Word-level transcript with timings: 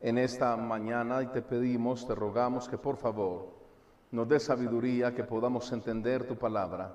en 0.00 0.18
esta 0.18 0.56
mañana 0.56 1.22
y 1.22 1.26
te 1.28 1.42
pedimos, 1.42 2.06
te 2.06 2.14
rogamos 2.14 2.68
que 2.68 2.78
por 2.78 2.96
favor 2.96 3.54
nos 4.10 4.28
dé 4.28 4.38
sabiduría, 4.38 5.14
que 5.14 5.24
podamos 5.24 5.72
entender 5.72 6.26
tu 6.26 6.36
palabra, 6.36 6.92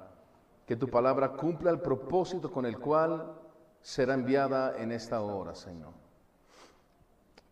que 0.65 0.75
tu 0.75 0.87
palabra 0.87 1.33
cumpla 1.33 1.69
el 1.71 1.81
propósito 1.81 2.51
con 2.51 2.65
el 2.65 2.79
cual 2.79 3.33
será 3.81 4.13
enviada 4.13 4.77
en 4.77 4.91
esta 4.91 5.21
hora, 5.21 5.53
Señor. 5.53 5.91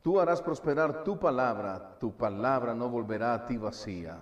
Tú 0.02 0.22
harás 0.22 0.42
prosperar 0.42 1.04
tu 1.04 1.20
palabra, 1.20 1.98
tu 2.00 2.14
palabra 2.14 2.74
no 2.74 2.88
volverá 2.90 3.34
a 3.34 3.46
ti 3.46 3.58
vacía. 3.58 4.18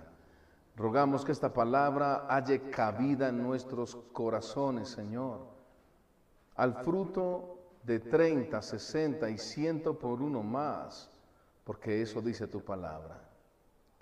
Rogamos 0.74 1.24
que 1.24 1.32
esta 1.32 1.52
palabra 1.52 2.26
haya 2.28 2.70
cabida 2.70 3.28
en 3.28 3.42
nuestros 3.42 3.96
corazones, 4.12 4.88
Señor, 4.88 5.46
al 6.56 6.74
fruto 6.74 7.55
de 7.86 8.00
30, 8.00 8.60
60 8.60 9.30
y 9.30 9.38
100 9.38 9.96
por 9.96 10.20
uno 10.20 10.42
más, 10.42 11.08
porque 11.62 12.02
eso 12.02 12.20
dice 12.20 12.48
tu 12.48 12.60
palabra. 12.60 13.22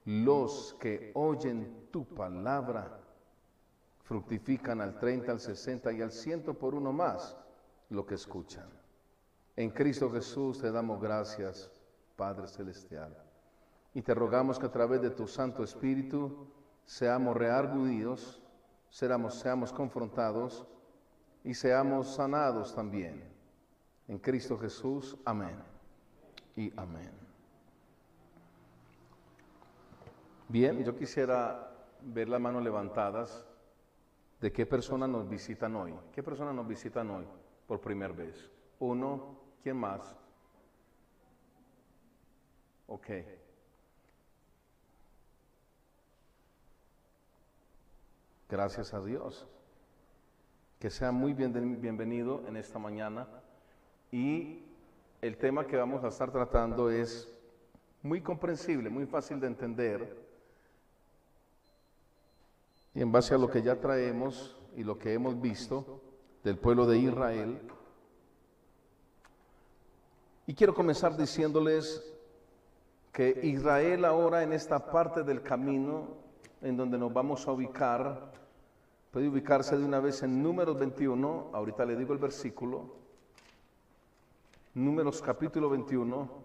Los 0.07 0.75
que 0.81 1.13
oyen 1.15 1.89
tu 1.91 2.07
palabra 2.07 2.99
fructifican 4.05 4.81
al 4.81 4.99
30, 4.99 5.33
al 5.33 5.41
60 5.41 5.93
y 5.93 6.01
al 6.01 6.11
100 6.11 6.43
por 6.55 6.75
uno 6.75 6.93
más 6.93 7.37
lo 7.91 8.07
que 8.07 8.15
escuchan. 8.15 8.69
En 9.55 9.71
Cristo 9.71 10.11
Jesús 10.11 10.61
te 10.61 10.73
damos 10.73 11.01
gracias, 11.01 11.71
Padre 12.17 12.49
Celestial. 12.49 13.15
Y 13.93 14.01
te 14.01 14.15
rogamos 14.15 14.59
que 14.59 14.67
a 14.67 14.73
través 14.73 15.03
de 15.03 15.11
tu 15.11 15.29
Santo 15.29 15.63
Espíritu 15.63 16.49
seamos 16.87 17.37
reargudidos, 17.37 18.43
seamos, 18.89 19.35
seamos 19.35 19.73
confrontados 19.73 20.67
y 21.45 21.53
seamos 21.53 22.15
sanados 22.15 22.75
también. 22.75 23.34
En 24.09 24.19
Cristo 24.19 24.59
Jesús, 24.59 25.17
amén. 25.25 25.57
Y 26.57 26.73
amén. 26.79 27.11
Bien, 30.49 30.85
yo 30.85 30.95
quisiera 30.95 31.71
ver 32.03 32.29
las 32.29 32.41
manos 32.41 32.63
levantadas 32.63 33.45
de 34.41 34.53
qué 34.53 34.67
personas 34.67 35.09
nos 35.09 35.29
visitan 35.29 35.75
hoy. 35.75 35.95
¿Qué 36.13 36.23
personas 36.23 36.55
nos 36.55 36.69
visitan 36.69 37.11
hoy 37.11 37.25
por 37.67 37.81
primera 37.81 38.13
vez? 38.13 38.51
Uno, 38.79 39.39
¿quién 39.63 39.79
más? 39.79 40.15
Ok. 42.87 43.09
Gracias 48.51 48.93
a 48.93 49.03
Dios. 49.03 49.49
Que 50.79 50.91
sea 50.91 51.11
muy 51.11 51.33
bienvenido 51.33 52.47
en 52.47 52.59
esta 52.59 52.79
mañana. 52.79 53.27
Y 54.15 54.63
el 55.23 55.37
tema 55.39 55.67
que 55.67 55.77
vamos 55.77 56.05
a 56.05 56.07
estar 56.07 56.31
tratando 56.31 56.89
es 56.89 57.29
muy 58.01 58.21
comprensible, 58.21 58.89
muy 58.89 59.07
fácil 59.07 59.41
de 59.41 59.49
entender. 59.49 60.25
Y 62.95 63.03
en 63.03 63.11
base 63.11 63.35
a 63.35 63.39
lo 63.39 63.51
que 63.51 63.61
ya 63.61 63.75
traemos 63.75 64.57
y 64.77 64.85
lo 64.85 64.97
que 64.97 65.15
hemos 65.15 65.41
visto 65.41 66.01
del 66.45 66.59
pueblo 66.59 66.87
de 66.87 66.99
Israel. 66.99 67.61
Y 70.47 70.55
quiero 70.55 70.75
comenzar 70.75 71.17
diciéndoles 71.17 72.09
que 73.11 73.41
Israel 73.43 74.05
ahora 74.05 74.45
en 74.45 74.53
esta 74.53 74.93
parte 74.93 75.25
del 75.25 75.43
camino 75.43 76.07
en 76.63 76.77
donde 76.77 76.99
nos 76.99 77.13
vamos 77.13 77.49
a 77.49 77.51
ubicar, 77.51 78.31
puede 79.11 79.27
ubicarse 79.27 79.77
de 79.77 79.85
una 79.85 79.99
vez 79.99 80.23
en 80.23 80.41
números 80.41 80.79
21, 80.79 81.51
ahorita 81.53 81.85
le 81.85 81.97
digo 81.97 82.13
el 82.13 82.21
versículo, 82.21 83.03
números 84.75 85.23
capítulo 85.23 85.71
21. 85.71 86.45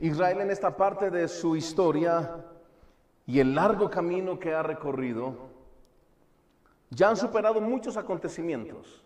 Israel 0.00 0.40
en 0.40 0.50
esta 0.50 0.76
parte 0.76 1.10
de 1.10 1.28
su 1.28 1.54
historia 1.54 2.44
y 3.26 3.38
el 3.38 3.54
largo 3.54 3.88
camino 3.88 4.38
que 4.38 4.52
ha 4.52 4.62
recorrido, 4.62 5.50
ya 6.90 7.08
han 7.08 7.16
superado 7.16 7.60
muchos 7.60 7.96
acontecimientos 7.96 9.02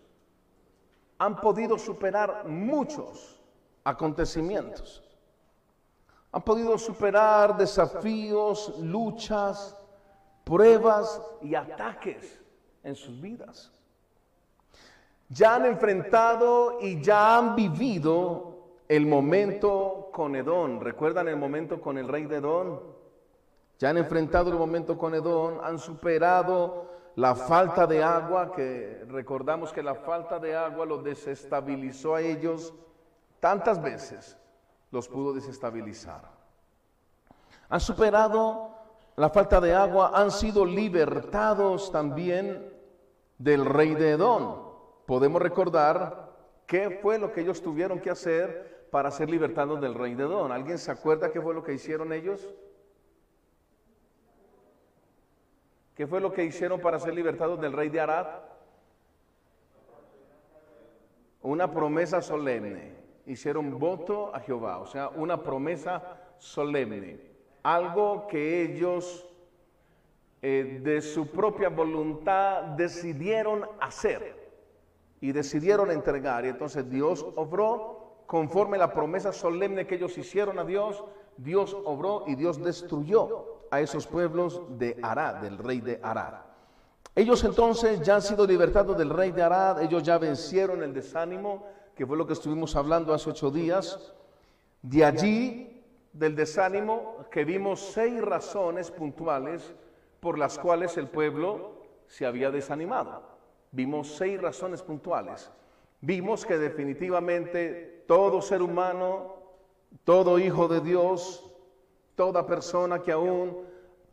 han 1.17 1.39
podido 1.41 1.77
superar 1.77 2.45
muchos 2.47 3.39
acontecimientos. 3.83 5.03
Han 6.31 6.41
podido 6.43 6.77
superar 6.77 7.57
desafíos, 7.57 8.77
luchas, 8.79 9.75
pruebas 10.43 11.21
y 11.41 11.55
ataques 11.55 12.41
en 12.87 12.95
sus 12.95 13.19
vidas. 13.19 13.69
Ya 15.27 15.55
han 15.55 15.65
enfrentado 15.65 16.79
y 16.79 17.01
ya 17.01 17.37
han 17.37 17.53
vivido 17.53 18.59
el 18.87 19.05
momento 19.05 20.09
con 20.13 20.37
Edón. 20.37 20.79
¿Recuerdan 20.79 21.27
el 21.27 21.35
momento 21.35 21.81
con 21.81 21.97
el 21.97 22.07
rey 22.07 22.25
de 22.25 22.37
Edón? 22.37 22.79
Ya 23.77 23.89
han 23.89 23.97
enfrentado 23.97 24.49
el 24.49 24.57
momento 24.57 24.97
con 24.97 25.13
Edón, 25.13 25.59
han 25.61 25.77
superado 25.77 26.89
la 27.15 27.35
falta 27.35 27.85
de 27.85 28.01
agua, 28.01 28.53
que 28.53 29.03
recordamos 29.09 29.73
que 29.73 29.83
la 29.83 29.93
falta 29.93 30.39
de 30.39 30.55
agua 30.55 30.85
los 30.85 31.03
desestabilizó 31.03 32.15
a 32.15 32.21
ellos 32.21 32.73
tantas 33.41 33.81
veces, 33.81 34.37
los 34.91 35.09
pudo 35.09 35.33
desestabilizar. 35.33 36.21
Han 37.67 37.81
superado 37.81 38.71
la 39.17 39.29
falta 39.29 39.59
de 39.59 39.75
agua, 39.75 40.11
han 40.15 40.31
sido 40.31 40.65
libertados 40.65 41.91
también 41.91 42.76
del 43.37 43.65
rey 43.65 43.95
de 43.95 44.11
Edón. 44.11 44.61
Podemos 45.05 45.41
recordar 45.41 46.35
qué 46.65 46.99
fue 47.01 47.17
lo 47.17 47.31
que 47.31 47.41
ellos 47.41 47.61
tuvieron 47.61 47.99
que 47.99 48.09
hacer 48.09 48.87
para 48.91 49.11
ser 49.11 49.29
libertados 49.29 49.79
del 49.81 49.93
rey 49.93 50.15
de 50.15 50.23
Edón. 50.23 50.51
¿Alguien 50.51 50.77
se 50.77 50.91
acuerda 50.91 51.31
qué 51.31 51.41
fue 51.41 51.53
lo 51.53 51.63
que 51.63 51.73
hicieron 51.73 52.13
ellos? 52.13 52.55
¿Qué 55.95 56.05
fue 56.05 56.19
lo 56.19 56.31
que 56.31 56.45
hicieron 56.45 56.79
para 56.79 56.99
ser 56.99 57.13
libertados 57.13 57.59
del 57.59 57.73
rey 57.73 57.89
de 57.89 57.99
Arad? 57.99 58.27
Una 61.41 61.71
promesa 61.71 62.21
solemne. 62.21 62.95
Hicieron 63.25 63.77
voto 63.77 64.33
a 64.33 64.39
Jehová, 64.39 64.77
o 64.77 64.85
sea, 64.85 65.09
una 65.09 65.41
promesa 65.41 66.21
solemne. 66.37 67.19
Algo 67.63 68.27
que 68.27 68.61
ellos 68.61 69.27
eh, 70.41 70.79
de 70.83 71.01
su 71.01 71.27
propia 71.27 71.69
voluntad 71.69 72.61
decidieron 72.77 73.65
hacer 73.79 74.35
y 75.19 75.31
decidieron 75.31 75.89
entregar. 75.91 76.45
Y 76.45 76.49
entonces 76.49 76.89
Dios 76.89 77.25
obró 77.35 78.23
conforme 78.27 78.77
la 78.77 78.93
promesa 78.93 79.31
solemne 79.31 79.87
que 79.87 79.95
ellos 79.95 80.17
hicieron 80.17 80.59
a 80.59 80.63
Dios. 80.63 81.03
Dios 81.37 81.75
obró 81.85 82.23
y 82.27 82.35
Dios 82.35 82.63
destruyó 82.63 83.61
a 83.71 83.81
esos 83.81 84.05
pueblos 84.05 84.61
de 84.77 84.97
Arad, 85.01 85.35
del 85.35 85.57
rey 85.57 85.81
de 85.81 85.99
Arad. 86.03 86.35
Ellos 87.15 87.43
entonces 87.43 88.01
ya 88.01 88.15
han 88.15 88.21
sido 88.21 88.45
libertados 88.45 88.95
del 88.95 89.09
rey 89.09 89.31
de 89.31 89.41
Arad, 89.41 89.81
ellos 89.81 90.03
ya 90.03 90.19
vencieron 90.19 90.83
el 90.83 90.93
desánimo, 90.93 91.65
que 91.95 92.05
fue 92.05 92.15
lo 92.15 92.27
que 92.27 92.33
estuvimos 92.33 92.75
hablando 92.75 93.11
hace 93.11 93.31
ocho 93.31 93.49
días. 93.49 94.13
De 94.83 95.03
allí, 95.03 95.83
del 96.13 96.35
desánimo, 96.35 97.25
que 97.31 97.43
vimos 97.43 97.79
seis 97.79 98.21
razones 98.21 98.91
puntuales 98.91 99.73
por 100.19 100.37
las 100.37 100.57
cuales 100.59 100.97
el 100.97 101.07
pueblo 101.07 101.83
se 102.07 102.25
había 102.25 102.51
desanimado. 102.51 103.21
Vimos 103.71 104.15
seis 104.15 104.41
razones 104.41 104.81
puntuales. 104.81 105.51
Vimos 106.01 106.45
que 106.45 106.57
definitivamente 106.57 108.03
todo 108.07 108.41
ser 108.41 108.61
humano, 108.61 109.35
todo 110.03 110.39
hijo 110.39 110.67
de 110.67 110.81
Dios, 110.81 111.47
Toda 112.17 112.47
persona 112.47 113.03
que 113.03 113.11
aún 113.11 113.55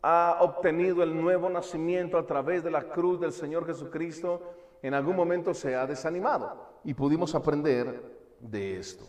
ha 0.03 0.37
obtenido 0.41 1.01
el 1.01 1.19
nuevo 1.19 1.49
nacimiento 1.49 2.19
a 2.19 2.27
través 2.27 2.63
de 2.63 2.69
la 2.69 2.87
cruz 2.87 3.19
del 3.19 3.31
Señor 3.31 3.65
Jesucristo, 3.65 4.43
en 4.83 4.93
algún 4.93 5.15
momento 5.15 5.55
se 5.55 5.73
ha 5.73 5.87
desanimado. 5.87 6.81
Y 6.83 6.93
pudimos 6.93 7.33
aprender 7.33 8.37
de 8.39 8.77
esto. 8.77 9.05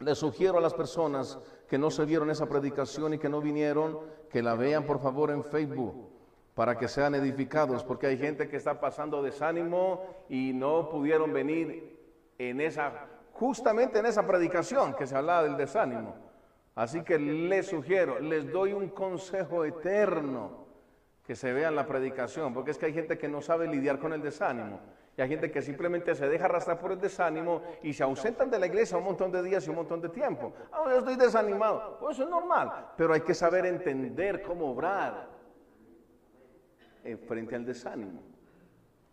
Les 0.00 0.18
sugiero 0.18 0.58
a 0.58 0.60
las 0.60 0.74
personas 0.74 1.38
que 1.66 1.78
no 1.78 1.90
se 1.90 2.04
vieron 2.04 2.28
esa 2.28 2.44
predicación 2.44 3.14
y 3.14 3.18
que 3.18 3.30
no 3.30 3.40
vinieron, 3.40 3.98
que 4.28 4.42
la 4.42 4.54
vean 4.54 4.84
por 4.84 5.00
favor 5.00 5.30
en 5.30 5.42
Facebook 5.42 6.09
para 6.54 6.76
que 6.76 6.88
sean 6.88 7.14
edificados, 7.14 7.84
porque 7.84 8.06
hay 8.06 8.18
gente 8.18 8.48
que 8.48 8.56
está 8.56 8.80
pasando 8.80 9.22
desánimo 9.22 10.04
y 10.28 10.52
no 10.52 10.88
pudieron 10.88 11.32
venir 11.32 11.98
en 12.38 12.60
esa, 12.60 13.06
justamente 13.32 13.98
en 13.98 14.06
esa 14.06 14.26
predicación 14.26 14.94
que 14.94 15.06
se 15.06 15.16
hablaba 15.16 15.44
del 15.44 15.56
desánimo. 15.56 16.14
Así 16.74 17.02
que 17.02 17.18
les 17.18 17.66
sugiero, 17.66 18.20
les 18.20 18.50
doy 18.50 18.72
un 18.72 18.88
consejo 18.88 19.64
eterno 19.64 20.66
que 21.24 21.36
se 21.36 21.52
vea 21.52 21.70
la 21.70 21.86
predicación, 21.86 22.52
porque 22.52 22.72
es 22.72 22.78
que 22.78 22.86
hay 22.86 22.92
gente 22.92 23.16
que 23.16 23.28
no 23.28 23.40
sabe 23.40 23.68
lidiar 23.68 23.98
con 23.98 24.12
el 24.12 24.22
desánimo. 24.22 24.80
Y 25.16 25.22
hay 25.22 25.28
gente 25.28 25.50
que 25.50 25.60
simplemente 25.60 26.14
se 26.14 26.28
deja 26.28 26.46
arrastrar 26.46 26.78
por 26.78 26.92
el 26.92 27.00
desánimo 27.00 27.62
y 27.82 27.92
se 27.92 28.02
ausentan 28.02 28.50
de 28.50 28.58
la 28.58 28.66
iglesia 28.66 28.96
un 28.96 29.04
montón 29.04 29.30
de 29.30 29.42
días 29.42 29.66
y 29.66 29.70
un 29.70 29.76
montón 29.76 30.00
de 30.00 30.08
tiempo. 30.08 30.52
Ah, 30.72 30.84
yo 30.86 30.98
estoy 30.98 31.16
desanimado. 31.16 31.98
Pues 32.00 32.16
eso 32.16 32.24
es 32.24 32.30
normal. 32.30 32.92
Pero 32.96 33.12
hay 33.12 33.20
que 33.20 33.34
saber 33.34 33.66
entender 33.66 34.42
cómo 34.42 34.70
obrar 34.70 35.28
frente 37.26 37.56
al 37.56 37.64
desánimo. 37.64 38.20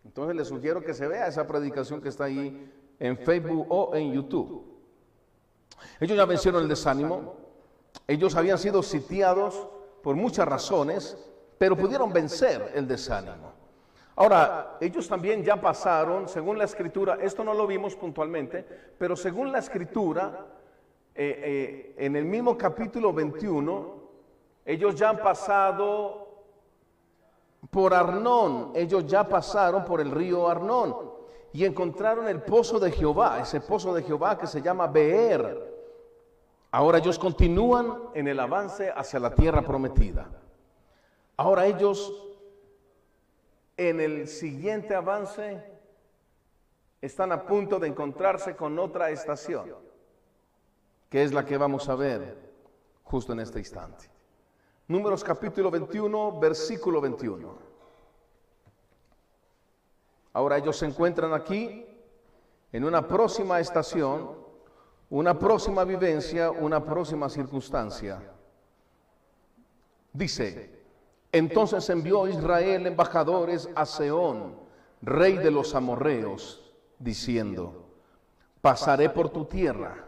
Entonces 0.04 0.36
les 0.36 0.48
sugiero 0.48 0.82
que 0.82 0.94
se 0.94 1.06
vea 1.06 1.26
esa 1.26 1.46
predicación 1.46 2.00
que 2.00 2.08
está 2.08 2.24
ahí 2.24 2.70
en 2.98 3.16
Facebook 3.18 3.66
o 3.68 3.94
en 3.94 4.12
YouTube. 4.12 4.64
Ellos 6.00 6.16
ya 6.16 6.24
vencieron 6.24 6.62
el 6.62 6.68
desánimo, 6.68 7.36
ellos 8.06 8.34
habían 8.34 8.58
sido 8.58 8.82
sitiados 8.82 9.68
por 10.02 10.16
muchas 10.16 10.46
razones, 10.46 11.16
pero 11.58 11.76
pudieron 11.76 12.12
vencer 12.12 12.72
el 12.74 12.86
desánimo. 12.86 13.52
Ahora, 14.16 14.78
ellos 14.80 15.06
también 15.06 15.44
ya 15.44 15.60
pasaron, 15.60 16.28
según 16.28 16.58
la 16.58 16.64
escritura, 16.64 17.18
esto 17.20 17.44
no 17.44 17.54
lo 17.54 17.66
vimos 17.66 17.94
puntualmente, 17.94 18.64
pero 18.98 19.14
según 19.14 19.52
la 19.52 19.58
escritura, 19.58 20.46
eh, 21.14 21.94
eh, 21.96 22.04
en 22.04 22.16
el 22.16 22.24
mismo 22.24 22.58
capítulo 22.58 23.12
21, 23.12 23.94
ellos 24.64 24.96
ya 24.96 25.10
han 25.10 25.18
pasado 25.18 26.27
por 27.70 27.92
Arnón, 27.92 28.72
ellos 28.74 29.06
ya 29.06 29.28
pasaron 29.28 29.84
por 29.84 30.00
el 30.00 30.10
río 30.10 30.48
Arnón 30.48 30.96
y 31.52 31.64
encontraron 31.64 32.28
el 32.28 32.42
pozo 32.42 32.78
de 32.78 32.90
Jehová, 32.90 33.40
ese 33.40 33.60
pozo 33.60 33.94
de 33.94 34.02
Jehová 34.02 34.38
que 34.38 34.46
se 34.46 34.62
llama 34.62 34.86
Beer. 34.86 35.76
Ahora 36.70 36.98
ellos 36.98 37.18
continúan 37.18 37.98
en 38.14 38.28
el 38.28 38.38
avance 38.38 38.92
hacia 38.94 39.18
la 39.18 39.34
tierra 39.34 39.62
prometida. 39.62 40.28
Ahora 41.36 41.66
ellos 41.66 42.12
en 43.76 44.00
el 44.00 44.28
siguiente 44.28 44.94
avance 44.94 45.62
están 47.00 47.32
a 47.32 47.46
punto 47.46 47.78
de 47.78 47.88
encontrarse 47.88 48.56
con 48.56 48.78
otra 48.78 49.10
estación, 49.10 49.74
que 51.08 51.22
es 51.22 51.32
la 51.32 51.44
que 51.44 51.56
vamos 51.56 51.88
a 51.88 51.94
ver 51.94 52.36
justo 53.04 53.32
en 53.32 53.40
este 53.40 53.60
instante. 53.60 54.17
Números 54.88 55.22
capítulo 55.22 55.70
21, 55.70 56.40
versículo 56.40 56.98
21. 57.02 57.58
Ahora 60.32 60.56
ellos 60.56 60.78
se 60.78 60.86
encuentran 60.86 61.34
aquí 61.34 61.86
en 62.72 62.84
una 62.84 63.06
próxima 63.06 63.60
estación, 63.60 64.30
una 65.10 65.38
próxima 65.38 65.84
vivencia, 65.84 66.50
una 66.50 66.82
próxima 66.82 67.28
circunstancia. 67.28 68.32
Dice, 70.14 70.80
entonces 71.32 71.86
envió 71.90 72.26
Israel 72.26 72.86
embajadores 72.86 73.68
a 73.74 73.84
Seón, 73.84 74.54
rey 75.02 75.36
de 75.36 75.50
los 75.50 75.74
amorreos, 75.74 76.72
diciendo, 76.98 77.90
pasaré 78.62 79.10
por 79.10 79.28
tu 79.28 79.44
tierra, 79.44 80.06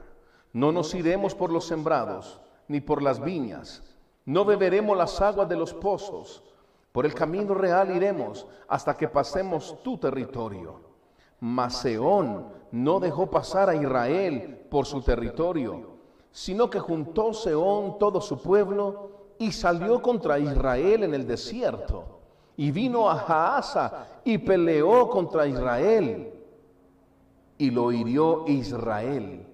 no 0.55 0.73
nos 0.73 0.94
iremos 0.94 1.35
por 1.35 1.53
los 1.53 1.67
sembrados, 1.67 2.41
ni 2.67 2.81
por 2.81 3.03
las 3.03 3.21
viñas 3.21 3.89
no 4.25 4.44
beberemos 4.44 4.96
las 4.96 5.20
aguas 5.20 5.49
de 5.49 5.56
los 5.56 5.72
pozos. 5.75 6.43
Por 6.93 7.06
el 7.06 7.14
camino 7.14 7.55
real 7.55 7.94
iremos 7.94 8.46
hasta 8.69 8.96
que 8.96 9.08
pasemos 9.08 9.82
tu 9.82 9.96
territorio. 9.96 10.81
Maseón 11.40 12.46
no 12.72 13.00
dejó 13.00 13.31
pasar 13.31 13.70
a 13.70 13.75
Israel 13.75 14.67
por 14.70 14.87
su 14.87 15.00
territorio, 15.00 15.99
sino 16.31 16.69
que 16.69 16.81
juntó 16.81 17.32
Seón 17.32 17.99
todo 17.99 18.20
su 18.20 18.43
pueblo 18.43 19.11
y 19.38 19.52
salió 19.52 20.02
contra 20.02 20.38
Israel 20.38 21.05
en 21.05 21.14
el 21.14 21.26
desierto. 21.26 22.19
Y 22.56 22.73
vino 22.73 23.08
a 23.08 23.16
Jaasa 23.16 24.20
y 24.25 24.37
peleó 24.37 25.08
contra 25.08 25.46
Israel. 25.46 26.34
Y 27.56 27.70
lo 27.70 27.90
hirió 27.93 28.44
Israel 28.46 29.46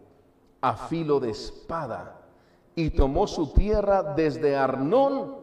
a 0.60 0.74
filo 0.74 1.20
de 1.20 1.30
espada 1.30 2.15
y 2.78 2.90
tomó 2.90 3.26
su 3.26 3.48
tierra 3.54 4.02
desde 4.02 4.54
Arnón 4.54 5.34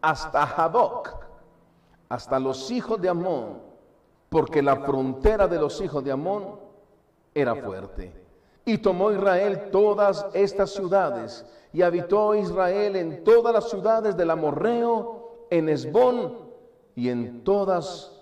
hasta 0.00 0.44
Jaboc, 0.44 1.14
hasta 2.08 2.40
los 2.40 2.72
hijos 2.72 3.00
de 3.00 3.08
Amón, 3.08 3.62
porque 4.28 4.60
la 4.60 4.76
frontera 4.76 5.46
de 5.46 5.60
los 5.60 5.80
hijos 5.80 6.02
de 6.02 6.10
Amón 6.10 6.58
era 7.32 7.54
fuerte. 7.54 8.12
Y 8.64 8.78
tomó 8.78 9.12
Israel 9.12 9.70
todas 9.70 10.26
estas 10.34 10.70
ciudades, 10.70 11.46
y 11.72 11.82
habitó 11.82 12.34
Israel 12.34 12.96
en 12.96 13.22
todas 13.22 13.54
las 13.54 13.70
ciudades 13.70 14.16
del 14.16 14.30
Amorreo, 14.30 15.46
en 15.50 15.68
Esbón, 15.68 16.50
y 16.96 17.08
en 17.10 17.44
todas, 17.44 18.12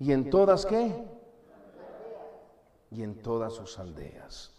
y 0.00 0.10
en 0.10 0.28
todas 0.28 0.66
qué? 0.66 1.04
Y 2.90 3.04
en 3.04 3.22
todas 3.22 3.52
sus 3.52 3.78
aldeas. 3.78 4.55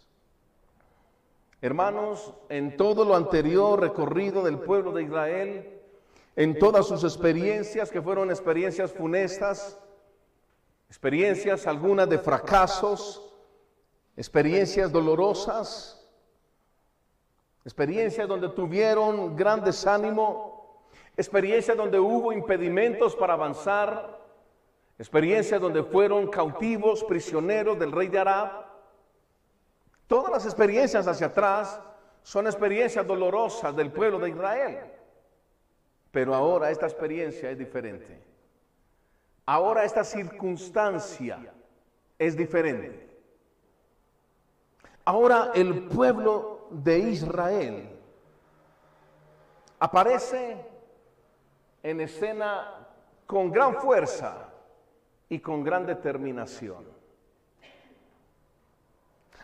Hermanos, 1.60 2.34
en 2.48 2.76
todo 2.76 3.04
lo 3.04 3.16
anterior 3.16 3.80
recorrido 3.80 4.44
del 4.44 4.60
pueblo 4.60 4.92
de 4.92 5.02
Israel, 5.02 5.80
en 6.36 6.56
todas 6.56 6.86
sus 6.86 7.02
experiencias, 7.02 7.90
que 7.90 8.00
fueron 8.00 8.30
experiencias 8.30 8.92
funestas, 8.92 9.76
experiencias 10.88 11.66
algunas 11.66 12.08
de 12.08 12.18
fracasos, 12.18 13.28
experiencias 14.16 14.92
dolorosas, 14.92 16.08
experiencias 17.64 18.28
donde 18.28 18.50
tuvieron 18.50 19.34
gran 19.34 19.64
desánimo, 19.64 20.80
experiencias 21.16 21.76
donde 21.76 21.98
hubo 21.98 22.32
impedimentos 22.32 23.16
para 23.16 23.32
avanzar, 23.34 24.16
experiencias 24.96 25.60
donde 25.60 25.82
fueron 25.82 26.28
cautivos, 26.28 27.02
prisioneros 27.02 27.76
del 27.80 27.90
rey 27.90 28.06
de 28.06 28.20
Arab, 28.20 28.67
Todas 30.08 30.32
las 30.32 30.44
experiencias 30.46 31.06
hacia 31.06 31.28
atrás 31.28 31.80
son 32.22 32.46
experiencias 32.46 33.06
dolorosas 33.06 33.76
del 33.76 33.92
pueblo 33.92 34.18
de 34.18 34.30
Israel. 34.30 34.78
Pero 36.10 36.34
ahora 36.34 36.70
esta 36.70 36.86
experiencia 36.86 37.50
es 37.50 37.58
diferente. 37.58 38.24
Ahora 39.44 39.84
esta 39.84 40.02
circunstancia 40.02 41.52
es 42.18 42.36
diferente. 42.36 43.06
Ahora 45.04 45.52
el 45.54 45.84
pueblo 45.84 46.68
de 46.70 46.98
Israel 46.98 47.98
aparece 49.78 50.56
en 51.82 52.00
escena 52.00 52.86
con 53.26 53.50
gran 53.50 53.74
fuerza 53.76 54.48
y 55.28 55.38
con 55.38 55.62
gran 55.62 55.86
determinación. 55.86 56.97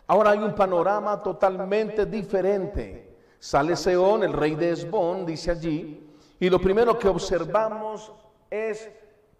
Ahora 0.07 0.31
hay 0.31 0.39
un 0.39 0.53
panorama 0.53 1.21
totalmente 1.21 2.05
diferente. 2.05 3.15
Sale 3.39 3.75
Seón, 3.75 4.23
el 4.23 4.33
rey 4.33 4.55
de 4.55 4.71
Esbón, 4.71 5.25
dice 5.25 5.51
allí, 5.51 6.05
y 6.39 6.49
lo 6.49 6.59
primero 6.59 6.97
que 6.97 7.07
observamos 7.07 8.13
es 8.49 8.89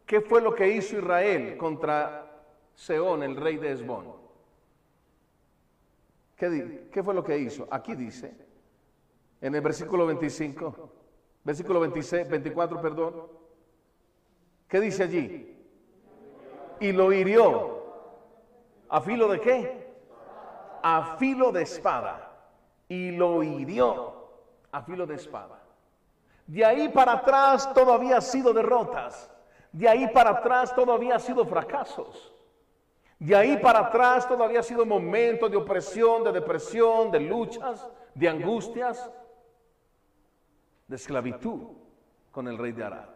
qué 0.05 0.21
fue 0.21 0.41
lo 0.41 0.53
que 0.53 0.67
hizo 0.67 0.97
Israel 0.97 1.57
contra 1.57 2.43
Seón, 2.73 3.23
el 3.23 3.35
rey 3.35 3.57
de 3.57 3.71
Esbón. 3.71 4.13
¿Qué, 6.35 6.89
¿Qué, 6.91 7.03
fue 7.03 7.13
lo 7.13 7.23
que 7.23 7.37
hizo? 7.37 7.67
Aquí 7.71 7.95
dice, 7.95 8.35
en 9.41 9.55
el 9.55 9.61
versículo 9.61 10.05
25, 10.05 10.89
versículo 11.43 11.79
26, 11.79 12.29
24, 12.29 12.81
perdón. 12.81 13.27
¿Qué 14.67 14.79
dice 14.79 15.03
allí? 15.03 15.57
Y 16.79 16.91
lo 16.91 17.13
hirió. 17.13 17.85
¿A 18.89 18.99
filo 19.01 19.27
de 19.27 19.39
qué? 19.39 19.84
A 20.87 21.15
filo 21.17 21.51
de 21.51 21.63
espada 21.63 22.31
y 22.87 23.09
lo 23.09 23.41
hirió 23.41 24.13
a 24.71 24.83
filo 24.83 25.07
de 25.07 25.15
espada. 25.15 25.59
De 26.45 26.63
ahí 26.63 26.89
para 26.89 27.13
atrás 27.13 27.73
todavía 27.73 28.17
ha 28.17 28.21
sido 28.21 28.53
derrotas. 28.53 29.31
De 29.71 29.89
ahí 29.89 30.07
para 30.09 30.29
atrás 30.29 30.75
todavía 30.75 31.15
ha 31.15 31.19
sido 31.19 31.43
fracasos. 31.43 32.31
De 33.17 33.35
ahí 33.35 33.57
para 33.57 33.79
atrás 33.79 34.27
todavía 34.27 34.59
ha 34.59 34.63
sido 34.63 34.85
momentos 34.85 35.49
de 35.49 35.57
opresión, 35.57 36.23
de 36.23 36.31
depresión, 36.33 37.09
de 37.09 37.19
luchas, 37.21 37.89
de 38.13 38.29
angustias, 38.29 39.09
de 40.87 40.95
esclavitud 40.97 41.61
con 42.31 42.47
el 42.47 42.59
rey 42.59 42.73
de 42.73 42.83
Arad. 42.83 43.09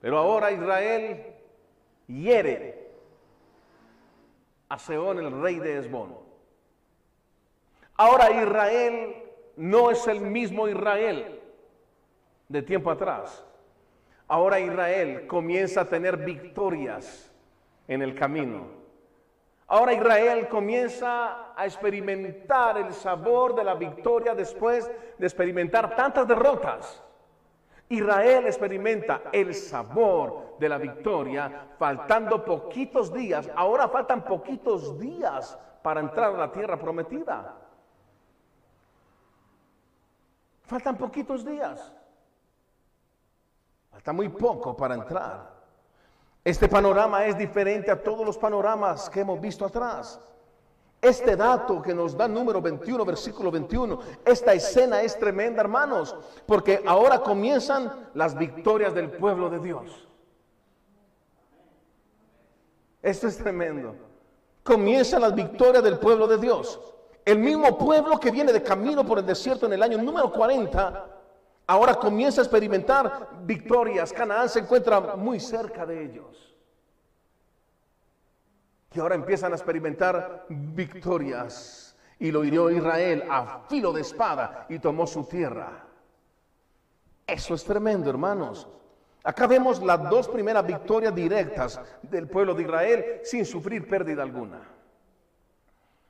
Pero 0.00 0.18
ahora 0.18 0.52
Israel 0.52 1.34
hiere 2.06 2.92
a 4.68 4.78
Seón, 4.78 5.18
el 5.18 5.42
rey 5.42 5.58
de 5.58 5.78
Esbón. 5.78 6.25
Ahora 7.96 8.30
Israel 8.30 9.24
no 9.56 9.90
es 9.90 10.06
el 10.06 10.20
mismo 10.20 10.68
Israel 10.68 11.40
de 12.48 12.62
tiempo 12.62 12.90
atrás. 12.90 13.44
Ahora 14.28 14.60
Israel 14.60 15.26
comienza 15.26 15.82
a 15.82 15.88
tener 15.88 16.18
victorias 16.18 17.32
en 17.88 18.02
el 18.02 18.14
camino. 18.14 18.66
Ahora 19.68 19.94
Israel 19.94 20.46
comienza 20.48 21.54
a 21.56 21.64
experimentar 21.64 22.76
el 22.78 22.92
sabor 22.92 23.54
de 23.54 23.64
la 23.64 23.74
victoria 23.74 24.34
después 24.34 24.90
de 25.18 25.26
experimentar 25.26 25.96
tantas 25.96 26.28
derrotas. 26.28 27.02
Israel 27.88 28.46
experimenta 28.46 29.22
el 29.32 29.54
sabor 29.54 30.56
de 30.58 30.68
la 30.68 30.78
victoria 30.78 31.68
faltando 31.78 32.44
poquitos 32.44 33.12
días. 33.12 33.48
Ahora 33.54 33.88
faltan 33.88 34.24
poquitos 34.24 34.98
días 34.98 35.58
para 35.82 36.00
entrar 36.00 36.34
a 36.34 36.38
la 36.38 36.52
tierra 36.52 36.78
prometida. 36.78 37.65
Faltan 40.66 40.96
poquitos 40.96 41.44
días. 41.44 41.92
Falta 43.90 44.12
muy 44.12 44.28
poco 44.28 44.76
para 44.76 44.94
entrar. 44.94 45.54
Este 46.44 46.68
panorama 46.68 47.24
es 47.24 47.38
diferente 47.38 47.90
a 47.90 48.02
todos 48.02 48.26
los 48.26 48.36
panoramas 48.36 49.08
que 49.08 49.20
hemos 49.20 49.40
visto 49.40 49.64
atrás. 49.64 50.20
Este 51.00 51.36
dato 51.36 51.80
que 51.80 51.94
nos 51.94 52.16
da 52.16 52.26
número 52.26 52.60
21, 52.60 53.04
versículo 53.04 53.50
21, 53.50 54.00
esta 54.24 54.54
escena 54.54 55.02
es 55.02 55.18
tremenda, 55.18 55.60
hermanos, 55.60 56.16
porque 56.46 56.82
ahora 56.86 57.20
comienzan 57.20 58.10
las 58.14 58.36
victorias 58.36 58.94
del 58.94 59.10
pueblo 59.10 59.50
de 59.50 59.60
Dios. 59.60 60.08
Esto 63.02 63.28
es 63.28 63.36
tremendo. 63.36 63.94
Comienzan 64.64 65.20
las 65.20 65.34
victorias 65.34 65.84
del 65.84 65.98
pueblo 65.98 66.26
de 66.26 66.38
Dios. 66.38 66.95
El 67.26 67.40
mismo 67.40 67.76
pueblo 67.76 68.20
que 68.20 68.30
viene 68.30 68.52
de 68.52 68.62
camino 68.62 69.04
por 69.04 69.18
el 69.18 69.26
desierto 69.26 69.66
en 69.66 69.72
el 69.72 69.82
año 69.82 69.98
número 69.98 70.30
40, 70.30 71.06
ahora 71.66 71.96
comienza 71.96 72.40
a 72.40 72.44
experimentar 72.44 73.30
victorias. 73.42 74.12
Canaán 74.12 74.48
se 74.48 74.60
encuentra 74.60 75.16
muy 75.16 75.40
cerca 75.40 75.84
de 75.84 76.04
ellos. 76.04 76.54
Y 78.94 79.00
ahora 79.00 79.16
empiezan 79.16 79.50
a 79.50 79.56
experimentar 79.56 80.46
victorias. 80.48 81.96
Y 82.20 82.30
lo 82.30 82.44
hirió 82.44 82.70
Israel 82.70 83.24
a 83.28 83.64
filo 83.68 83.92
de 83.92 84.02
espada 84.02 84.64
y 84.68 84.78
tomó 84.78 85.04
su 85.04 85.24
tierra. 85.24 85.84
Eso 87.26 87.54
es 87.54 87.64
tremendo, 87.64 88.08
hermanos. 88.08 88.68
Acá 89.24 89.48
vemos 89.48 89.82
las 89.82 90.08
dos 90.08 90.28
primeras 90.28 90.64
victorias 90.64 91.12
directas 91.12 91.80
del 92.02 92.28
pueblo 92.28 92.54
de 92.54 92.62
Israel 92.62 93.20
sin 93.24 93.44
sufrir 93.44 93.88
pérdida 93.88 94.22
alguna. 94.22 94.75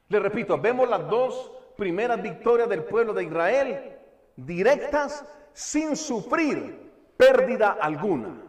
Le 0.09 0.21
repito, 0.21 0.59
vemos 0.59 0.89
las 0.89 1.09
dos 1.09 1.53
primeras 1.77 2.23
victorias 2.23 2.69
del 2.69 2.85
pueblo 2.85 3.13
de 3.13 3.25
Israel 3.25 3.99
directas 4.37 5.25
sin 5.53 5.97
sufrir 5.97 6.93
pérdida 7.17 7.79
alguna. 7.81 8.43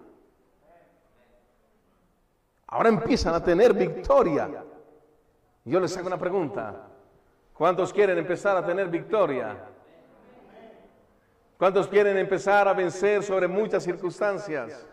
Ahora 2.67 2.89
empiezan 2.89 3.33
a 3.33 3.43
tener 3.43 3.73
victoria. 3.73 4.63
Yo 5.63 5.79
les 5.79 5.95
hago 5.97 6.07
una 6.07 6.19
pregunta. 6.19 6.89
¿Cuántos 7.53 7.93
quieren 7.93 8.17
empezar 8.17 8.57
a 8.57 8.65
tener 8.65 8.87
victoria? 8.89 9.57
¿Cuántos 11.57 11.87
quieren 11.87 12.17
empezar 12.17 12.67
a 12.67 12.73
vencer 12.73 13.23
sobre 13.23 13.47
muchas 13.47 13.83
circunstancias? 13.83 14.85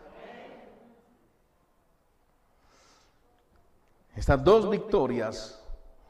Estas 4.15 4.43
dos 4.43 4.69
victorias 4.69 5.64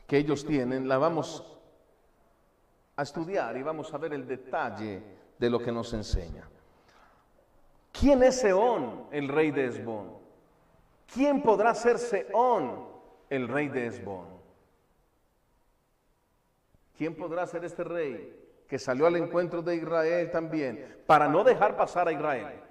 que 0.08 0.18
ellos 0.18 0.46
tienen 0.46 0.88
las 0.88 1.00
vamos 1.00 1.58
a 2.96 3.02
estudiar 3.02 3.58
y 3.58 3.64
vamos 3.64 3.94
a 3.94 3.98
ver 3.98 4.14
el 4.14 4.28
detalle 4.28 5.02
de 5.38 5.50
lo 5.50 5.60
que 5.60 5.72
nos 5.72 5.94
enseña. 5.94 6.48
¿Quién 7.92 8.24
es 8.24 8.40
Seón, 8.40 9.08
el 9.12 9.28
rey 9.28 9.52
de 9.52 9.66
Esbón? 9.66 10.26
¿quién 11.14 11.42
podrá 11.42 11.74
ser 11.74 11.98
Seón, 11.98 12.88
el 13.30 13.48
rey 13.48 13.70
de 13.70 13.88
Esbón? 13.88 14.28
¿Quién 16.98 17.16
podrá 17.16 17.46
ser 17.46 17.66
este 17.66 17.84
rey 17.84 18.64
que 18.68 18.80
salió 18.80 19.06
al 19.06 19.18
encuentro 19.18 19.62
de 19.62 19.76
Israel 19.76 20.32
también 20.32 21.04
para 21.06 21.28
no 21.28 21.44
dejar 21.44 21.76
pasar 21.76 22.08
a 22.08 22.12
Israel? 22.12 22.62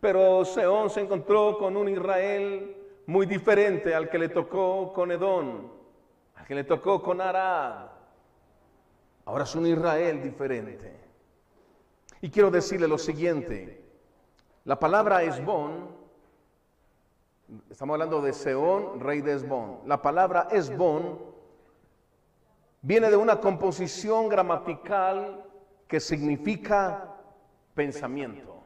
Pero 0.00 0.44
Seón 0.44 0.90
se 0.90 1.00
encontró 1.00 1.58
con 1.58 1.76
un 1.76 1.88
Israel 1.88 2.76
muy 3.08 3.24
diferente 3.26 3.94
al 3.94 4.10
que 4.10 4.18
le 4.18 4.28
tocó 4.28 4.92
con 4.92 5.10
Edón, 5.10 5.72
al 6.36 6.46
que 6.46 6.54
le 6.54 6.64
tocó 6.64 7.02
con 7.02 7.20
Arad. 7.20 7.86
Ahora 9.24 9.44
es 9.44 9.54
un 9.54 9.66
Israel 9.66 10.22
diferente. 10.22 10.94
Y 12.20 12.30
quiero 12.30 12.50
decirle 12.50 12.86
lo 12.86 12.98
siguiente, 12.98 13.82
la 14.64 14.78
palabra 14.78 15.22
Esbón 15.22 15.96
Estamos 17.70 17.94
hablando 17.94 18.20
de 18.20 18.34
Seón, 18.34 19.00
rey 19.00 19.22
de 19.22 19.32
Esbón. 19.32 19.78
La 19.86 20.02
palabra 20.02 20.48
Esbón 20.50 21.18
viene 22.82 23.08
de 23.08 23.16
una 23.16 23.40
composición 23.40 24.28
gramatical 24.28 25.46
que 25.86 25.98
significa 25.98 27.16
pensamiento. 27.74 28.62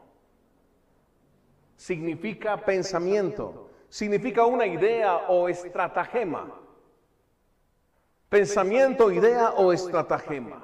Significa 1.76 2.56
pensamiento. 2.56 3.71
Significa 3.92 4.46
una 4.46 4.64
idea 4.64 5.16
o 5.28 5.50
estratagema. 5.50 6.50
Pensamiento, 8.30 9.12
idea 9.12 9.50
o 9.50 9.70
estratagema. 9.70 10.62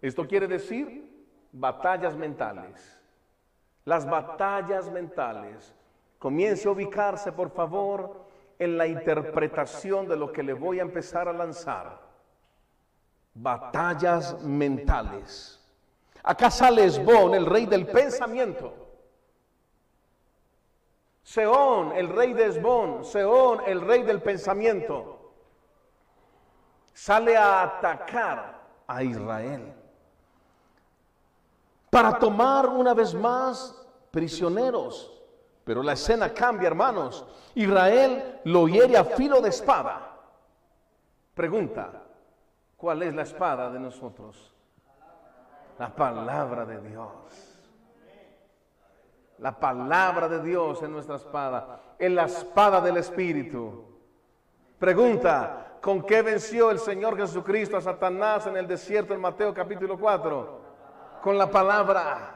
Esto 0.00 0.24
quiere 0.28 0.46
decir 0.46 1.26
batallas 1.50 2.14
mentales. 2.14 2.96
Las 3.84 4.08
batallas 4.08 4.88
mentales 4.92 5.74
Comience 6.20 6.68
a 6.68 6.70
ubicarse, 6.70 7.32
por 7.32 7.50
favor, 7.50 8.26
en 8.60 8.78
la 8.78 8.86
interpretación 8.86 10.06
de 10.06 10.16
lo 10.16 10.32
que 10.32 10.44
le 10.44 10.52
voy 10.52 10.78
a 10.78 10.82
empezar 10.82 11.28
a 11.28 11.32
lanzar. 11.32 12.00
Batallas 13.34 14.40
mentales. 14.44 15.60
Acá 16.22 16.48
sale 16.48 16.84
Esbón, 16.84 17.34
el 17.34 17.44
rey 17.44 17.66
del 17.66 17.88
pensamiento. 17.88 18.87
Seón, 21.28 21.92
el 21.92 22.08
rey 22.08 22.32
de 22.32 22.46
Esbón. 22.46 23.04
Seón, 23.04 23.60
el 23.66 23.82
rey 23.82 24.02
del 24.02 24.22
pensamiento. 24.22 25.32
Sale 26.94 27.36
a 27.36 27.62
atacar 27.64 28.62
a 28.86 29.02
Israel. 29.02 29.74
Para 31.90 32.18
tomar 32.18 32.66
una 32.68 32.94
vez 32.94 33.14
más 33.14 33.86
prisioneros 34.10 35.18
pero 35.68 35.82
la 35.82 35.92
escena 35.92 36.32
cambia, 36.32 36.68
hermanos. 36.68 37.26
Israel 37.54 38.40
lo 38.44 38.66
hiere 38.68 38.96
a 38.96 39.04
filo 39.04 39.42
de 39.42 39.50
espada. 39.50 40.16
Pregunta, 41.34 42.04
¿cuál 42.74 43.02
es 43.02 43.14
la 43.14 43.20
espada 43.20 43.68
de 43.70 43.78
nosotros? 43.78 44.50
La 45.78 45.94
palabra 45.94 46.64
de 46.64 46.80
Dios. 46.80 47.47
La 49.38 49.52
palabra 49.52 50.28
de 50.28 50.42
Dios 50.42 50.82
es 50.82 50.88
nuestra 50.88 51.16
espada. 51.16 51.80
Es 51.98 52.10
la 52.10 52.24
espada 52.24 52.80
del 52.80 52.96
Espíritu. 52.96 53.84
Pregunta, 54.78 55.76
¿con 55.80 56.02
qué 56.02 56.22
venció 56.22 56.70
el 56.70 56.80
Señor 56.80 57.16
Jesucristo 57.16 57.76
a 57.76 57.80
Satanás 57.80 58.46
en 58.46 58.56
el 58.56 58.66
desierto 58.66 59.14
en 59.14 59.20
Mateo 59.20 59.54
capítulo 59.54 59.98
4? 59.98 60.60
Con 61.22 61.38
la 61.38 61.48
palabra. 61.48 62.34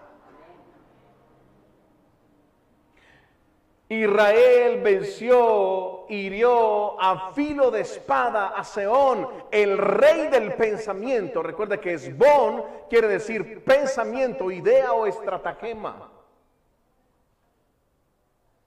Israel 3.88 4.80
venció, 4.82 6.06
hirió 6.08 7.00
a 7.00 7.32
filo 7.32 7.70
de 7.70 7.80
espada 7.82 8.48
a 8.56 8.64
Seón, 8.64 9.28
el 9.50 9.76
rey 9.76 10.28
del 10.28 10.54
pensamiento. 10.54 11.42
Recuerda 11.42 11.78
que 11.78 11.94
Esbón 11.94 12.64
quiere 12.88 13.08
decir 13.08 13.62
pensamiento, 13.64 14.50
idea 14.50 14.92
o 14.92 15.06
estratagema. 15.06 16.11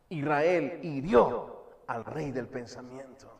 Israel 0.09 0.79
hirió 0.83 1.65
al 1.87 2.05
rey 2.05 2.31
del 2.31 2.47
pensamiento 2.47 3.31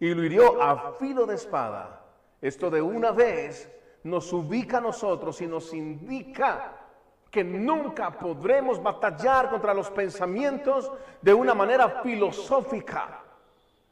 y 0.00 0.12
lo 0.14 0.24
hirió 0.24 0.62
a 0.62 0.92
filo 0.92 1.26
de 1.26 1.36
espada. 1.36 2.02
Esto 2.40 2.70
de 2.70 2.82
una 2.82 3.10
vez 3.10 3.70
nos 4.02 4.32
ubica 4.32 4.78
a 4.78 4.82
nosotros 4.82 5.40
y 5.40 5.46
nos 5.46 5.72
indica 5.72 6.72
que 7.30 7.42
nunca 7.42 8.16
podremos 8.16 8.82
batallar 8.82 9.50
contra 9.50 9.74
los 9.74 9.90
pensamientos 9.90 10.92
de 11.20 11.34
una 11.34 11.54
manera 11.54 12.00
filosófica. 12.02 13.22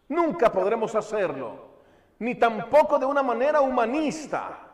Nunca 0.09 0.53
podremos 0.53 0.95
hacerlo. 0.95 1.73
Ni 2.19 2.35
tampoco 2.35 2.99
de 2.99 3.07
una 3.07 3.23
manera 3.23 3.61
humanista. 3.61 4.72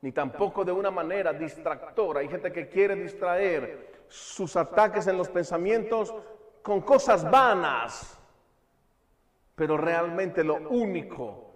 Ni 0.00 0.12
tampoco 0.12 0.64
de 0.64 0.72
una 0.72 0.90
manera 0.90 1.32
distractora. 1.32 2.20
Hay 2.20 2.28
gente 2.28 2.52
que 2.52 2.68
quiere 2.68 2.94
distraer 2.94 4.04
sus 4.08 4.56
ataques 4.56 5.06
en 5.06 5.16
los 5.16 5.28
pensamientos 5.28 6.14
con 6.62 6.82
cosas 6.82 7.28
vanas. 7.28 8.18
Pero 9.54 9.76
realmente 9.76 10.44
lo 10.44 10.56
único 10.68 11.48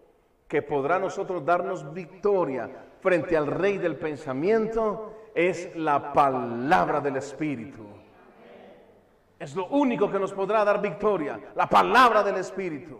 que 0.48 0.62
podrá 0.62 0.98
nosotros 0.98 1.44
darnos 1.44 1.92
victoria 1.94 2.68
frente 3.00 3.36
al 3.36 3.46
rey 3.46 3.78
del 3.78 3.96
pensamiento 3.96 5.30
es 5.34 5.74
la 5.76 6.12
palabra 6.12 7.00
del 7.00 7.16
Espíritu. 7.16 7.86
Es 9.38 9.56
lo 9.56 9.66
único 9.68 10.10
que 10.10 10.18
nos 10.18 10.32
podrá 10.32 10.64
dar 10.64 10.80
victoria, 10.80 11.40
la 11.54 11.68
palabra 11.68 12.22
del 12.22 12.36
Espíritu. 12.36 12.98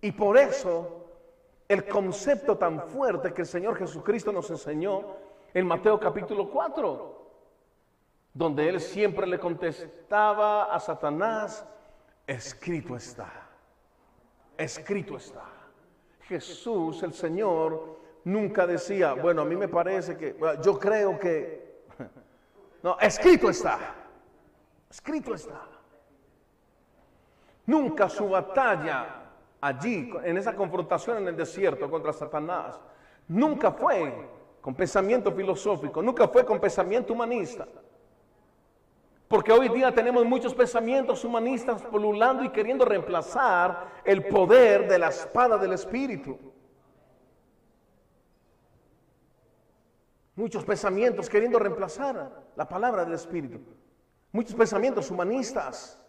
Y 0.00 0.12
por 0.12 0.36
eso 0.36 1.06
el 1.68 1.86
concepto 1.86 2.56
tan 2.56 2.88
fuerte 2.88 3.32
que 3.32 3.42
el 3.42 3.46
Señor 3.46 3.76
Jesucristo 3.76 4.32
nos 4.32 4.50
enseñó 4.50 5.16
en 5.52 5.66
Mateo 5.66 5.98
capítulo 5.98 6.50
4, 6.50 7.26
donde 8.32 8.68
Él 8.68 8.80
siempre 8.80 9.26
le 9.26 9.38
contestaba 9.38 10.74
a 10.74 10.80
Satanás, 10.80 11.66
escrito 12.26 12.96
está, 12.96 13.48
escrito 14.56 15.16
está. 15.16 15.44
Jesús, 16.22 17.02
el 17.02 17.14
Señor, 17.14 17.98
nunca 18.24 18.66
decía, 18.66 19.14
bueno, 19.14 19.42
a 19.42 19.44
mí 19.46 19.56
me 19.56 19.68
parece 19.68 20.16
que, 20.16 20.36
yo 20.62 20.78
creo 20.78 21.18
que, 21.18 21.68
No, 22.82 22.98
escrito 23.00 23.50
está. 23.50 23.94
Escrito 24.90 25.34
está. 25.34 25.60
Nunca 27.66 28.08
su 28.08 28.28
batalla 28.28 29.17
allí, 29.60 30.10
en 30.24 30.36
esa 30.36 30.54
confrontación 30.54 31.18
en 31.18 31.28
el 31.28 31.36
desierto 31.36 31.90
contra 31.90 32.12
Satanás, 32.12 32.80
nunca 33.26 33.72
fue 33.72 34.28
con 34.60 34.74
pensamiento 34.74 35.32
filosófico, 35.32 36.02
nunca 36.02 36.28
fue 36.28 36.44
con 36.44 36.60
pensamiento 36.60 37.12
humanista. 37.12 37.66
Porque 39.28 39.52
hoy 39.52 39.68
día 39.68 39.92
tenemos 39.92 40.24
muchos 40.24 40.54
pensamientos 40.54 41.22
humanistas 41.22 41.82
polulando 41.82 42.42
y 42.44 42.48
queriendo 42.48 42.84
reemplazar 42.84 44.00
el 44.04 44.26
poder 44.26 44.88
de 44.88 44.98
la 44.98 45.08
espada 45.08 45.58
del 45.58 45.74
Espíritu. 45.74 46.38
Muchos 50.34 50.64
pensamientos 50.64 51.28
queriendo 51.28 51.58
reemplazar 51.58 52.30
la 52.56 52.66
palabra 52.66 53.04
del 53.04 53.14
Espíritu. 53.14 53.60
Muchos 54.32 54.54
pensamientos 54.54 55.10
humanistas 55.10 56.00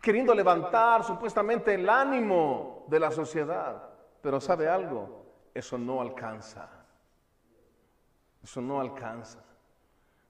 queriendo 0.00 0.34
levantar 0.34 1.04
supuestamente 1.04 1.74
el 1.74 1.88
ánimo 1.88 2.84
de 2.88 3.00
la 3.00 3.10
sociedad. 3.10 3.90
Pero 4.20 4.40
¿sabe 4.40 4.68
algo? 4.68 5.24
Eso 5.54 5.78
no 5.78 6.00
alcanza. 6.00 6.68
Eso 8.42 8.60
no 8.60 8.80
alcanza. 8.80 9.42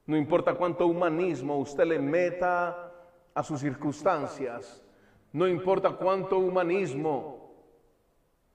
No 0.05 0.17
importa 0.17 0.55
cuánto 0.55 0.87
humanismo 0.87 1.57
usted 1.57 1.85
le 1.85 1.99
meta 1.99 2.91
a 3.33 3.43
sus 3.43 3.61
circunstancias. 3.61 4.83
No 5.31 5.47
importa 5.47 5.91
cuánto 5.91 6.37
humanismo 6.37 7.41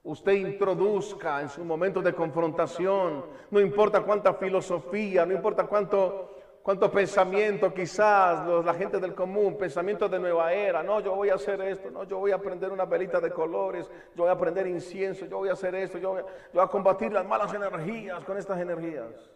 usted 0.02 0.32
introduzca 0.32 1.40
en 1.40 1.48
su 1.48 1.64
momento 1.64 2.02
de 2.02 2.14
confrontación. 2.14 3.24
No 3.50 3.60
importa 3.60 4.02
cuánta 4.02 4.34
filosofía, 4.34 5.24
no 5.24 5.32
importa 5.32 5.66
cuánto 5.66 6.35
cuánto 6.66 6.90
pensamiento 6.90 7.72
quizás 7.72 8.44
la 8.64 8.74
gente 8.74 8.98
del 8.98 9.14
común, 9.14 9.56
pensamiento 9.56 10.08
de 10.08 10.18
nueva 10.18 10.52
era, 10.52 10.82
no, 10.82 10.98
yo 10.98 11.14
voy 11.14 11.28
a 11.28 11.34
hacer 11.34 11.60
esto, 11.60 11.92
no, 11.92 12.02
yo 12.02 12.18
voy 12.18 12.32
a 12.32 12.38
prender 12.38 12.72
una 12.72 12.84
velita 12.84 13.20
de 13.20 13.30
colores, 13.30 13.88
yo 14.16 14.24
voy 14.24 14.32
a 14.32 14.36
prender 14.36 14.66
incienso, 14.66 15.26
yo 15.26 15.38
voy 15.38 15.48
a 15.48 15.52
hacer 15.52 15.76
esto, 15.76 15.98
yo 15.98 16.18
yo 16.18 16.26
voy 16.52 16.64
a 16.64 16.66
combatir 16.66 17.12
las 17.12 17.24
malas 17.24 17.54
energías 17.54 18.24
con 18.24 18.36
estas 18.36 18.58
energías. 18.58 19.30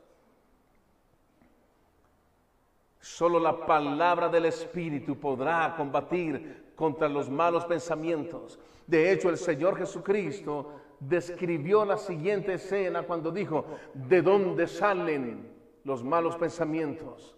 Solo 2.98 3.38
la 3.38 3.64
palabra 3.64 4.28
del 4.28 4.46
Espíritu 4.46 5.16
podrá 5.16 5.72
combatir 5.76 6.72
contra 6.74 7.08
los 7.08 7.30
malos 7.30 7.64
pensamientos. 7.64 8.58
De 8.88 9.12
hecho, 9.12 9.28
el 9.28 9.38
Señor 9.38 9.78
Jesucristo 9.78 10.80
describió 10.98 11.84
la 11.84 11.96
siguiente 11.96 12.54
escena 12.54 13.04
cuando 13.04 13.30
dijo, 13.30 13.66
¿de 13.94 14.20
dónde 14.20 14.66
salen 14.66 15.59
los 15.84 16.04
malos 16.04 16.36
pensamientos? 16.36 17.36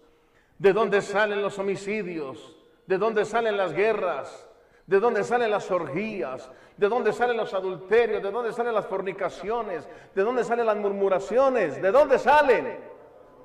¿De 0.59 0.73
dónde 0.73 1.03
salen 1.03 1.43
los 1.43 1.59
homicidios? 1.59 2.57
¿De 2.87 2.99
dónde 2.99 3.25
salen 3.25 3.57
las 3.57 3.73
guerras? 3.73 4.49
¿De 4.87 5.01
dónde 5.01 5.25
salen 5.25 5.51
las 5.51 5.71
orgías? 5.71 6.51
¿De 6.77 6.89
dónde 6.89 7.13
salen 7.13 7.37
los 7.37 7.55
adulterios? 7.55 8.23
¿De 8.23 8.31
dónde 8.31 8.53
salen 8.53 8.75
las 8.75 8.87
fornicaciones? 8.87 9.89
¿De 10.15 10.23
dónde 10.23 10.45
salen 10.45 10.67
las 10.67 10.77
murmuraciones? 10.77 11.81
¿De 11.81 11.91
dónde 11.91 12.19
salen? 12.19 12.79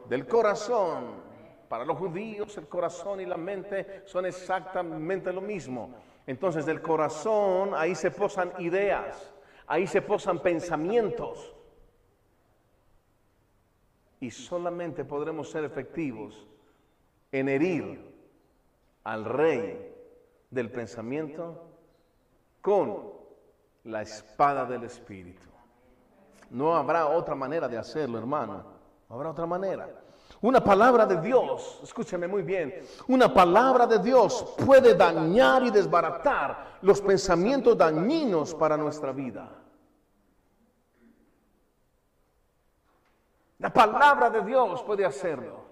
Del 0.10 0.28
corazón. 0.28 1.28
Para 1.68 1.84
los 1.84 1.98
judíos 1.98 2.58
el 2.58 2.68
corazón 2.68 3.20
y 3.20 3.26
la 3.26 3.38
mente 3.38 4.04
son 4.06 4.26
exactamente 4.26 5.34
lo 5.34 5.42
mismo. 5.42 5.92
Entonces 6.26 6.66
del 6.66 6.82
corazón 6.82 7.74
ahí 7.76 7.94
se 7.94 8.12
posan 8.12 8.54
ideas, 8.60 9.34
ahí 9.66 9.86
se 9.86 10.02
posan 10.02 10.40
pensamientos 10.40 11.57
y 14.20 14.32
solamente 14.32 15.06
podremos 15.06 15.50
ser 15.50 15.64
efectivos 15.64 16.48
en 17.32 17.50
herir 17.50 18.16
al 19.04 19.26
rey 19.26 19.94
del 20.50 20.72
pensamiento 20.72 21.64
con 22.62 23.12
la 23.84 24.02
espada 24.02 24.66
del 24.66 24.84
Espíritu. 24.84 25.48
No 26.50 26.76
habrá 26.76 27.08
otra 27.08 27.36
manera 27.36 27.68
de 27.68 27.78
hacerlo, 27.78 28.18
hermano. 28.18 28.64
No 29.10 29.16
habrá 29.16 29.30
otra 29.30 29.46
manera. 29.46 29.90
Una 30.42 30.64
palabra 30.64 31.06
de 31.06 31.20
Dios, 31.20 31.80
escúcheme 31.82 32.28
muy 32.28 32.44
bien, 32.44 32.84
una 33.08 33.34
palabra 33.34 33.88
de 33.88 33.98
Dios 34.00 34.56
puede 34.66 34.94
dañar 34.94 35.64
y 35.64 35.72
desbaratar 35.72 36.78
los 36.82 37.02
pensamientos 37.02 37.78
dañinos 37.78 38.54
para 38.54 38.78
nuestra 38.78 39.12
vida. 39.12 39.50
La 43.60 43.72
palabra 43.72 44.30
de 44.30 44.42
Dios 44.44 44.84
puede 44.84 45.06
hacerlo. 45.06 45.66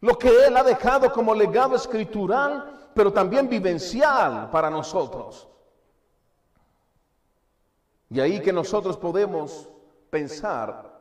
Lo 0.00 0.18
que 0.18 0.46
Él 0.46 0.56
ha 0.56 0.62
dejado 0.62 1.12
como 1.12 1.34
legado 1.34 1.76
escritural, 1.76 2.90
pero 2.94 3.12
también 3.12 3.48
vivencial 3.48 4.50
para 4.50 4.70
nosotros. 4.70 5.48
Y 8.10 8.20
ahí 8.20 8.40
que 8.40 8.52
nosotros 8.52 8.96
podemos 8.96 9.68
pensar 10.10 11.00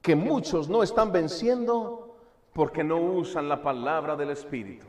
que 0.00 0.16
muchos 0.16 0.68
no 0.68 0.82
están 0.82 1.12
venciendo 1.12 2.16
porque 2.52 2.82
no 2.82 2.96
usan 2.96 3.48
la 3.48 3.62
palabra 3.62 4.16
del 4.16 4.30
Espíritu. 4.30 4.86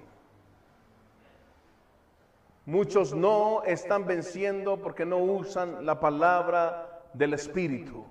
Muchos 2.65 3.13
no 3.13 3.63
están 3.63 4.05
venciendo 4.05 4.77
porque 4.77 5.05
no 5.05 5.17
usan 5.17 5.85
la 5.85 5.99
palabra 5.99 7.03
del 7.13 7.33
Espíritu. 7.33 8.05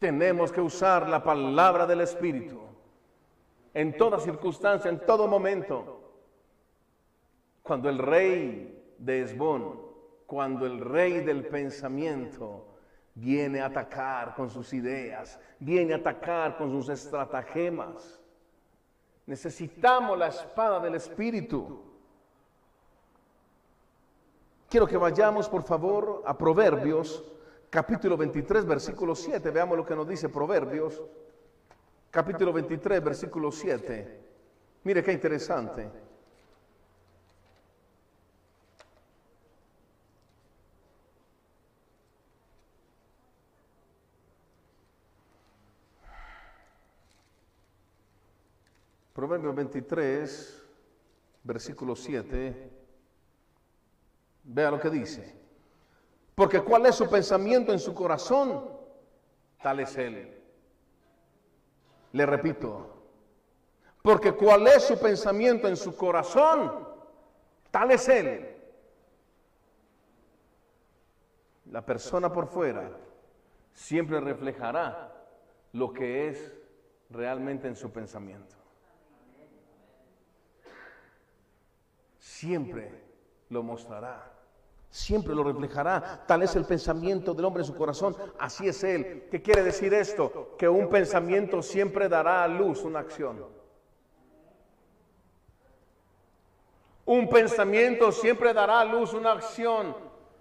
Tenemos 0.00 0.50
que 0.50 0.62
usar 0.62 1.06
la 1.10 1.22
palabra 1.22 1.86
del 1.86 2.00
Espíritu 2.00 2.58
en 3.74 3.94
toda 3.98 4.18
circunstancia, 4.18 4.90
en 4.90 4.98
todo 5.04 5.28
momento. 5.28 6.00
Cuando 7.62 7.90
el 7.90 7.98
rey 7.98 8.94
de 8.96 9.20
Esbón, 9.20 9.78
cuando 10.24 10.64
el 10.64 10.80
rey 10.80 11.20
del 11.20 11.46
pensamiento 11.46 12.66
viene 13.14 13.60
a 13.60 13.66
atacar 13.66 14.34
con 14.34 14.48
sus 14.48 14.72
ideas, 14.72 15.38
viene 15.58 15.92
a 15.92 15.98
atacar 15.98 16.56
con 16.56 16.70
sus 16.70 16.88
estratagemas. 16.88 18.22
Necesitamos 19.26 20.18
la 20.18 20.28
espada 20.28 20.80
del 20.80 20.94
Espíritu. 20.94 21.78
Quiero 24.70 24.86
que 24.86 24.96
vayamos, 24.96 25.46
por 25.46 25.62
favor, 25.62 26.22
a 26.24 26.38
Proverbios 26.38 27.22
capítulo 27.70 28.16
23, 28.16 28.66
versículo 28.66 29.14
7. 29.14 29.50
Veamos 29.50 29.78
lo 29.78 29.86
que 29.86 29.94
nos 29.94 30.06
dice 30.06 30.28
Proverbios, 30.28 31.00
capítulo 32.10 32.52
23, 32.52 33.02
versículo 33.02 33.52
7. 33.52 34.20
Mire 34.82 35.02
qué 35.04 35.12
interesante. 35.12 35.88
Proverbios 49.12 49.54
23, 49.54 50.62
versículo 51.44 51.94
7. 51.94 52.70
Vea 54.44 54.70
lo 54.70 54.80
que 54.80 54.88
dice. 54.88 55.39
Porque 56.34 56.62
cuál 56.62 56.86
es 56.86 56.94
su 56.94 57.08
pensamiento 57.08 57.72
en 57.72 57.78
su 57.78 57.94
corazón, 57.94 58.64
tal 59.62 59.80
es 59.80 59.96
él. 59.96 60.42
Le 62.12 62.26
repito, 62.26 63.00
porque 64.02 64.32
cuál 64.32 64.66
es 64.66 64.84
su 64.84 64.98
pensamiento 64.98 65.68
en 65.68 65.76
su 65.76 65.94
corazón, 65.96 66.88
tal 67.70 67.90
es 67.90 68.08
él. 68.08 68.56
La 71.66 71.84
persona 71.84 72.32
por 72.32 72.48
fuera 72.48 72.90
siempre 73.72 74.20
reflejará 74.20 75.12
lo 75.72 75.92
que 75.92 76.28
es 76.28 76.56
realmente 77.10 77.68
en 77.68 77.76
su 77.76 77.92
pensamiento. 77.92 78.56
Siempre 82.18 83.04
lo 83.50 83.62
mostrará 83.62 84.39
siempre 84.90 85.34
lo 85.34 85.44
reflejará. 85.44 86.24
Tal 86.26 86.42
es 86.42 86.56
el 86.56 86.64
pensamiento 86.64 87.32
del 87.32 87.44
hombre 87.44 87.62
en 87.62 87.66
su 87.66 87.76
corazón, 87.76 88.16
así 88.38 88.68
es 88.68 88.82
él. 88.84 89.28
¿Qué 89.30 89.40
quiere 89.40 89.62
decir 89.62 89.94
esto? 89.94 90.54
Que 90.58 90.68
un 90.68 90.88
pensamiento 90.88 91.62
siempre 91.62 92.08
dará 92.08 92.42
a 92.42 92.48
luz 92.48 92.82
una 92.82 92.98
acción. 92.98 93.46
Un 97.06 97.28
pensamiento 97.28 98.12
siempre 98.12 98.52
dará 98.52 98.80
a 98.80 98.84
luz 98.84 99.14
una 99.14 99.32
acción, 99.32 99.96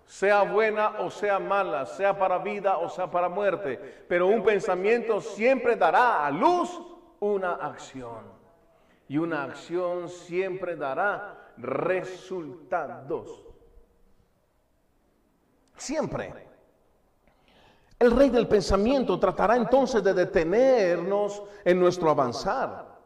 sea 0.06 0.44
buena 0.44 1.00
o 1.00 1.10
sea 1.10 1.40
mala, 1.40 1.86
sea 1.86 2.18
para 2.18 2.38
vida 2.40 2.78
o 2.78 2.90
sea 2.90 3.10
para 3.10 3.30
muerte. 3.30 4.04
Pero 4.08 4.28
un 4.28 4.44
pensamiento 4.44 5.22
siempre 5.22 5.76
dará 5.76 6.26
a 6.26 6.32
luz 6.32 6.80
una 7.20 7.54
acción. 7.54 8.38
Y 9.08 9.18
una 9.18 9.44
acción 9.46 10.10
siempre 10.10 10.76
dará 10.76 11.54
resultados. 11.58 13.49
Siempre. 15.80 16.34
El 17.98 18.12
rey 18.12 18.30
del 18.30 18.48
pensamiento 18.48 19.18
tratará 19.18 19.56
entonces 19.56 20.04
de 20.04 20.14
detenernos 20.14 21.42
en 21.64 21.80
nuestro 21.80 22.10
avanzar. 22.10 23.00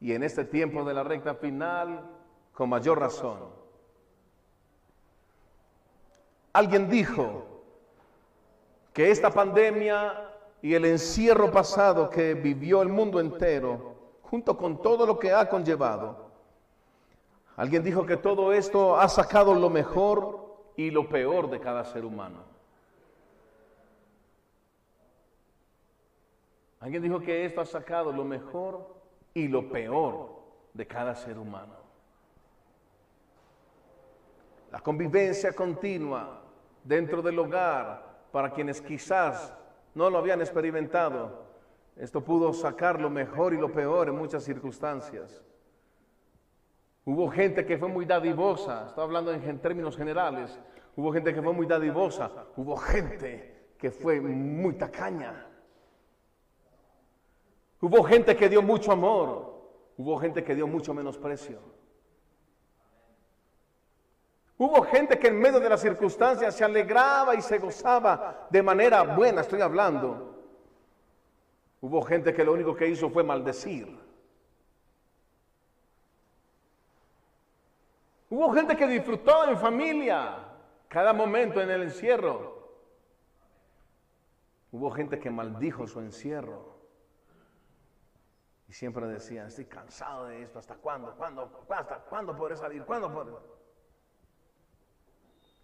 Y 0.00 0.12
en 0.12 0.22
este 0.22 0.44
tiempo 0.46 0.82
de 0.82 0.94
la 0.94 1.04
recta 1.04 1.34
final, 1.34 2.02
con 2.54 2.70
mayor 2.70 2.98
razón. 2.98 3.38
Alguien 6.54 6.88
dijo 6.88 7.44
que 8.94 9.10
esta 9.10 9.30
pandemia 9.30 10.30
y 10.62 10.74
el 10.74 10.86
encierro 10.86 11.50
pasado 11.50 12.08
que 12.08 12.32
vivió 12.32 12.80
el 12.80 12.88
mundo 12.88 13.20
entero, 13.20 13.94
junto 14.22 14.56
con 14.56 14.80
todo 14.80 15.06
lo 15.06 15.18
que 15.18 15.32
ha 15.32 15.48
conllevado, 15.50 16.30
alguien 17.56 17.82
dijo 17.82 18.06
que 18.06 18.16
todo 18.16 18.54
esto 18.54 18.98
ha 18.98 19.08
sacado 19.08 19.54
lo 19.54 19.68
mejor 19.68 20.49
y 20.80 20.90
lo 20.90 21.06
peor 21.06 21.50
de 21.50 21.60
cada 21.60 21.84
ser 21.84 22.06
humano. 22.06 22.38
Alguien 26.80 27.02
dijo 27.02 27.20
que 27.20 27.44
esto 27.44 27.60
ha 27.60 27.66
sacado 27.66 28.10
lo 28.10 28.24
mejor 28.24 28.88
y 29.34 29.46
lo 29.46 29.68
peor 29.68 30.40
de 30.72 30.86
cada 30.86 31.14
ser 31.14 31.36
humano. 31.36 31.74
La 34.72 34.80
convivencia 34.80 35.52
continua 35.52 36.40
dentro 36.82 37.20
del 37.20 37.38
hogar 37.38 38.28
para 38.32 38.50
quienes 38.50 38.80
quizás 38.80 39.52
no 39.94 40.08
lo 40.08 40.16
habían 40.16 40.40
experimentado. 40.40 41.44
Esto 41.94 42.24
pudo 42.24 42.54
sacar 42.54 42.98
lo 42.98 43.10
mejor 43.10 43.52
y 43.52 43.58
lo 43.58 43.70
peor 43.70 44.08
en 44.08 44.16
muchas 44.16 44.44
circunstancias. 44.44 45.44
Hubo 47.10 47.28
gente 47.28 47.66
que 47.66 47.76
fue 47.76 47.88
muy 47.88 48.04
dadivosa, 48.04 48.86
estoy 48.86 49.02
hablando 49.02 49.32
en 49.32 49.58
términos 49.58 49.96
generales, 49.96 50.56
hubo 50.94 51.12
gente 51.12 51.34
que 51.34 51.42
fue 51.42 51.52
muy 51.52 51.66
dadivosa, 51.66 52.30
hubo 52.54 52.76
gente 52.76 53.72
que 53.76 53.90
fue 53.90 54.20
muy 54.20 54.74
tacaña. 54.74 55.44
Hubo 57.80 58.04
gente 58.04 58.36
que 58.36 58.48
dio 58.48 58.62
mucho 58.62 58.92
amor, 58.92 59.60
hubo 59.96 60.20
gente 60.20 60.44
que 60.44 60.54
dio 60.54 60.68
mucho 60.68 60.94
menosprecio. 60.94 61.58
Hubo 64.56 64.80
gente 64.82 65.18
que 65.18 65.26
en 65.26 65.40
medio 65.40 65.58
de 65.58 65.68
las 65.68 65.80
circunstancias 65.80 66.54
se 66.54 66.62
alegraba 66.62 67.34
y 67.34 67.42
se 67.42 67.58
gozaba 67.58 68.46
de 68.50 68.62
manera 68.62 69.02
buena, 69.02 69.40
estoy 69.40 69.62
hablando. 69.62 70.44
Hubo 71.80 72.02
gente 72.02 72.32
que 72.32 72.44
lo 72.44 72.52
único 72.52 72.76
que 72.76 72.86
hizo 72.86 73.10
fue 73.10 73.24
maldecir. 73.24 74.09
Hubo 78.30 78.52
gente 78.52 78.76
que 78.76 78.86
disfrutó 78.86 79.48
en 79.48 79.58
familia 79.58 80.38
cada 80.88 81.12
momento 81.12 81.60
en 81.60 81.68
el 81.68 81.82
encierro. 81.82 82.60
Hubo 84.70 84.90
gente 84.92 85.18
que 85.18 85.30
maldijo 85.30 85.88
su 85.88 85.98
encierro. 85.98 86.78
Y 88.68 88.72
siempre 88.72 89.04
decían, 89.08 89.48
estoy 89.48 89.64
cansado 89.64 90.26
de 90.26 90.42
esto, 90.42 90.60
¿hasta 90.60 90.76
cuándo? 90.76 91.12
¿Cuándo? 91.16 91.66
¿Hasta 91.70 92.04
cuándo 92.04 92.36
podré 92.36 92.56
salir? 92.56 92.84
¿Cuándo 92.84 93.12
podré? 93.12 93.34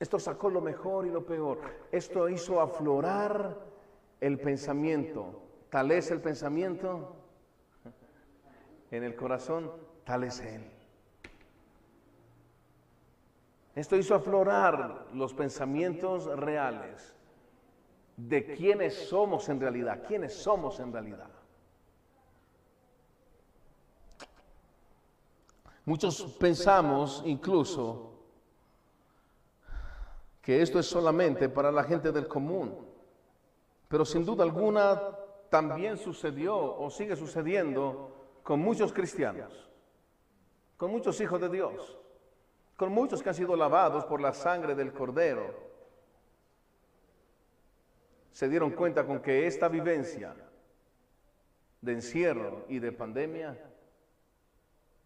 Esto 0.00 0.18
sacó 0.18 0.50
lo 0.50 0.61
mejor 0.61 1.07
y 1.07 1.11
lo 1.11 1.24
peor. 1.24 1.61
Esto 1.92 2.29
hizo 2.29 2.61
aflorar 2.61 3.57
el 4.20 4.40
pensamiento. 4.40 5.40
Tal 5.70 5.92
es 5.92 6.11
el 6.11 6.20
pensamiento 6.20 7.14
en 8.90 9.05
el 9.05 9.14
corazón, 9.14 9.72
tal 10.05 10.24
es 10.24 10.40
Él. 10.40 10.76
Esto 13.77 13.95
hizo 13.95 14.15
aflorar 14.15 15.09
los 15.12 15.35
pensamientos 15.35 16.25
reales 16.25 17.15
de 18.17 18.57
quiénes 18.57 19.07
somos 19.07 19.51
en 19.51 19.61
realidad, 19.61 20.03
quiénes 20.09 20.35
somos 20.35 20.81
en 20.81 20.91
realidad. 20.91 21.29
Muchos 25.85 26.23
pensamos 26.41 27.23
incluso 27.27 28.15
que 30.41 30.62
esto 30.62 30.79
es 30.79 30.87
solamente 30.87 31.51
para 31.51 31.71
la 31.71 31.85
gente 31.85 32.11
del 32.12 32.27
común, 32.27 32.75
pero 33.89 34.07
sin 34.07 34.25
duda 34.25 34.43
alguna 34.43 34.99
también 35.51 35.99
sucedió 35.99 36.57
o 36.57 36.89
sigue 36.89 37.15
sucediendo 37.15 38.39
con 38.43 38.59
muchos 38.59 38.95
cristianos, 38.95 39.69
con 40.79 40.91
muchos 40.91 41.21
hijos 41.21 41.43
de 41.43 41.51
Dios, 41.51 41.99
con 42.77 42.93
muchos 42.93 43.23
que 43.23 43.31
han 43.31 43.35
sido 43.35 43.57
lavados 43.57 44.05
por 44.05 44.21
la 44.21 44.33
sangre 44.33 44.75
del 44.75 44.93
cordero. 44.93 45.67
Se 48.33 48.49
dieron 48.49 48.73
cuenta 48.73 49.07
con 49.07 49.21
que 49.21 49.47
esta 49.47 49.69
vivencia 49.69 50.35
de 51.81 51.93
encierro 51.93 52.67
y 52.69 52.79
de 52.79 52.93
pandemia 52.93 53.59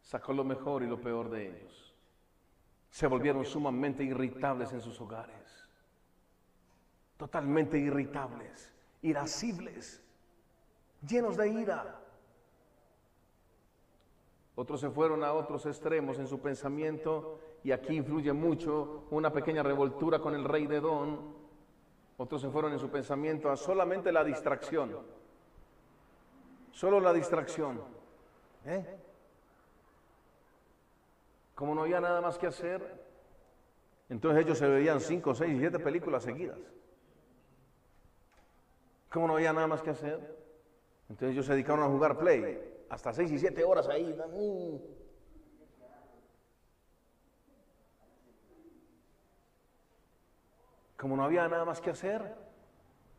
sacó 0.02 0.32
lo 0.32 0.42
mejor 0.42 0.82
y 0.82 0.88
lo 0.88 1.00
peor 1.00 1.30
de 1.30 1.48
ellos. 1.48 1.94
Se 2.90 3.06
volvieron 3.06 3.44
sumamente 3.44 4.02
irritables 4.02 4.72
en 4.72 4.80
sus 4.80 5.00
hogares, 5.00 5.68
totalmente 7.16 7.78
irritables, 7.78 8.74
irascibles, 9.02 10.02
llenos 11.06 11.36
de 11.36 11.48
ira. 11.50 12.00
Otros 14.56 14.80
se 14.80 14.90
fueron 14.90 15.22
a 15.22 15.32
otros 15.32 15.64
extremos 15.66 16.18
en 16.18 16.26
su 16.26 16.40
pensamiento 16.40 17.38
y 17.62 17.72
aquí 17.72 17.96
influye 17.96 18.32
mucho 18.32 19.04
una 19.10 19.32
pequeña 19.32 19.62
revoltura 19.62 20.18
con 20.18 20.34
el 20.34 20.44
rey 20.44 20.66
de 20.66 20.80
Don. 20.80 21.40
Otros 22.16 22.40
se 22.40 22.50
fueron 22.50 22.72
en 22.72 22.78
su 22.78 22.88
pensamiento 22.88 23.50
a 23.50 23.56
solamente 23.56 24.12
la 24.12 24.24
distracción. 24.24 24.96
Solo 26.72 27.00
la 27.00 27.12
distracción. 27.12 27.80
¿Eh? 28.64 28.98
Como 31.54 31.74
no 31.74 31.82
había 31.82 32.00
nada 32.00 32.20
más 32.20 32.38
que 32.38 32.46
hacer, 32.46 33.00
entonces 34.08 34.44
ellos 34.44 34.58
se 34.58 34.66
veían 34.66 35.00
cinco, 35.00 35.34
seis, 35.34 35.56
siete 35.58 35.78
películas 35.78 36.22
seguidas. 36.22 36.58
Como 39.10 39.26
no 39.26 39.34
había 39.34 39.52
nada 39.52 39.66
más 39.66 39.82
que 39.82 39.90
hacer, 39.90 40.18
entonces 41.08 41.32
ellos 41.32 41.46
se 41.46 41.52
dedicaron 41.52 41.84
a 41.84 41.88
jugar 41.88 42.16
play, 42.16 42.84
hasta 42.88 43.12
seis 43.12 43.30
y 43.32 43.38
siete 43.38 43.64
horas 43.64 43.88
ahí. 43.88 44.16
Como 51.00 51.16
no 51.16 51.24
había 51.24 51.48
nada 51.48 51.64
más 51.64 51.80
que 51.80 51.88
hacer, 51.88 52.34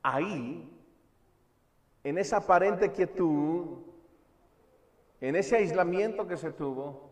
ahí, 0.03 0.71
en 2.03 2.17
esa 2.19 2.37
aparente 2.37 2.91
quietud, 2.91 3.79
en 5.19 5.35
ese 5.35 5.55
aislamiento 5.57 6.27
que 6.27 6.37
se 6.37 6.51
tuvo, 6.51 7.09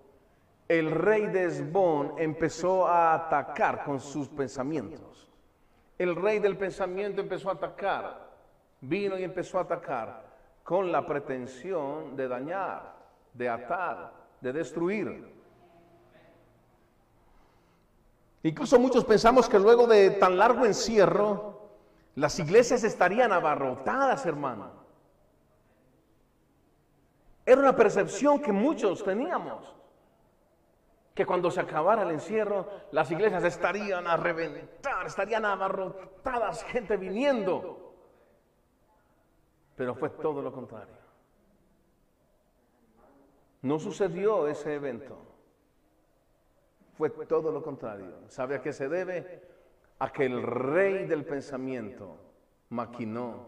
el 0.67 0.91
rey 0.91 1.25
de 1.25 1.45
Esbón 1.45 2.13
empezó 2.19 2.85
a 2.87 3.15
atacar 3.15 3.83
con 3.83 3.99
sus 3.99 4.29
pensamientos. 4.29 5.31
El 5.97 6.15
rey 6.15 6.37
del 6.37 6.55
pensamiento 6.55 7.19
empezó 7.19 7.49
a 7.49 7.53
atacar, 7.53 8.29
vino 8.79 9.17
y 9.17 9.23
empezó 9.23 9.57
a 9.57 9.61
atacar 9.61 10.23
con 10.63 10.91
la 10.91 11.03
pretensión 11.03 12.15
de 12.15 12.27
dañar, 12.27 12.93
de 13.33 13.49
atar, 13.49 14.13
de 14.39 14.53
destruir. 14.53 15.38
Incluso 18.43 18.79
muchos 18.79 19.03
pensamos 19.03 19.49
que 19.49 19.59
luego 19.59 19.85
de 19.87 20.11
tan 20.11 20.37
largo 20.37 20.65
encierro, 20.65 21.69
las 22.15 22.39
iglesias 22.39 22.83
estarían 22.83 23.31
abarrotadas, 23.33 24.25
hermano. 24.25 24.71
Era 27.45 27.61
una 27.61 27.75
percepción 27.75 28.39
que 28.39 28.51
muchos 28.51 29.03
teníamos 29.03 29.75
que 31.19 31.25
cuando 31.25 31.51
se 31.51 31.59
acabara 31.59 32.03
el 32.03 32.11
encierro, 32.11 32.65
las 32.91 33.11
iglesias 33.11 33.43
estarían 33.43 34.07
a 34.07 34.15
reventar, 34.15 35.05
estarían 35.05 35.43
abarrotadas, 35.43 36.63
gente 36.63 36.95
viniendo. 36.95 37.93
Pero 39.75 39.95
fue 39.95 40.11
todo 40.11 40.41
lo 40.41 40.53
contrario. 40.53 40.95
No 43.61 43.79
sucedió 43.79 44.47
ese 44.47 44.75
evento. 44.75 45.17
Fue 46.99 47.11
todo 47.25 47.49
lo 47.49 47.63
contrario. 47.63 48.11
¿Sabe 48.27 48.55
a 48.55 48.61
qué 48.61 48.73
se 48.73 48.89
debe? 48.89 49.41
A 49.99 50.11
que 50.11 50.25
el 50.25 50.43
rey 50.43 51.05
del 51.05 51.23
pensamiento 51.23 52.17
maquinó, 52.67 53.47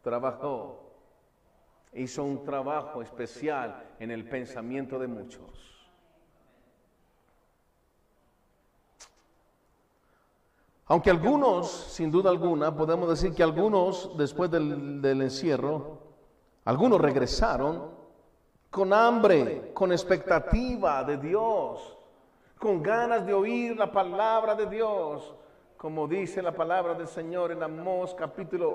trabajó, 0.00 0.90
hizo 1.92 2.24
un 2.24 2.42
trabajo 2.44 3.02
especial 3.02 3.90
en 3.98 4.10
el 4.10 4.26
pensamiento 4.26 4.98
de 4.98 5.06
muchos. 5.06 5.86
Aunque 10.86 11.10
algunos, 11.10 11.70
sin 11.70 12.10
duda 12.10 12.30
alguna, 12.30 12.74
podemos 12.74 13.10
decir 13.10 13.34
que 13.34 13.42
algunos, 13.42 14.16
después 14.16 14.50
del, 14.50 15.04
encierro, 15.20 15.98
algunos 16.64 16.98
regresaron 16.98 17.90
con 18.70 18.94
hambre, 18.94 19.74
con 19.74 19.92
expectativa 19.92 21.04
de 21.04 21.18
Dios, 21.18 21.97
con 22.58 22.82
ganas 22.82 23.24
de 23.24 23.32
oír 23.32 23.76
la 23.76 23.90
palabra 23.90 24.54
de 24.54 24.66
Dios, 24.66 25.34
como 25.76 26.08
dice 26.08 26.42
la 26.42 26.52
palabra 26.52 26.94
del 26.94 27.06
Señor 27.06 27.52
en 27.52 27.62
Amós 27.62 28.14
capítulo 28.14 28.74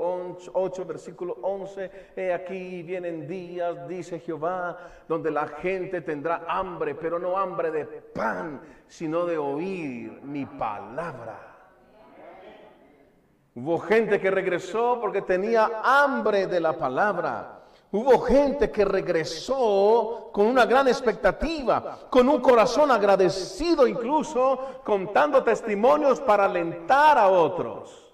8, 0.53 0.85
versículo 0.85 1.37
11, 1.41 1.91
he 2.15 2.33
aquí 2.33 2.81
vienen 2.81 3.27
días, 3.27 3.87
dice 3.89 4.19
Jehová, 4.19 4.77
donde 5.07 5.29
la 5.29 5.47
gente 5.47 5.99
tendrá 5.99 6.45
hambre, 6.47 6.95
pero 6.95 7.19
no 7.19 7.37
hambre 7.37 7.71
de 7.71 7.85
pan, 7.85 8.61
sino 8.87 9.25
de 9.25 9.37
oír 9.37 10.21
mi 10.23 10.45
palabra. 10.45 11.53
Hubo 13.55 13.79
gente 13.79 14.19
que 14.19 14.31
regresó 14.31 14.99
porque 15.01 15.21
tenía 15.21 15.69
hambre 15.83 16.47
de 16.47 16.59
la 16.59 16.77
palabra. 16.77 17.62
Hubo 17.95 18.21
gente 18.21 18.71
que 18.71 18.85
regresó 18.85 20.31
con 20.33 20.47
una 20.47 20.65
gran 20.65 20.87
expectativa, 20.87 22.07
con 22.09 22.27
un 22.27 22.41
corazón 22.41 22.89
agradecido 22.89 23.85
incluso, 23.85 24.81
contando 24.83 25.43
testimonios 25.43 26.19
para 26.19 26.45
alentar 26.45 27.19
a 27.19 27.29
otros. 27.29 28.11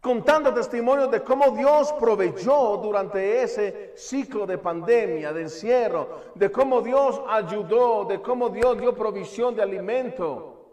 Contando 0.00 0.54
testimonios 0.54 1.10
de 1.10 1.22
cómo 1.22 1.50
Dios 1.50 1.92
proveyó 2.00 2.78
durante 2.78 3.42
ese 3.42 3.92
ciclo 3.94 4.46
de 4.46 4.56
pandemia, 4.56 5.34
de 5.34 5.42
encierro, 5.42 6.08
de 6.34 6.50
cómo 6.50 6.80
Dios 6.80 7.20
ayudó, 7.28 8.06
de 8.06 8.22
cómo 8.22 8.48
Dios 8.48 8.78
dio 8.78 8.94
provisión 8.94 9.54
de 9.54 9.60
alimento, 9.60 10.70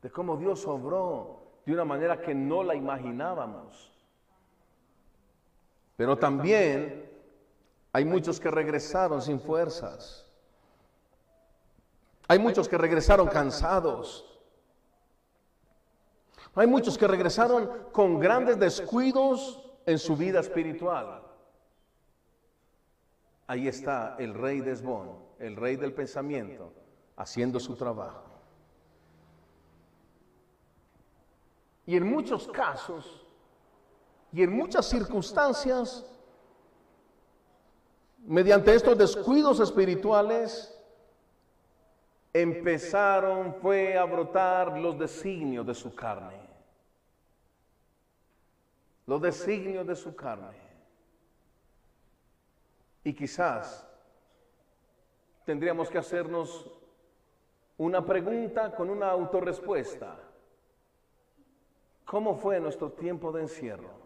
de 0.00 0.10
cómo 0.10 0.38
Dios 0.38 0.66
obró 0.66 1.42
de 1.66 1.74
una 1.74 1.84
manera 1.84 2.22
que 2.22 2.34
no 2.34 2.62
la 2.62 2.74
imaginábamos. 2.74 3.91
Pero 6.02 6.18
también 6.18 7.08
hay 7.92 8.04
muchos 8.04 8.40
que 8.40 8.50
regresaron 8.50 9.22
sin 9.22 9.38
fuerzas. 9.38 10.28
Hay 12.26 12.40
muchos 12.40 12.68
que 12.68 12.76
regresaron 12.76 13.28
cansados. 13.28 14.28
Hay 16.56 16.66
muchos 16.66 16.98
que 16.98 17.06
regresaron 17.06 17.70
con 17.92 18.18
grandes 18.18 18.58
descuidos 18.58 19.62
en 19.86 19.96
su 19.96 20.16
vida 20.16 20.40
espiritual. 20.40 21.22
Ahí 23.46 23.68
está 23.68 24.16
el 24.18 24.34
rey 24.34 24.60
de 24.60 24.72
Esbón, 24.72 25.16
el 25.38 25.54
rey 25.54 25.76
del 25.76 25.94
pensamiento, 25.94 26.72
haciendo 27.14 27.60
su 27.60 27.76
trabajo. 27.76 28.24
Y 31.86 31.96
en 31.96 32.10
muchos 32.10 32.48
casos 32.48 33.21
y 34.32 34.42
en 34.42 34.52
muchas 34.52 34.86
circunstancias, 34.86 36.06
mediante 38.24 38.74
estos 38.74 38.96
descuidos 38.96 39.60
espirituales, 39.60 40.74
empezaron 42.32 43.54
fue 43.56 43.98
a 43.98 44.04
brotar 44.04 44.78
los 44.78 44.98
designios 44.98 45.66
de 45.66 45.74
su 45.74 45.94
carne. 45.94 46.40
Los 49.06 49.20
designios 49.20 49.86
de 49.86 49.96
su 49.96 50.16
carne. 50.16 50.56
Y 53.04 53.12
quizás 53.12 53.86
tendríamos 55.44 55.90
que 55.90 55.98
hacernos 55.98 56.70
una 57.76 58.02
pregunta 58.02 58.74
con 58.74 58.88
una 58.88 59.10
autorrespuesta. 59.10 60.16
¿Cómo 62.06 62.36
fue 62.36 62.60
nuestro 62.60 62.92
tiempo 62.92 63.30
de 63.32 63.42
encierro? 63.42 64.01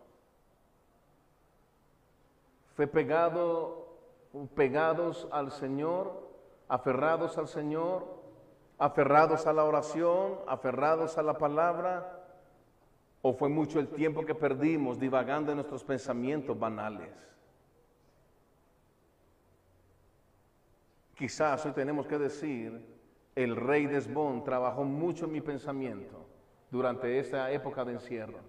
¿Fue 2.77 2.87
pegado, 2.87 3.87
pegados 4.55 5.27
al 5.33 5.51
Señor, 5.51 6.29
aferrados 6.69 7.39
al 7.39 7.49
Señor, 7.49 8.07
aferrados 8.77 9.47
a 9.47 9.55
la 9.55 9.65
oración, 9.65 10.41
aferrados 10.47 11.17
a 11.17 11.23
la 11.23 11.39
palabra? 11.39 12.23
¿O 13.23 13.33
fue 13.33 13.49
mucho 13.49 13.81
el 13.81 13.89
tiempo 13.89 14.27
que 14.27 14.35
perdimos 14.35 15.01
divagando 15.01 15.53
en 15.53 15.57
nuestros 15.57 15.83
pensamientos 15.85 16.59
banales? 16.59 17.15
Quizás 21.15 21.65
hoy 21.65 21.73
tenemos 21.73 22.07
que 22.07 22.19
decir, 22.19 22.79
el 23.35 23.57
rey 23.57 23.87
de 23.87 23.97
Esbón 23.97 24.45
trabajó 24.45 24.85
mucho 24.85 25.25
en 25.25 25.33
mi 25.33 25.41
pensamiento 25.41 26.27
durante 26.71 27.19
esa 27.19 27.51
época 27.51 27.87
de 27.87 27.95
encierro. 27.95 28.41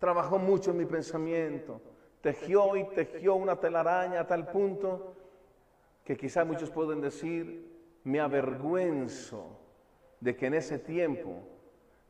Trabajó 0.00 0.40
mucho 0.40 0.72
en 0.72 0.78
mi 0.78 0.86
pensamiento, 0.86 1.80
tejió 2.28 2.76
y 2.76 2.84
tejió 2.84 3.36
una 3.36 3.56
telaraña 3.56 4.20
a 4.20 4.26
tal 4.26 4.48
punto 4.48 5.14
que 6.04 6.14
quizás 6.14 6.46
muchos 6.46 6.70
pueden 6.70 7.00
decir, 7.00 7.66
me 8.04 8.20
avergüenzo 8.20 9.58
de 10.20 10.36
que 10.36 10.46
en 10.46 10.54
ese 10.54 10.78
tiempo, 10.78 11.42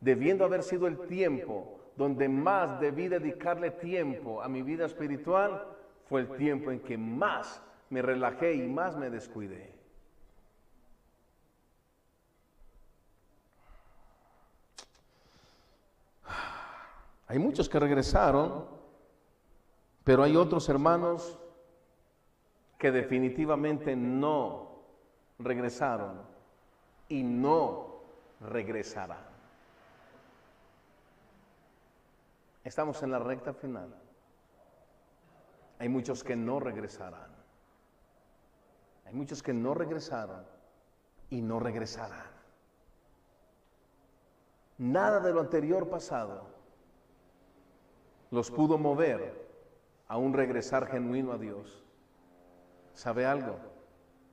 debiendo 0.00 0.44
haber 0.44 0.64
sido 0.64 0.88
el 0.88 1.06
tiempo 1.06 1.78
donde 1.96 2.28
más 2.28 2.80
debí 2.80 3.06
dedicarle 3.06 3.70
tiempo 3.70 4.42
a 4.42 4.48
mi 4.48 4.62
vida 4.62 4.86
espiritual, 4.86 5.64
fue 6.08 6.22
el 6.22 6.36
tiempo 6.36 6.72
en 6.72 6.80
que 6.80 6.98
más 6.98 7.62
me 7.88 8.02
relajé 8.02 8.54
y 8.54 8.66
más 8.66 8.96
me 8.96 9.10
descuidé. 9.10 9.72
Hay 17.28 17.38
muchos 17.38 17.68
que 17.68 17.78
regresaron, 17.78 18.77
pero 20.08 20.22
hay 20.22 20.36
otros 20.36 20.66
hermanos 20.70 21.38
que 22.78 22.90
definitivamente 22.90 23.94
no 23.94 24.70
regresaron 25.38 26.22
y 27.10 27.22
no 27.22 28.00
regresarán. 28.40 29.26
Estamos 32.64 33.02
en 33.02 33.10
la 33.10 33.18
recta 33.18 33.52
final. 33.52 33.94
Hay 35.78 35.90
muchos 35.90 36.24
que 36.24 36.36
no 36.36 36.58
regresarán. 36.58 37.30
Hay 39.04 39.12
muchos 39.12 39.42
que 39.42 39.52
no 39.52 39.74
regresaron 39.74 40.42
y 41.28 41.42
no 41.42 41.60
regresarán. 41.60 42.30
Nada 44.78 45.20
de 45.20 45.34
lo 45.34 45.40
anterior 45.40 45.86
pasado 45.90 46.46
los 48.30 48.50
pudo 48.50 48.78
mover 48.78 49.47
a 50.08 50.16
un 50.16 50.32
regresar 50.32 50.86
genuino 50.86 51.32
a 51.32 51.38
Dios. 51.38 51.84
¿Sabe 52.94 53.26
algo? 53.26 53.58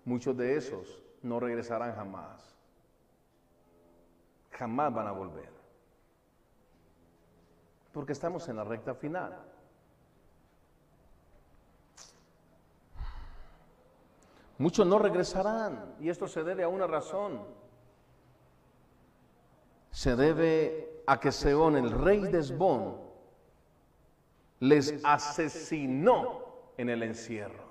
Muchos 0.06 0.36
de 0.38 0.56
esos 0.56 1.04
no 1.22 1.40
regresarán 1.40 1.94
jamás. 1.96 2.56
Jamás 4.52 4.94
van 4.94 5.08
a 5.08 5.12
volver. 5.12 5.50
Porque 7.92 8.14
estamos 8.14 8.48
en 8.48 8.56
la 8.56 8.64
recta 8.64 8.96
final. 8.96 9.38
Muchos 14.58 14.88
no 14.88 14.98
regresarán 14.98 15.96
y 16.00 16.10
esto 16.10 16.28
se 16.28 16.44
debe 16.44 16.64
a 16.64 16.70
una 16.70 16.88
razón. 16.88 17.42
Se 19.92 20.16
debe 20.16 21.04
a 21.06 21.20
que 21.20 21.32
Seón, 21.32 21.76
el 21.76 21.92
rey 21.92 22.22
de 22.22 22.40
Esbón, 22.40 23.05
les 24.68 24.94
asesinó 25.04 26.46
en 26.78 26.90
el 26.90 27.04
encierro. 27.04 27.66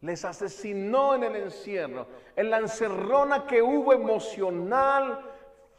Les 0.00 0.24
asesinó 0.24 1.14
en 1.14 1.24
el 1.24 1.36
encierro, 1.36 2.06
en 2.34 2.48
la 2.48 2.58
encerrona 2.58 3.46
que 3.46 3.60
hubo 3.60 3.92
emocional, 3.92 5.20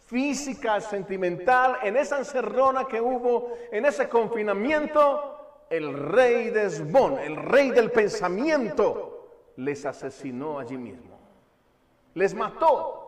física, 0.06 0.80
sentimental, 0.80 1.78
en 1.82 1.98
esa 1.98 2.20
encerrona 2.20 2.86
que 2.86 3.02
hubo, 3.02 3.54
en 3.72 3.86
ese 3.86 4.08
confinamiento, 4.08 5.66
el 5.72 5.94
rey 6.12 6.52
de 6.52 6.66
Esbón, 6.66 7.18
el 7.18 7.36
rey 7.36 7.72
del 7.72 7.90
pensamiento, 7.92 9.28
les 9.56 9.86
asesinó 9.86 10.60
allí 10.60 10.78
mismo. 10.78 11.18
Les 12.14 12.36
mató 12.36 13.01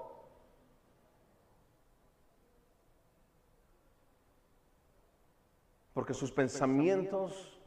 porque 5.94 6.14
sus 6.14 6.32
pensamientos 6.32 7.60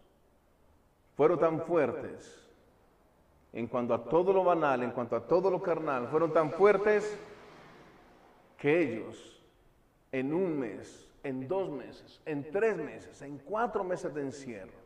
fueron 1.15 1.39
tan 1.39 1.61
fuertes 1.61 2.47
en 3.53 3.67
cuanto 3.69 3.95
a 3.95 4.05
todo 4.05 4.33
lo 4.33 4.45
banal, 4.45 4.83
en 4.83 4.91
cuanto 4.91 5.17
a 5.17 5.27
todo 5.27 5.51
lo 5.51 5.63
carnal, 5.63 6.09
fueron 6.09 6.33
tan 6.33 6.53
fuertes 6.53 7.19
que 8.59 8.81
ellos 8.81 9.43
en 10.13 10.35
un 10.35 10.59
mes, 10.59 11.11
en 11.23 11.49
dos 11.49 11.71
meses, 11.71 12.21
en 12.27 12.51
tres 12.51 12.77
meses, 12.77 13.23
en 13.23 13.39
cuatro 13.39 13.85
meses 13.85 14.13
de 14.13 14.23
encierro, 14.23 14.79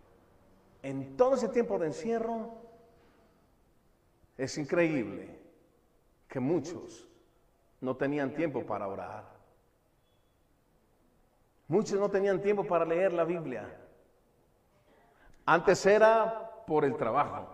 en 0.82 1.16
todo 1.16 1.34
ese 1.34 1.48
tiempo 1.48 1.78
de 1.78 1.86
encierro, 1.86 2.54
es 4.38 4.56
increíble 4.56 5.36
que 6.28 6.40
muchos 6.40 7.06
no 7.80 7.96
tenían 7.96 8.34
tiempo 8.34 8.64
para 8.64 8.86
orar. 8.86 9.29
Muchos 11.70 12.00
no 12.00 12.10
tenían 12.10 12.42
tiempo 12.42 12.64
para 12.64 12.84
leer 12.84 13.12
la 13.12 13.22
Biblia. 13.22 13.64
Antes 15.46 15.86
era 15.86 16.64
por 16.66 16.84
el 16.84 16.96
trabajo. 16.96 17.46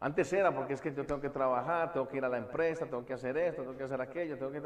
Antes 0.00 0.32
era 0.32 0.52
porque 0.52 0.72
es 0.72 0.80
que 0.80 0.92
yo 0.92 1.06
tengo 1.06 1.20
que 1.20 1.30
trabajar, 1.30 1.92
tengo 1.92 2.08
que 2.08 2.16
ir 2.16 2.24
a 2.24 2.28
la 2.28 2.38
empresa, 2.38 2.84
tengo 2.86 3.06
que 3.06 3.12
hacer 3.12 3.36
esto, 3.36 3.62
tengo 3.62 3.76
que 3.76 3.84
hacer 3.84 4.00
aquello, 4.00 4.36
tengo 4.36 4.50
que... 4.50 4.60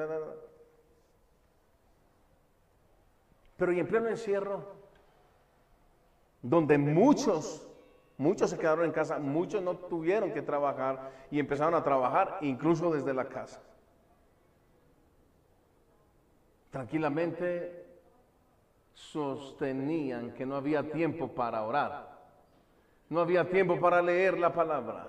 Pero 3.59 3.73
y 3.75 3.81
en 3.81 3.87
pleno 3.87 4.09
encierro, 4.09 4.65
donde 6.41 6.79
muchos, 6.79 7.69
muchos 8.17 8.49
se 8.49 8.59
quedaron 8.59 8.87
en 8.87 8.93
casa, 8.93 9.19
muchos 9.19 9.61
no 9.61 9.77
tuvieron 9.77 10.33
que 10.33 10.41
trabajar 10.41 11.11
y 11.31 11.39
empezaron 11.39 11.75
a 11.75 11.85
trabajar 11.85 12.39
incluso 12.41 12.91
desde 12.91 13.13
la 13.13 13.27
casa. 13.27 13.61
Tranquilamente 16.71 17.82
sostenían 19.11 20.33
que 20.33 20.47
no 20.47 20.55
había 20.55 20.91
tiempo 20.91 21.35
para 21.35 21.65
orar, 21.65 22.21
no 23.09 23.21
había 23.21 23.49
tiempo 23.49 23.79
para 23.81 24.01
leer 24.01 24.39
la 24.39 24.53
palabra, 24.53 25.09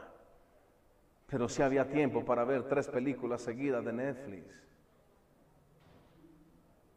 pero 1.27 1.47
sí 1.47 1.61
había 1.61 1.87
tiempo 1.87 2.25
para 2.25 2.43
ver 2.43 2.67
tres 2.67 2.87
películas 2.87 3.41
seguidas 3.41 3.85
de 3.85 3.93
Netflix. 3.93 4.45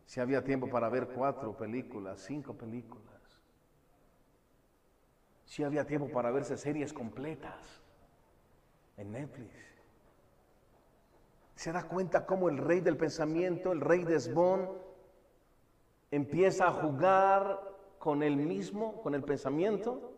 Si 0.06 0.20
había 0.20 0.42
tiempo 0.42 0.68
para 0.70 0.88
ver 0.88 1.08
cuatro 1.08 1.54
películas, 1.56 2.20
cinco 2.20 2.54
películas. 2.54 3.04
Si 5.44 5.62
había 5.62 5.86
tiempo 5.86 6.08
para 6.08 6.30
verse 6.30 6.56
series 6.56 6.92
completas 6.92 7.82
en 8.96 9.12
Netflix. 9.12 9.54
¿Se 11.54 11.72
da 11.72 11.86
cuenta 11.86 12.24
cómo 12.24 12.48
el 12.48 12.58
rey 12.58 12.80
del 12.80 12.96
pensamiento, 12.96 13.72
el 13.72 13.80
rey 13.80 14.04
de 14.04 14.16
Esbón, 14.16 14.86
empieza 16.10 16.68
a 16.68 16.72
jugar 16.72 17.60
con 17.98 18.22
él 18.22 18.36
mismo, 18.36 19.02
con 19.02 19.14
el 19.14 19.22
pensamiento? 19.22 20.12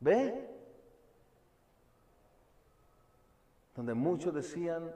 ¿Ve? 0.00 0.48
Donde 3.76 3.94
muchos 3.94 4.34
decían, 4.34 4.92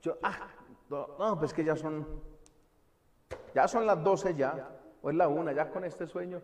yo, 0.00 0.16
ah, 0.22 0.48
no, 0.88 1.38
pues 1.38 1.52
que 1.52 1.64
ya 1.64 1.76
son, 1.76 2.06
ya 3.54 3.68
son 3.68 3.86
las 3.86 4.02
12 4.02 4.34
ya, 4.34 4.70
o 5.02 5.10
es 5.10 5.16
la 5.16 5.28
una, 5.28 5.52
ya 5.52 5.70
con 5.70 5.84
este 5.84 6.06
sueño. 6.06 6.40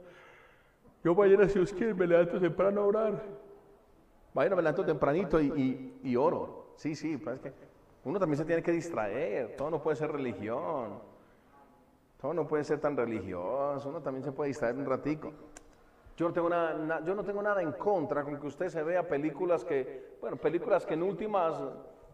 Yo 1.02 1.14
mañana, 1.14 1.48
si 1.48 1.58
os 1.58 1.72
quiere, 1.72 1.94
me 1.94 2.06
levanto 2.06 2.38
temprano 2.38 2.82
a 2.82 2.86
orar. 2.86 3.22
Mañana 4.34 4.56
me 4.56 4.62
levanto 4.62 4.84
tempranito 4.84 5.40
y, 5.40 5.98
y, 6.02 6.16
oro. 6.16 6.74
Sí, 6.76 6.94
sí, 6.94 7.16
pues 7.16 7.40
que 7.40 7.52
uno 8.04 8.18
también 8.18 8.38
se 8.38 8.44
tiene 8.44 8.62
que 8.62 8.72
distraer. 8.72 9.56
Todo 9.56 9.70
no 9.70 9.82
puede 9.82 9.96
ser 9.96 10.10
religión. 10.10 11.00
Todo 12.20 12.34
no 12.34 12.46
puede 12.46 12.64
ser 12.64 12.80
tan 12.80 12.96
religioso. 12.96 13.88
Uno 13.88 14.00
también 14.00 14.24
se 14.24 14.32
puede 14.32 14.48
distraer 14.48 14.76
un 14.76 14.86
ratico. 14.86 15.32
Yo 16.16 16.28
no, 16.28 16.34
tengo 16.34 16.48
nada, 16.50 17.00
yo 17.02 17.14
no 17.14 17.24
tengo 17.24 17.42
nada 17.42 17.62
en 17.62 17.72
contra 17.72 18.22
con 18.22 18.38
que 18.38 18.46
usted 18.46 18.68
se 18.68 18.82
vea 18.82 19.06
películas 19.06 19.64
que, 19.64 20.18
bueno, 20.20 20.36
películas 20.36 20.84
que 20.84 20.94
en 20.94 21.02
últimas 21.02 21.54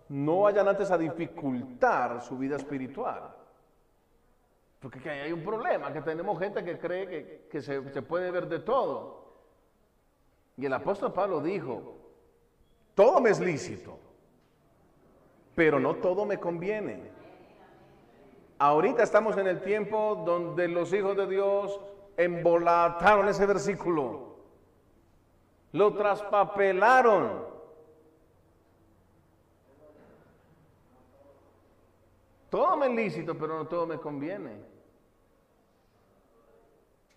no 0.08 0.42
vayan 0.42 0.68
antes 0.68 0.90
a 0.92 0.98
dificultar 0.98 2.20
su 2.20 2.38
vida 2.38 2.56
espiritual. 2.56 3.34
Porque 4.78 5.10
hay 5.10 5.32
un 5.32 5.42
problema, 5.42 5.92
que 5.92 6.02
tenemos 6.02 6.38
gente 6.38 6.62
que 6.62 6.78
cree 6.78 7.48
que, 7.50 7.60
se, 7.60 7.92
se 7.92 8.02
puede 8.02 8.30
ver 8.30 8.46
de 8.46 8.60
todo. 8.60 9.26
Y 10.56 10.66
el 10.66 10.72
apóstol 10.72 11.12
Pablo 11.12 11.40
dijo, 11.40 11.96
todo 12.94 13.20
me 13.20 13.30
es 13.30 13.40
lícito, 13.40 13.98
pero 15.56 15.80
no 15.80 15.96
todo 15.96 16.24
me 16.24 16.38
conviene. 16.38 17.10
Ahorita 18.58 19.02
estamos 19.02 19.36
en 19.36 19.48
el 19.48 19.60
tiempo 19.62 20.22
donde 20.24 20.68
los 20.68 20.92
hijos 20.92 21.16
de 21.16 21.26
Dios 21.26 21.80
embolataron 22.16 23.28
ese 23.28 23.44
versículo, 23.44 24.36
lo 25.72 25.92
traspapelaron 25.94 27.56
Todo 32.50 32.76
me 32.76 32.86
es 32.86 32.92
lícito, 32.92 33.36
pero 33.36 33.58
no 33.58 33.66
todo 33.66 33.86
me 33.86 33.98
conviene. 33.98 34.64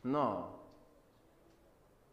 No. 0.04 0.60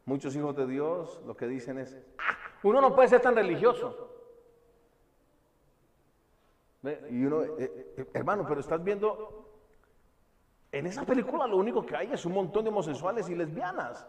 Muchos 0.04 0.36
hijos 0.36 0.54
de 0.54 0.66
Dios 0.66 1.20
lo 1.26 1.36
que 1.36 1.48
dicen 1.48 1.78
es, 1.78 1.98
ah, 2.18 2.36
uno 2.62 2.80
no 2.80 2.94
puede 2.94 3.08
ser 3.08 3.20
tan 3.20 3.34
religioso. 3.34 4.15
Y 7.10 7.24
uno, 7.24 7.42
eh, 7.42 7.94
eh, 7.96 8.06
hermano, 8.14 8.44
pero 8.46 8.60
estás 8.60 8.82
viendo, 8.82 9.46
en 10.72 10.86
esa 10.86 11.04
película 11.04 11.46
lo 11.46 11.56
único 11.56 11.84
que 11.84 11.96
hay 11.96 12.12
es 12.12 12.24
un 12.24 12.32
montón 12.32 12.64
de 12.64 12.70
homosexuales 12.70 13.28
y 13.28 13.34
lesbianas. 13.34 14.06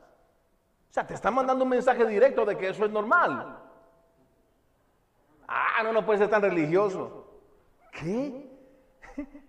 O 0.90 0.94
sea, 0.94 1.06
te 1.06 1.14
están 1.14 1.34
mandando 1.34 1.64
un 1.64 1.70
mensaje 1.70 2.06
directo 2.06 2.46
de 2.46 2.58
que 2.58 2.70
eso 2.70 2.86
es 2.86 2.92
normal. 2.92 3.60
Ah, 5.48 5.82
no, 5.84 5.94
no 5.94 6.06
puede 6.06 6.20
ser 6.20 6.30
tan 6.30 6.42
religioso. 6.42 7.26
¿Qué? 7.92 8.50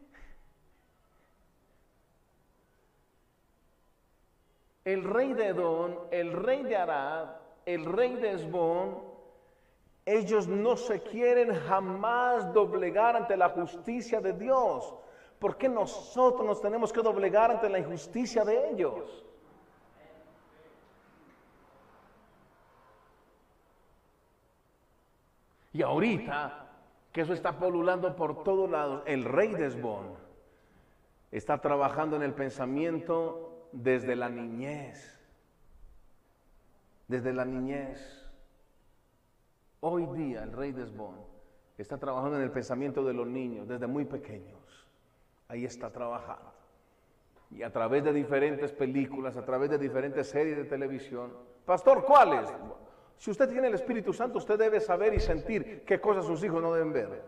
El 4.85 5.05
rey 5.05 5.35
de 5.35 5.49
Edom, 5.49 5.97
el 6.11 6.33
rey 6.33 6.63
de 6.63 6.75
Arad, 6.75 7.29
el 7.67 7.85
rey 7.85 8.15
de 8.15 8.33
Esbón, 8.33 9.08
ellos 10.09 10.49
no 10.49 10.77
se 10.77 11.03
quieren 11.03 11.55
jamás 11.55 12.53
doblegar 12.53 13.17
ante 13.17 13.37
la 13.37 13.51
justicia 13.51 14.21
de 14.21 14.33
Dios. 14.33 14.95
¿Por 15.39 15.57
qué 15.57 15.69
nosotros 15.69 16.47
nos 16.47 16.61
tenemos 16.61 16.93
que 16.93 17.03
doblegar 17.03 17.51
ante 17.51 17.69
la 17.69 17.79
injusticia 17.79 18.45
de 18.45 18.71
ellos? 18.71 19.25
Y 25.73 25.83
ahorita 25.83 26.67
que 27.13 27.21
eso 27.21 27.35
está 27.35 27.59
polulando 27.59 28.15
por 28.17 28.43
todos 28.43 28.71
lados. 28.71 29.03
El 29.07 29.25
rey 29.25 29.53
de 29.55 29.71
está 31.31 31.59
trabajando 31.59 32.17
en 32.17 32.23
el 32.23 32.35
pensamiento 32.35 33.69
desde 33.73 34.17
la 34.17 34.29
niñez. 34.29 35.21
Desde 37.07 37.33
la 37.33 37.45
niñez. 37.45 38.28
Hoy 39.81 40.07
día 40.07 40.43
el 40.43 40.53
rey 40.53 40.73
de 40.73 40.83
Esbón 40.83 41.17
está 41.77 41.99
trabajando 41.99 42.37
en 42.37 42.43
el 42.43 42.51
pensamiento 42.51 43.05
de 43.05 43.13
los 43.13 43.27
niños 43.27 43.69
desde 43.69 43.87
muy 43.87 44.05
pequeños. 44.05 44.87
Ahí 45.47 45.65
está 45.65 45.91
trabajando. 45.91 46.53
Y 47.51 47.63
a 47.63 47.73
través 47.73 48.03
de 48.03 48.13
diferentes 48.13 48.73
películas, 48.73 49.37
a 49.37 49.45
través 49.45 49.71
de 49.71 49.79
diferentes 49.79 50.29
series 50.29 50.57
de 50.57 50.65
televisión. 50.65 51.33
Pastor, 51.65 52.05
¿cuáles? 52.05 52.53
Si 53.17 53.31
usted 53.31 53.49
tiene 53.49 53.69
el 53.69 53.75
Espíritu 53.75 54.13
Santo, 54.13 54.39
usted 54.39 54.59
debe 54.59 54.81
saber 54.81 55.15
y 55.15 55.21
sentir 55.21 55.85
qué 55.85 56.01
cosas 56.01 56.27
sus 56.27 56.43
hijos 56.43 56.61
no 56.61 56.75
deben 56.75 56.93
ver. 56.93 57.23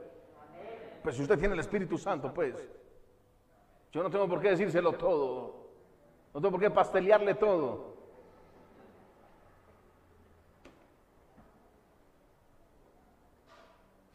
Pues 1.02 1.16
si 1.16 1.22
usted 1.22 1.38
tiene 1.38 1.54
el 1.54 1.60
Espíritu 1.60 1.96
Santo, 1.96 2.34
pues. 2.34 2.54
Yo 3.92 4.02
no 4.02 4.10
tengo 4.10 4.28
por 4.28 4.40
qué 4.40 4.50
decírselo 4.50 4.92
todo. 4.92 5.70
No 6.34 6.40
tengo 6.40 6.52
por 6.52 6.60
qué 6.60 6.70
pastelearle 6.70 7.34
todo. 7.34 7.89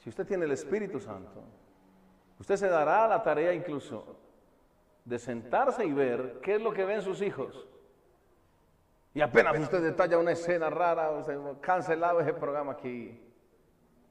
Si 0.06 0.10
usted 0.10 0.28
tiene 0.28 0.46
el 0.46 0.52
Espíritu 0.52 1.00
Santo, 1.00 1.42
usted 2.40 2.58
se 2.58 2.68
dará 2.68 3.08
la 3.08 3.24
tarea 3.24 3.52
incluso 3.52 4.16
de 5.04 5.18
sentarse 5.18 5.84
y 5.84 5.92
ver 5.94 6.42
qué 6.44 6.58
es 6.58 6.62
lo 6.62 6.72
que 6.72 6.86
ven 6.86 7.02
sus 7.02 7.24
hijos. 7.24 7.68
Y 9.16 9.22
apenas 9.22 9.58
usted 9.58 9.82
detalla 9.82 10.20
una 10.20 10.34
escena 10.34 10.70
rara, 10.70 11.10
cancelado 11.60 12.20
ese 12.20 12.34
programa 12.34 12.74
aquí. 12.74 13.20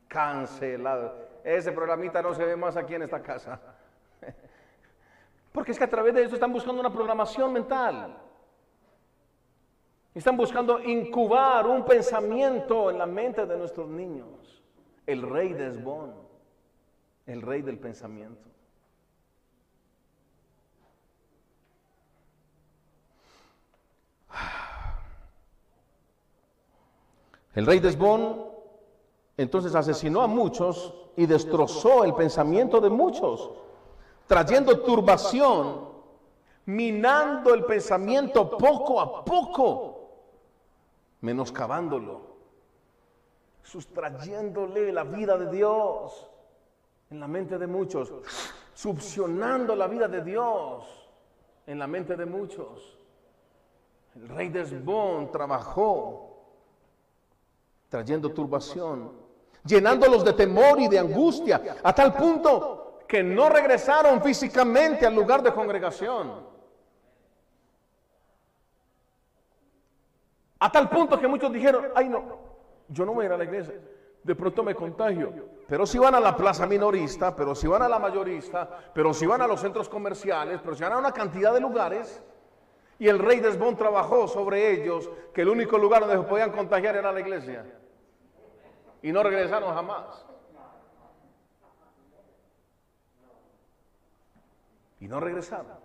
Cancelado. 0.08 1.14
Ese 1.44 1.70
programita 1.70 2.20
no 2.20 2.34
se 2.34 2.44
ve 2.44 2.56
más 2.56 2.76
aquí 2.76 2.96
en 2.96 3.02
esta 3.02 3.22
casa. 3.22 3.60
Porque 5.52 5.70
es 5.70 5.78
que 5.78 5.84
a 5.84 5.90
través 5.90 6.12
de 6.12 6.24
eso 6.24 6.34
están 6.34 6.52
buscando 6.52 6.80
una 6.80 6.92
programación 6.92 7.52
mental. 7.52 8.16
Están 10.12 10.36
buscando 10.36 10.80
incubar 10.80 11.68
un 11.68 11.84
pensamiento 11.84 12.90
en 12.90 12.98
la 12.98 13.06
mente 13.06 13.46
de 13.46 13.56
nuestros 13.56 13.88
niños. 13.88 14.63
El 15.06 15.22
rey 15.22 15.52
de 15.52 15.68
Esbón, 15.68 16.14
el 17.26 17.42
rey 17.42 17.62
del 17.62 17.78
pensamiento. 17.78 18.48
El 27.54 27.66
rey 27.66 27.78
de 27.78 27.88
Esbón 27.88 28.54
entonces 29.36 29.74
asesinó 29.74 30.22
a 30.22 30.26
muchos 30.26 30.94
y 31.16 31.26
destrozó 31.26 32.04
el 32.04 32.14
pensamiento 32.14 32.80
de 32.80 32.90
muchos, 32.90 33.50
trayendo 34.26 34.80
turbación, 34.80 35.88
minando 36.66 37.54
el 37.54 37.64
pensamiento 37.64 38.56
poco 38.56 39.00
a 39.00 39.24
poco, 39.24 40.08
menoscabándolo, 41.20 42.33
sustrayéndole 43.64 44.92
la 44.92 45.04
vida 45.04 45.36
de 45.36 45.50
Dios 45.50 46.30
en 47.10 47.18
la 47.18 47.26
mente 47.26 47.58
de 47.58 47.66
muchos, 47.66 48.12
succionando 48.74 49.74
la 49.74 49.88
vida 49.88 50.06
de 50.06 50.22
Dios 50.22 50.84
en 51.66 51.78
la 51.78 51.86
mente 51.86 52.14
de 52.14 52.26
muchos. 52.26 52.98
El 54.14 54.28
rey 54.28 54.48
de 54.50 54.64
trabajó 55.32 56.30
trayendo 57.88 58.32
turbación, 58.32 59.12
llenándolos 59.64 60.24
de 60.24 60.34
temor 60.34 60.80
y 60.80 60.88
de 60.88 60.98
angustia, 60.98 61.78
a 61.82 61.92
tal 61.94 62.12
punto 62.14 63.00
que 63.08 63.22
no 63.22 63.48
regresaron 63.48 64.22
físicamente 64.22 65.06
al 65.06 65.14
lugar 65.14 65.42
de 65.42 65.52
congregación. 65.52 66.54
A 70.58 70.70
tal 70.70 70.88
punto 70.88 71.18
que 71.18 71.28
muchos 71.28 71.52
dijeron, 71.52 71.88
ay 71.94 72.08
no, 72.08 72.43
yo 72.88 73.04
no 73.06 73.14
voy 73.14 73.24
a 73.24 73.26
ir 73.26 73.32
a 73.32 73.38
la 73.38 73.44
iglesia, 73.44 73.74
de 74.22 74.34
pronto 74.34 74.62
me 74.62 74.74
contagio. 74.74 75.32
Pero 75.66 75.86
si 75.86 75.98
van 75.98 76.14
a 76.14 76.20
la 76.20 76.36
plaza 76.36 76.66
minorista, 76.66 77.34
pero 77.34 77.54
si 77.54 77.66
van 77.66 77.82
a 77.82 77.88
la 77.88 77.98
mayorista, 77.98 78.90
pero 78.92 79.14
si 79.14 79.26
van 79.26 79.40
a 79.42 79.46
los 79.46 79.60
centros 79.60 79.88
comerciales, 79.88 80.60
pero 80.62 80.74
si 80.74 80.82
van 80.82 80.92
a 80.92 80.98
una 80.98 81.12
cantidad 81.12 81.52
de 81.52 81.60
lugares, 81.60 82.22
y 82.98 83.08
el 83.08 83.18
rey 83.18 83.40
de 83.40 83.52
trabajó 83.74 84.28
sobre 84.28 84.72
ellos, 84.72 85.10
que 85.32 85.42
el 85.42 85.48
único 85.48 85.78
lugar 85.78 86.02
donde 86.02 86.16
se 86.16 86.28
podían 86.28 86.52
contagiar 86.52 86.96
era 86.96 87.12
la 87.12 87.20
iglesia. 87.20 87.64
Y 89.02 89.12
no 89.12 89.22
regresaron 89.22 89.74
jamás. 89.74 90.24
Y 95.00 95.08
no 95.08 95.20
regresaron. 95.20 95.84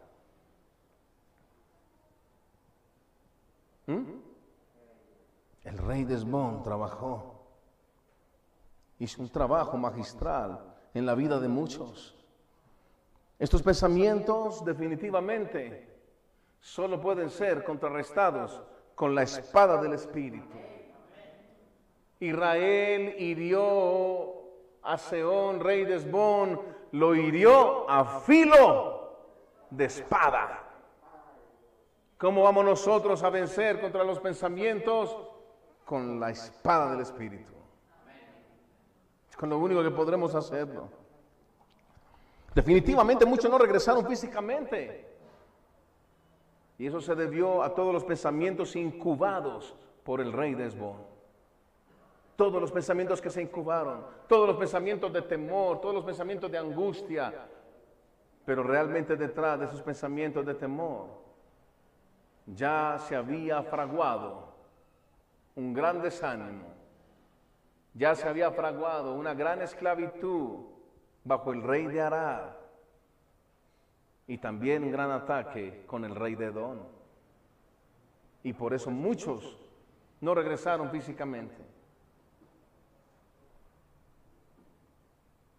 ¿Mm? 3.88 4.29
El 5.64 5.78
rey 5.78 6.03
de 6.03 6.16
Esbón 6.16 6.64
trabajó. 6.64 7.36
Hizo 8.99 9.22
un 9.22 9.30
trabajo 9.30 9.78
magistral 9.78 10.60
en 10.93 11.05
la 11.05 11.16
vida 11.16 11.39
de 11.39 11.47
muchos. 11.47 12.16
Estos 13.38 13.62
pensamientos 13.62 14.66
definitivamente 14.66 15.88
solo 16.60 16.99
pueden 16.99 17.30
ser 17.30 17.64
contrarrestados 17.64 18.62
con 18.95 19.16
la 19.16 19.24
espada 19.24 19.82
del 19.82 19.93
Espíritu. 19.93 20.57
Israel 22.20 23.16
hirió 23.18 24.34
a 24.82 24.97
Seón, 24.97 25.62
rey 25.62 25.86
de 25.86 25.99
lo 26.91 27.16
hirió 27.16 27.89
a 27.89 28.20
filo 28.22 29.18
de 29.70 29.86
espada. 29.86 30.64
¿Cómo 32.18 32.43
vamos 32.43 32.66
nosotros 32.66 33.24
a 33.24 33.30
vencer 33.30 33.80
contra 33.80 34.03
los 34.03 34.20
pensamientos? 34.20 35.16
Con 35.90 36.20
la 36.20 36.30
espada 36.30 36.92
del 36.92 37.02
Espíritu. 37.02 37.52
Es 39.28 39.36
con 39.36 39.50
lo 39.50 39.58
único 39.58 39.82
que 39.82 39.90
podremos 39.90 40.36
hacerlo. 40.36 40.88
Definitivamente 42.54 43.26
muchos 43.26 43.50
no 43.50 43.58
regresaron 43.58 44.06
físicamente. 44.06 45.10
Y 46.78 46.86
eso 46.86 47.02
se 47.02 47.16
debió 47.16 47.64
a 47.64 47.74
todos 47.74 47.92
los 47.92 48.04
pensamientos 48.04 48.76
incubados 48.76 49.76
por 50.04 50.22
el 50.22 50.32
rey 50.32 50.54
de 50.54 50.68
Esbón. 50.68 50.98
Todos 52.36 52.62
los 52.62 52.72
pensamientos 52.72 53.20
que 53.20 53.32
se 53.32 53.42
incubaron, 53.42 54.06
todos 54.28 54.48
los 54.48 54.58
pensamientos 54.58 55.12
de 55.12 55.24
temor, 55.24 55.82
todos 55.82 55.96
los 55.96 56.06
pensamientos 56.06 56.52
de 56.52 56.60
angustia. 56.60 57.48
Pero 58.46 58.62
realmente 58.62 59.16
detrás 59.16 59.60
de 59.60 59.66
esos 59.66 59.82
pensamientos 59.82 60.46
de 60.46 60.54
temor 60.54 61.08
ya 62.46 63.00
se 63.00 63.16
había 63.16 63.64
fraguado 63.64 64.49
un 65.60 65.74
gran 65.74 66.01
desánimo, 66.01 66.74
ya 67.93 68.16
se 68.16 68.28
había 68.28 68.49
fraguado 68.51 69.14
una 69.14 69.34
gran 69.34 69.62
esclavitud 69.62 70.62
bajo 71.26 71.51
el 71.51 71.62
rey 71.62 71.86
de 71.88 71.99
Arad 71.99 72.51
y 74.26 74.38
también 74.38 74.86
un 74.86 74.91
gran 74.91 75.12
ataque 75.12 75.84
con 75.86 76.05
el 76.05 76.16
rey 76.16 76.36
de 76.36 76.45
Edom. 76.45 76.80
Y 78.41 78.53
por 78.53 78.74
eso 78.74 78.89
muchos 78.89 79.60
no 80.22 80.34
regresaron 80.34 80.89
físicamente. 80.91 81.62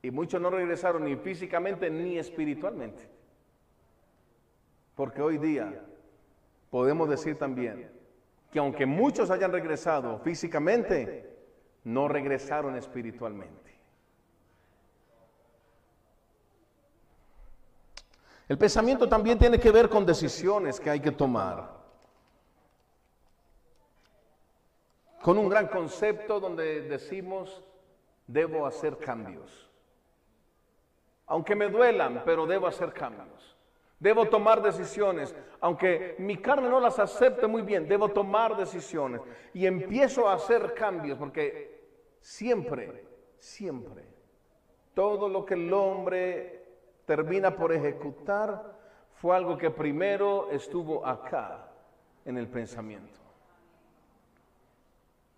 Y 0.02 0.10
muchos 0.10 0.40
no 0.40 0.48
regresaron 0.48 1.04
ni 1.04 1.16
físicamente 1.16 1.90
ni 1.90 2.16
espiritualmente. 2.16 3.06
Porque 4.94 5.20
hoy 5.20 5.36
día 5.36 5.84
podemos 6.70 7.10
decir 7.10 7.36
también 7.36 7.99
que 8.50 8.58
aunque 8.58 8.86
muchos 8.86 9.30
hayan 9.30 9.52
regresado 9.52 10.18
físicamente, 10.18 11.30
no 11.84 12.08
regresaron 12.08 12.76
espiritualmente. 12.76 13.70
El 18.48 18.58
pensamiento 18.58 19.08
también 19.08 19.38
tiene 19.38 19.60
que 19.60 19.70
ver 19.70 19.88
con 19.88 20.04
decisiones 20.04 20.80
que 20.80 20.90
hay 20.90 21.00
que 21.00 21.12
tomar. 21.12 21.78
Con 25.22 25.38
un 25.38 25.48
gran 25.48 25.68
concepto 25.68 26.40
donde 26.40 26.80
decimos, 26.82 27.62
debo 28.26 28.66
hacer 28.66 28.98
cambios. 28.98 29.70
Aunque 31.26 31.54
me 31.54 31.68
duelan, 31.68 32.22
pero 32.24 32.44
debo 32.44 32.66
hacer 32.66 32.92
cambios. 32.92 33.49
Debo 34.00 34.26
tomar 34.30 34.62
decisiones, 34.62 35.34
aunque 35.60 36.16
mi 36.18 36.38
carne 36.38 36.70
no 36.70 36.80
las 36.80 36.98
acepte 36.98 37.46
muy 37.46 37.60
bien, 37.60 37.86
debo 37.86 38.08
tomar 38.08 38.56
decisiones. 38.56 39.20
Y 39.52 39.66
empiezo 39.66 40.26
a 40.26 40.34
hacer 40.34 40.72
cambios, 40.72 41.18
porque 41.18 41.84
siempre, 42.18 43.04
siempre, 43.38 44.02
todo 44.94 45.28
lo 45.28 45.44
que 45.44 45.52
el 45.52 45.70
hombre 45.72 46.64
termina 47.04 47.54
por 47.54 47.72
ejecutar 47.72 48.78
fue 49.16 49.36
algo 49.36 49.58
que 49.58 49.70
primero 49.70 50.50
estuvo 50.50 51.06
acá 51.06 51.68
en 52.24 52.38
el 52.38 52.48
pensamiento. 52.48 53.20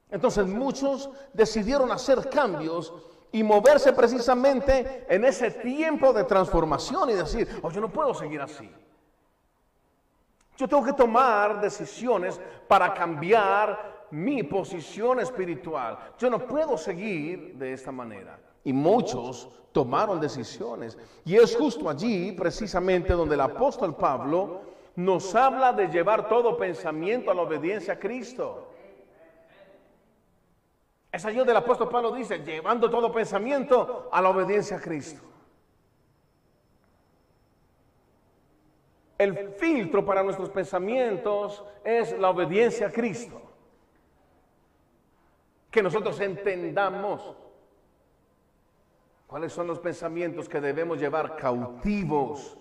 Entonces 0.08 0.46
muchos 0.46 1.10
decidieron 1.32 1.90
hacer 1.90 2.28
cambios 2.28 2.94
y 3.32 3.42
moverse 3.42 3.92
precisamente 3.92 5.06
en 5.08 5.24
ese 5.24 5.50
tiempo 5.50 6.12
de 6.12 6.24
transformación 6.24 7.10
y 7.10 7.14
decir, 7.14 7.48
oh, 7.62 7.70
yo 7.70 7.80
no 7.80 7.90
puedo 7.90 8.12
seguir 8.12 8.40
así. 8.40 8.70
Yo 10.56 10.68
tengo 10.68 10.84
que 10.84 10.92
tomar 10.92 11.60
decisiones 11.60 12.38
para 12.68 12.92
cambiar 12.92 14.06
mi 14.10 14.42
posición 14.42 15.20
espiritual. 15.20 15.98
Yo 16.18 16.28
no 16.28 16.46
puedo 16.46 16.76
seguir 16.76 17.54
de 17.56 17.72
esta 17.72 17.90
manera. 17.90 18.38
Y 18.62 18.72
muchos 18.72 19.48
tomaron 19.72 20.20
decisiones. 20.20 20.98
Y 21.24 21.36
es 21.36 21.56
justo 21.56 21.88
allí, 21.88 22.32
precisamente, 22.32 23.14
donde 23.14 23.34
el 23.34 23.40
apóstol 23.40 23.96
Pablo 23.96 24.60
nos 24.94 25.34
habla 25.34 25.72
de 25.72 25.88
llevar 25.88 26.28
todo 26.28 26.58
pensamiento 26.58 27.30
a 27.30 27.34
la 27.34 27.42
obediencia 27.42 27.94
a 27.94 27.98
Cristo. 27.98 28.68
Es 31.12 31.24
allí 31.24 31.36
donde 31.36 31.52
el 31.52 31.58
apóstol 31.58 31.88
Pablo 31.88 32.10
dice, 32.12 32.38
llevando 32.38 32.90
todo 32.90 33.12
pensamiento 33.12 34.08
a 34.10 34.20
la 34.20 34.30
obediencia 34.30 34.78
a 34.78 34.80
Cristo. 34.80 35.22
El 39.18 39.50
filtro 39.50 40.04
para 40.04 40.22
nuestros 40.24 40.50
pensamientos 40.50 41.62
es 41.84 42.18
la 42.18 42.30
obediencia 42.30 42.88
a 42.88 42.90
Cristo. 42.90 43.40
Que 45.70 45.82
nosotros 45.82 46.18
entendamos 46.18 47.36
¿Cuáles 49.32 49.54
son 49.54 49.66
los 49.66 49.78
pensamientos 49.78 50.46
que 50.46 50.60
debemos 50.60 51.00
llevar 51.00 51.36
cautivos 51.36 52.58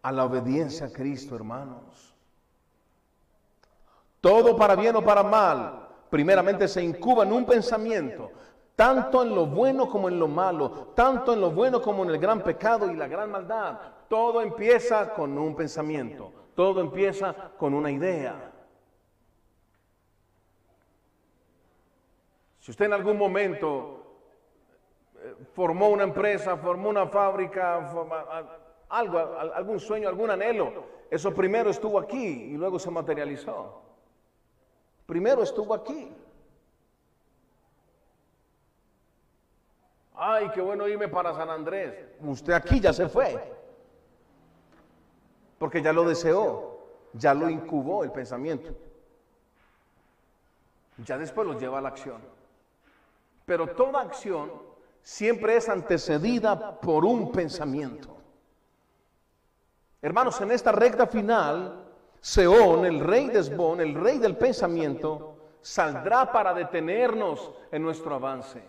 a 0.00 0.10
la 0.10 0.24
obediencia 0.24 0.86
a 0.86 0.90
Cristo, 0.90 1.36
hermanos? 1.36 2.16
Todo 4.22 4.56
para 4.56 4.74
bien 4.74 4.96
o 4.96 5.04
para 5.04 5.22
mal, 5.22 5.87
primeramente 6.10 6.68
se 6.68 6.82
incuba 6.82 7.24
en 7.24 7.32
un 7.32 7.44
pensamiento, 7.44 8.30
tanto 8.74 9.22
en 9.22 9.34
lo 9.34 9.46
bueno 9.46 9.88
como 9.88 10.08
en 10.08 10.18
lo 10.18 10.28
malo, 10.28 10.92
tanto 10.94 11.32
en 11.32 11.40
lo 11.40 11.50
bueno 11.50 11.82
como 11.82 12.04
en 12.04 12.10
el 12.10 12.18
gran 12.18 12.42
pecado 12.42 12.90
y 12.90 12.94
la 12.94 13.08
gran 13.08 13.30
maldad. 13.30 13.78
Todo 14.08 14.40
empieza 14.40 15.12
con 15.12 15.36
un 15.36 15.54
pensamiento, 15.54 16.32
todo 16.54 16.80
empieza 16.80 17.34
con 17.58 17.74
una 17.74 17.90
idea. 17.90 18.52
Si 22.60 22.70
usted 22.70 22.86
en 22.86 22.92
algún 22.92 23.16
momento 23.16 24.04
formó 25.54 25.88
una 25.88 26.04
empresa, 26.04 26.56
formó 26.56 26.90
una 26.90 27.06
fábrica, 27.06 27.90
algo, 28.88 29.18
algún 29.18 29.80
sueño, 29.80 30.08
algún 30.08 30.30
anhelo. 30.30 30.84
Eso 31.10 31.34
primero 31.34 31.70
estuvo 31.70 31.98
aquí 31.98 32.26
y 32.26 32.56
luego 32.56 32.78
se 32.78 32.90
materializó. 32.90 33.87
Primero 35.08 35.42
estuvo 35.42 35.72
aquí. 35.72 36.14
Ay, 40.14 40.50
qué 40.50 40.60
bueno 40.60 40.86
irme 40.86 41.08
para 41.08 41.32
San 41.32 41.48
Andrés. 41.48 41.94
Usted 42.20 42.52
aquí 42.52 42.78
ya 42.78 42.92
se 42.92 43.08
fue. 43.08 43.50
Porque 45.58 45.80
ya 45.80 45.94
lo 45.94 46.06
deseó, 46.06 46.78
ya 47.14 47.32
lo 47.32 47.48
incubó 47.48 48.04
el 48.04 48.12
pensamiento. 48.12 48.70
Ya 50.98 51.16
después 51.16 51.46
lo 51.46 51.58
lleva 51.58 51.78
a 51.78 51.80
la 51.80 51.88
acción. 51.88 52.20
Pero 53.46 53.68
toda 53.68 54.02
acción 54.02 54.52
siempre 55.00 55.56
es 55.56 55.70
antecedida 55.70 56.78
por 56.82 57.06
un 57.06 57.32
pensamiento. 57.32 58.14
Hermanos, 60.02 60.38
en 60.42 60.50
esta 60.50 60.70
recta 60.70 61.06
final 61.06 61.87
Seón, 62.20 62.84
el 62.84 63.00
rey 63.00 63.28
de 63.28 63.40
Esbón, 63.40 63.80
el 63.80 63.94
rey 63.94 64.18
del 64.18 64.36
pensamiento, 64.36 65.36
saldrá 65.60 66.30
para 66.32 66.54
detenernos 66.54 67.52
en 67.70 67.82
nuestro 67.82 68.14
avance. 68.14 68.62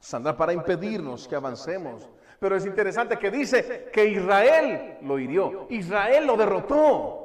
Saldrá 0.00 0.36
para 0.36 0.52
impedirnos 0.52 1.26
que 1.26 1.36
avancemos. 1.36 2.08
Pero 2.38 2.56
es 2.56 2.66
interesante 2.66 3.18
que 3.18 3.30
dice 3.30 3.88
que 3.92 4.04
Israel 4.04 4.98
lo 5.02 5.18
hirió, 5.18 5.66
Israel 5.70 6.26
lo 6.26 6.36
derrotó. 6.36 7.20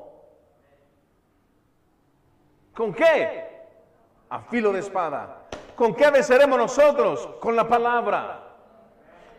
¿Con 2.73 2.93
qué? 2.93 3.65
A 4.29 4.41
filo 4.43 4.71
de 4.71 4.79
espada. 4.79 5.47
¿Con 5.75 5.93
qué 5.93 6.09
venceremos 6.09 6.57
nosotros? 6.57 7.27
Con 7.41 7.55
la 7.55 7.67
palabra. 7.67 8.49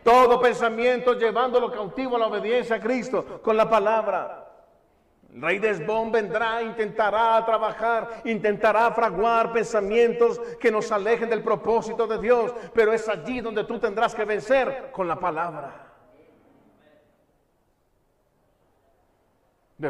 Todo 0.03 0.39
pensamiento 0.39 1.13
llevándolo 1.13 1.71
cautivo 1.71 2.15
a 2.15 2.19
la 2.19 2.27
obediencia 2.27 2.75
a 2.75 2.79
Cristo, 2.79 3.41
con 3.41 3.55
la 3.55 3.69
palabra. 3.69 4.40
Rey 5.33 5.59
de 5.59 5.73
vendrá, 6.11 6.61
intentará 6.61 7.43
trabajar, 7.45 8.21
intentará 8.25 8.91
fraguar 8.91 9.53
pensamientos 9.53 10.39
que 10.59 10.69
nos 10.69 10.91
alejen 10.91 11.29
del 11.29 11.41
propósito 11.41 12.05
de 12.05 12.19
Dios, 12.19 12.53
pero 12.73 12.91
es 12.91 13.07
allí 13.07 13.39
donde 13.39 13.63
tú 13.63 13.79
tendrás 13.79 14.13
que 14.13 14.25
vencer 14.25 14.91
con 14.91 15.07
la 15.07 15.17
palabra. 15.17 15.87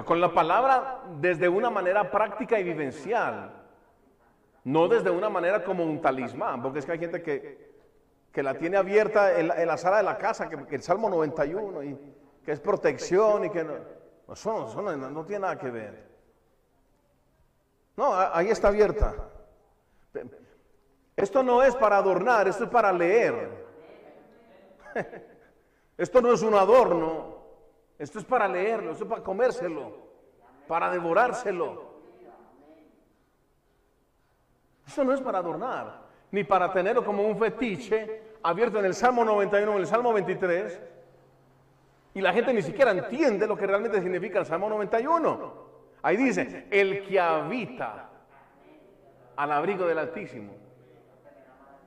Con 0.05 0.21
la 0.21 0.31
palabra 0.31 1.01
desde 1.19 1.49
una 1.49 1.71
manera 1.71 2.11
práctica 2.11 2.59
y 2.59 2.63
vivencial, 2.63 3.51
no 4.63 4.87
desde 4.87 5.09
una 5.09 5.29
manera 5.29 5.63
como 5.63 5.83
un 5.83 6.01
talismán, 6.01 6.61
porque 6.61 6.79
es 6.79 6.85
que 6.85 6.91
hay 6.91 6.99
gente 6.99 7.23
que, 7.23 7.71
que 8.31 8.43
la 8.43 8.53
tiene 8.53 8.77
abierta 8.77 9.39
en 9.39 9.47
la, 9.47 9.77
sala 9.77 9.97
de 9.97 10.03
la 10.03 10.19
casa, 10.19 10.47
que, 10.47 10.75
el 10.75 10.83
Salmo 10.83 11.09
91, 11.09 11.83
y 11.83 11.97
que 12.45 12.51
es 12.51 12.59
protección 12.59 13.45
y 13.45 13.49
que 13.49 13.63
no. 13.63 14.00
Eso, 14.31 14.81
no, 14.81 15.25
tiene 15.25 15.41
nada 15.41 15.57
que 15.57 15.69
ver. 15.69 16.09
No, 17.97 18.13
ahí 18.15 18.49
está 18.49 18.69
abierta. 18.69 19.29
Esto 21.15 21.43
no 21.43 21.61
es 21.61 21.75
para 21.75 21.97
adornar, 21.97 22.47
esto 22.47 22.63
es 22.63 22.69
para 22.69 22.91
leer. 22.91 23.65
Esto 25.97 26.19
no 26.19 26.33
es 26.33 26.41
un 26.41 26.55
adorno, 26.55 27.37
esto 27.99 28.17
es 28.17 28.25
para 28.25 28.47
leerlo, 28.47 28.93
esto 28.93 29.03
es 29.03 29.09
para 29.11 29.21
comérselo, 29.21 29.93
para 30.67 30.89
devorárselo. 30.89 31.91
Esto 34.87 35.03
no 35.03 35.13
es 35.13 35.21
para 35.21 35.37
adornar, 35.37 36.01
ni 36.31 36.43
para 36.43 36.73
tenerlo 36.73 37.05
como 37.05 37.21
un 37.21 37.37
fetiche 37.37 38.23
abierto 38.41 38.79
en 38.79 38.85
el 38.85 38.95
Salmo 38.95 39.23
91 39.23 39.71
o 39.71 39.75
en 39.75 39.81
el 39.81 39.85
Salmo 39.85 40.11
23 40.11 40.81
y 42.13 42.21
la 42.21 42.33
gente 42.33 42.53
ni 42.53 42.61
siquiera 42.61 42.91
entiende 42.91 43.47
lo 43.47 43.57
que 43.57 43.65
realmente 43.65 44.01
significa 44.01 44.39
el 44.39 44.45
Salmo 44.45 44.69
91. 44.69 45.71
Ahí 46.01 46.17
dice, 46.17 46.67
el 46.69 47.03
que 47.05 47.19
habita 47.19 48.09
al 49.35 49.51
abrigo 49.51 49.85
del 49.85 49.99
Altísimo. 49.99 50.53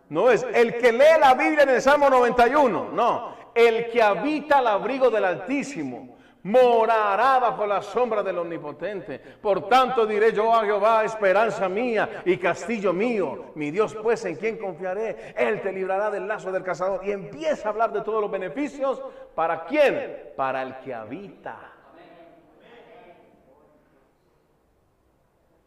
No 0.08 0.30
es 0.30 0.46
el 0.54 0.76
que 0.78 0.92
lee 0.92 1.18
la 1.20 1.34
Biblia 1.34 1.62
en 1.62 1.70
el 1.70 1.82
Salmo 1.82 2.08
91, 2.08 2.90
no, 2.92 3.34
el 3.54 3.90
que 3.90 4.02
habita 4.02 4.58
al 4.58 4.66
abrigo 4.68 5.10
del 5.10 5.24
Altísimo 5.24 6.13
morará 6.44 7.38
bajo 7.38 7.66
la 7.66 7.82
sombra 7.82 8.22
del 8.22 8.38
Omnipotente. 8.38 9.18
Por 9.18 9.66
tanto 9.68 10.06
diré 10.06 10.32
yo 10.32 10.54
a 10.54 10.64
Jehová, 10.64 11.04
esperanza 11.04 11.68
mía 11.68 12.22
y 12.24 12.36
castillo 12.36 12.92
mío, 12.92 13.52
mi 13.54 13.70
Dios 13.70 13.94
pues 13.94 14.24
en 14.24 14.36
quien 14.36 14.58
confiaré. 14.58 15.34
Él 15.36 15.60
te 15.62 15.72
librará 15.72 16.10
del 16.10 16.28
lazo 16.28 16.52
del 16.52 16.62
cazador. 16.62 17.04
Y 17.04 17.12
empieza 17.12 17.68
a 17.68 17.70
hablar 17.72 17.92
de 17.92 18.02
todos 18.02 18.20
los 18.20 18.30
beneficios. 18.30 19.02
¿Para 19.34 19.64
quién? 19.64 20.32
Para 20.36 20.62
el 20.62 20.78
que 20.78 20.94
habita. 20.94 21.56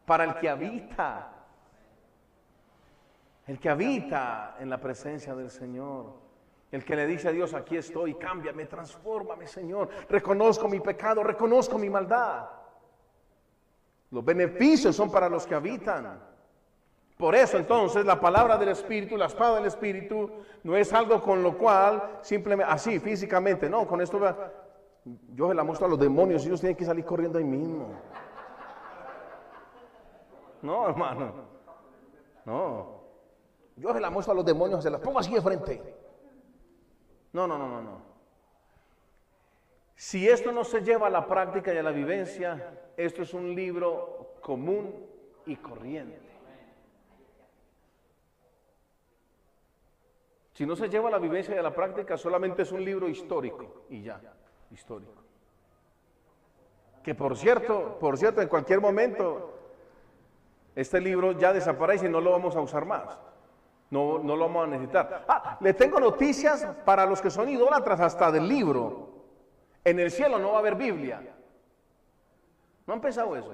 Para 0.05 0.23
el 0.23 0.35
que 0.35 0.49
habita. 0.49 1.31
El 3.47 3.59
que 3.59 3.69
habita 3.69 4.57
en 4.59 4.69
la 4.69 4.77
presencia 4.77 5.33
del 5.33 5.49
Señor. 5.49 6.26
El 6.71 6.83
que 6.83 6.95
le 6.95 7.07
dice 7.07 7.29
a 7.29 7.31
Dios, 7.31 7.53
aquí 7.53 7.77
estoy, 7.77 8.15
cámbiame, 8.15 8.65
transfórmame, 8.65 9.47
Señor. 9.47 9.89
Reconozco 10.09 10.67
mi 10.67 10.79
pecado, 10.79 11.23
reconozco 11.23 11.77
mi 11.77 11.89
maldad. 11.89 12.49
Los 14.11 14.23
beneficios 14.23 14.95
son 14.95 15.09
para 15.09 15.29
los 15.29 15.45
que 15.45 15.55
habitan. 15.55 16.19
Por 17.17 17.35
eso 17.35 17.57
entonces 17.57 18.05
la 18.05 18.19
palabra 18.19 18.57
del 18.57 18.69
Espíritu, 18.69 19.17
la 19.17 19.25
espada 19.25 19.55
del 19.55 19.65
Espíritu, 19.65 20.29
no 20.63 20.75
es 20.75 20.93
algo 20.93 21.21
con 21.21 21.41
lo 21.41 21.57
cual 21.57 22.19
simplemente, 22.21 22.71
así 22.71 22.99
físicamente, 22.99 23.69
no, 23.69 23.87
con 23.87 24.01
esto 24.01 24.19
yo 25.33 25.47
se 25.47 25.53
la 25.53 25.63
muestro 25.63 25.87
a 25.87 25.89
los 25.89 25.99
demonios 25.99 26.43
y 26.43 26.47
ellos 26.47 26.59
tienen 26.59 26.75
que 26.75 26.85
salir 26.85 27.05
corriendo 27.05 27.39
ahí 27.39 27.43
mismo. 27.45 27.87
No, 30.61 30.89
hermano. 30.89 31.33
No. 32.45 32.97
Yo 33.77 33.93
se 33.93 33.99
la 33.99 34.09
muestro 34.09 34.33
a 34.33 34.35
los 34.35 34.45
demonios, 34.45 34.83
se 34.83 34.89
las 34.89 35.01
pongo 35.01 35.19
así 35.19 35.33
de 35.33 35.41
frente. 35.41 35.96
No, 37.37 37.45
no, 37.45 37.55
no, 37.55 37.67
no, 37.67 37.81
no. 37.83 38.01
Si 39.95 40.27
esto 40.27 40.51
no 40.51 40.63
se 40.63 40.81
lleva 40.81 41.05
a 41.05 41.11
la 41.11 41.27
práctica 41.27 41.71
y 41.71 41.77
a 41.77 41.83
la 41.83 41.91
vivencia, 41.91 42.73
esto 42.97 43.21
es 43.21 43.31
un 43.31 43.53
libro 43.53 44.37
común 44.41 45.05
y 45.45 45.55
corriente. 45.57 46.19
Si 50.53 50.65
no 50.65 50.75
se 50.75 50.89
lleva 50.89 51.09
a 51.09 51.11
la 51.11 51.19
vivencia 51.19 51.53
y 51.53 51.59
a 51.59 51.61
la 51.61 51.75
práctica, 51.75 52.17
solamente 52.17 52.63
es 52.63 52.71
un 52.71 52.83
libro 52.83 53.07
histórico 53.07 53.85
y 53.91 54.01
ya, 54.01 54.19
histórico. 54.71 55.21
Que 57.03 57.13
por 57.13 57.37
cierto, 57.37 57.99
por 57.99 58.17
cierto, 58.17 58.41
en 58.41 58.47
cualquier 58.47 58.81
momento 58.81 59.59
este 60.75 60.99
libro 60.99 61.33
ya 61.33 61.53
desaparece 61.53 62.07
y 62.07 62.09
no 62.09 62.19
lo 62.19 62.31
vamos 62.31 62.55
a 62.55 62.61
usar 62.61 62.85
más. 62.85 63.19
No, 63.89 64.19
no 64.19 64.35
lo 64.35 64.47
vamos 64.47 64.65
a 64.65 64.67
necesitar. 64.67 65.25
Ah, 65.27 65.57
le 65.61 65.73
tengo 65.73 65.99
noticias 65.99 66.65
para 66.83 67.05
los 67.05 67.21
que 67.21 67.29
son 67.29 67.47
idólatras 67.47 67.99
hasta 67.99 68.31
del 68.31 68.47
libro. 68.47 69.07
En 69.83 69.99
el 69.99 70.11
cielo 70.11 70.37
no 70.39 70.49
va 70.49 70.57
a 70.57 70.59
haber 70.59 70.75
Biblia. 70.75 71.21
¿No 72.85 72.93
han 72.93 73.01
pensado 73.01 73.35
eso? 73.35 73.53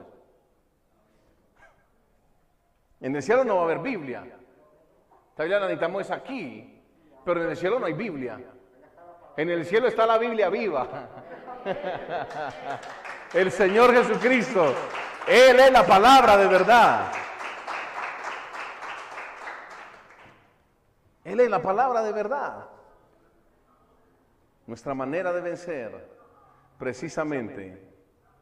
En 2.99 3.15
el 3.15 3.21
cielo 3.21 3.43
no 3.43 3.55
va 3.55 3.61
a 3.61 3.65
haber 3.65 3.79
Biblia. 3.79 4.23
Todavía 5.35 5.59
la 5.59 5.65
necesitamos 5.67 6.09
aquí, 6.09 6.81
pero 7.25 7.43
en 7.43 7.49
el 7.49 7.57
cielo 7.57 7.79
no 7.79 7.85
hay 7.85 7.93
Biblia. 7.93 8.39
En 9.35 9.49
el 9.49 9.65
cielo 9.65 9.87
está 9.87 10.05
la 10.05 10.17
Biblia 10.17 10.49
viva. 10.49 10.87
El 13.33 13.51
Señor 13.51 13.93
Jesucristo. 13.93 14.75
Él 15.27 15.59
es 15.59 15.71
la 15.71 15.85
palabra 15.85 16.37
de 16.37 16.47
verdad. 16.47 17.11
Él 21.23 21.39
es 21.39 21.49
la 21.49 21.61
palabra 21.61 22.01
de 22.03 22.11
verdad. 22.11 22.69
Nuestra 24.67 24.93
manera 24.93 25.33
de 25.33 25.41
vencer 25.41 26.09
precisamente 26.77 27.93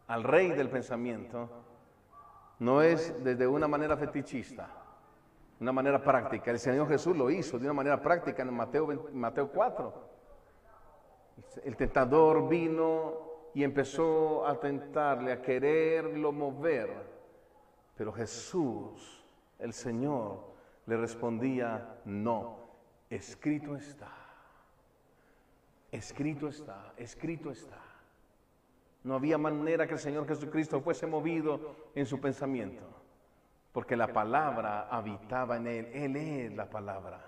al 0.08 0.24
rey 0.24 0.50
del 0.52 0.70
pensamiento 0.70 1.50
no 2.60 2.82
es 2.82 3.24
desde 3.24 3.48
una 3.48 3.68
manera 3.68 3.98
fetichista, 3.98 4.70
una 5.60 5.72
manera 5.72 6.04
práctica. 6.04 6.52
El 6.52 6.60
Señor 6.60 6.88
Jesús 6.88 7.16
lo 7.16 7.30
hizo 7.30 7.58
de 7.58 7.66
una 7.66 7.74
manera 7.74 8.02
práctica 8.02 8.44
en 8.44 8.54
Mateo, 8.54 9.10
Mateo 9.14 9.50
4. 9.50 10.12
El 11.64 11.76
tentador 11.76 12.48
vino 12.48 13.32
y 13.54 13.64
empezó 13.64 14.46
a 14.46 14.60
tentarle, 14.60 15.32
a 15.32 15.42
quererlo 15.42 16.32
mover. 16.32 16.90
Pero 17.96 18.12
Jesús, 18.14 19.26
el 19.60 19.74
Señor, 19.74 20.52
le 20.86 20.98
respondía, 20.98 22.00
no, 22.06 22.61
escrito 23.12 23.76
está, 23.76 24.10
escrito 25.92 26.48
está, 26.48 26.94
escrito 26.96 27.52
está. 27.52 27.78
No 29.04 29.16
había 29.16 29.38
manera 29.38 29.86
que 29.86 29.94
el 29.94 30.00
Señor 30.00 30.28
Jesucristo 30.28 30.80
fuese 30.80 31.06
movido 31.06 31.76
en 31.94 32.06
su 32.06 32.22
pensamiento, 32.22 32.84
porque 33.74 33.98
la 33.98 34.08
palabra 34.08 34.88
habitaba 34.90 35.58
en 35.58 35.68
él, 35.68 35.86
Él 35.94 36.16
es 36.16 36.54
la 36.54 36.70
palabra. 36.70 37.20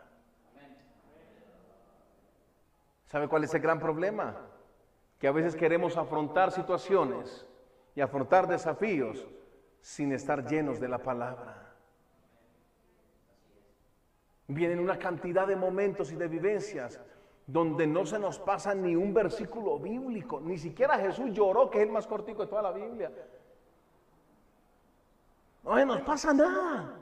¿Sabe 3.06 3.28
cuál 3.28 3.44
es 3.44 3.54
el 3.54 3.62
gran 3.62 3.80
problema? 3.80 4.38
Que 5.20 5.28
a 5.28 5.32
veces 5.32 5.56
queremos 5.56 5.98
afrontar 5.98 6.52
situaciones 6.52 7.46
y 7.94 8.02
afrontar 8.02 8.48
desafíos 8.48 9.28
sin 9.82 10.14
estar 10.14 10.48
llenos 10.48 10.80
de 10.80 10.88
la 10.88 11.00
palabra. 11.00 11.63
Vienen 14.48 14.80
una 14.80 15.00
cantidad 15.00 15.48
de 15.48 15.56
momentos 15.56 16.12
y 16.12 16.16
de 16.16 16.28
vivencias 16.28 17.00
donde 17.46 17.88
no 17.88 18.06
se 18.06 18.20
nos 18.20 18.40
pasa 18.40 18.74
ni 18.74 18.96
un 18.96 19.14
versículo 19.14 19.78
bíblico, 19.80 20.40
ni 20.42 20.58
siquiera 20.58 20.98
Jesús 20.98 21.32
lloró, 21.32 21.70
que 21.70 21.80
es 21.80 21.84
el 21.86 21.92
más 21.92 22.08
cortico 22.08 22.44
de 22.44 22.48
toda 22.48 22.62
la 22.62 22.72
Biblia. 22.72 23.12
No 25.64 25.76
se 25.76 25.86
nos 25.86 26.02
pasa 26.02 26.34
nada. 26.34 27.00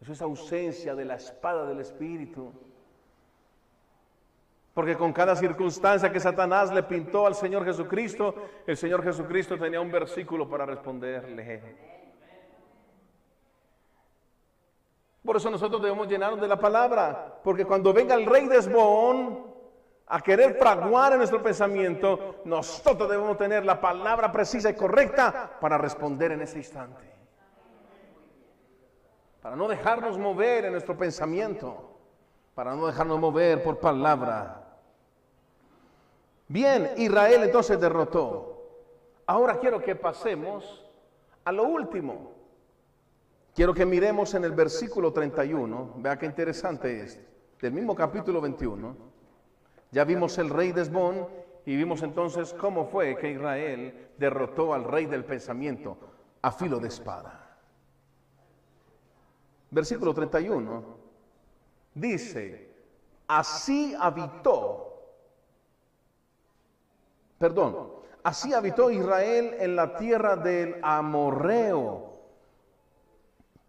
Eso 0.00 0.12
es 0.12 0.22
ausencia 0.22 0.94
de 0.94 1.04
la 1.04 1.16
espada 1.16 1.66
del 1.66 1.80
Espíritu. 1.80 2.52
Porque 4.72 4.96
con 4.96 5.12
cada 5.12 5.36
circunstancia 5.36 6.10
que 6.10 6.20
Satanás 6.20 6.72
le 6.72 6.82
pintó 6.82 7.26
al 7.26 7.34
Señor 7.34 7.64
Jesucristo, 7.64 8.34
el 8.66 8.76
Señor 8.76 9.02
Jesucristo 9.02 9.58
tenía 9.58 9.80
un 9.80 9.90
versículo 9.90 10.48
para 10.48 10.64
responderle. 10.64 11.99
Por 15.30 15.36
eso 15.36 15.48
nosotros 15.48 15.80
debemos 15.80 16.08
llenarnos 16.08 16.40
de 16.40 16.48
la 16.48 16.58
palabra, 16.58 17.38
porque 17.44 17.64
cuando 17.64 17.92
venga 17.92 18.16
el 18.16 18.26
rey 18.26 18.48
de 18.48 18.56
Esbón 18.56 19.46
a 20.08 20.20
querer 20.20 20.56
fraguar 20.56 21.12
en 21.12 21.18
nuestro 21.18 21.40
pensamiento, 21.40 22.40
nosotros 22.44 23.08
debemos 23.08 23.38
tener 23.38 23.64
la 23.64 23.80
palabra 23.80 24.32
precisa 24.32 24.70
y 24.70 24.74
correcta 24.74 25.56
para 25.60 25.78
responder 25.78 26.32
en 26.32 26.42
ese 26.42 26.58
instante. 26.58 27.14
Para 29.40 29.54
no 29.54 29.68
dejarnos 29.68 30.18
mover 30.18 30.64
en 30.64 30.72
nuestro 30.72 30.98
pensamiento, 30.98 31.96
para 32.56 32.74
no 32.74 32.88
dejarnos 32.88 33.20
mover 33.20 33.62
por 33.62 33.78
palabra. 33.78 34.64
Bien, 36.48 36.90
Israel 36.96 37.44
entonces 37.44 37.78
derrotó. 37.78 38.64
Ahora 39.26 39.60
quiero 39.60 39.80
que 39.80 39.94
pasemos 39.94 40.90
a 41.44 41.52
lo 41.52 41.62
último. 41.62 42.39
Quiero 43.60 43.74
que 43.74 43.84
miremos 43.84 44.32
en 44.32 44.44
el 44.44 44.52
versículo 44.52 45.12
31, 45.12 45.96
vea 45.98 46.18
qué 46.18 46.24
interesante 46.24 47.02
es, 47.02 47.20
del 47.60 47.74
mismo 47.74 47.94
capítulo 47.94 48.40
21. 48.40 48.96
Ya 49.90 50.02
vimos 50.04 50.38
el 50.38 50.48
rey 50.48 50.72
de 50.72 50.80
y 51.66 51.76
vimos 51.76 52.02
entonces 52.02 52.54
cómo 52.54 52.86
fue 52.86 53.18
que 53.18 53.32
Israel 53.32 54.12
derrotó 54.16 54.72
al 54.72 54.84
rey 54.84 55.04
del 55.04 55.26
pensamiento 55.26 55.98
a 56.40 56.50
filo 56.52 56.80
de 56.80 56.88
espada. 56.88 57.58
Versículo 59.70 60.14
31 60.14 60.96
dice, 61.92 62.74
así 63.28 63.94
habitó, 64.00 65.02
perdón, 67.36 67.92
así 68.22 68.54
habitó 68.54 68.90
Israel 68.90 69.54
en 69.58 69.76
la 69.76 69.98
tierra 69.98 70.36
del 70.36 70.76
Amorreo 70.82 72.09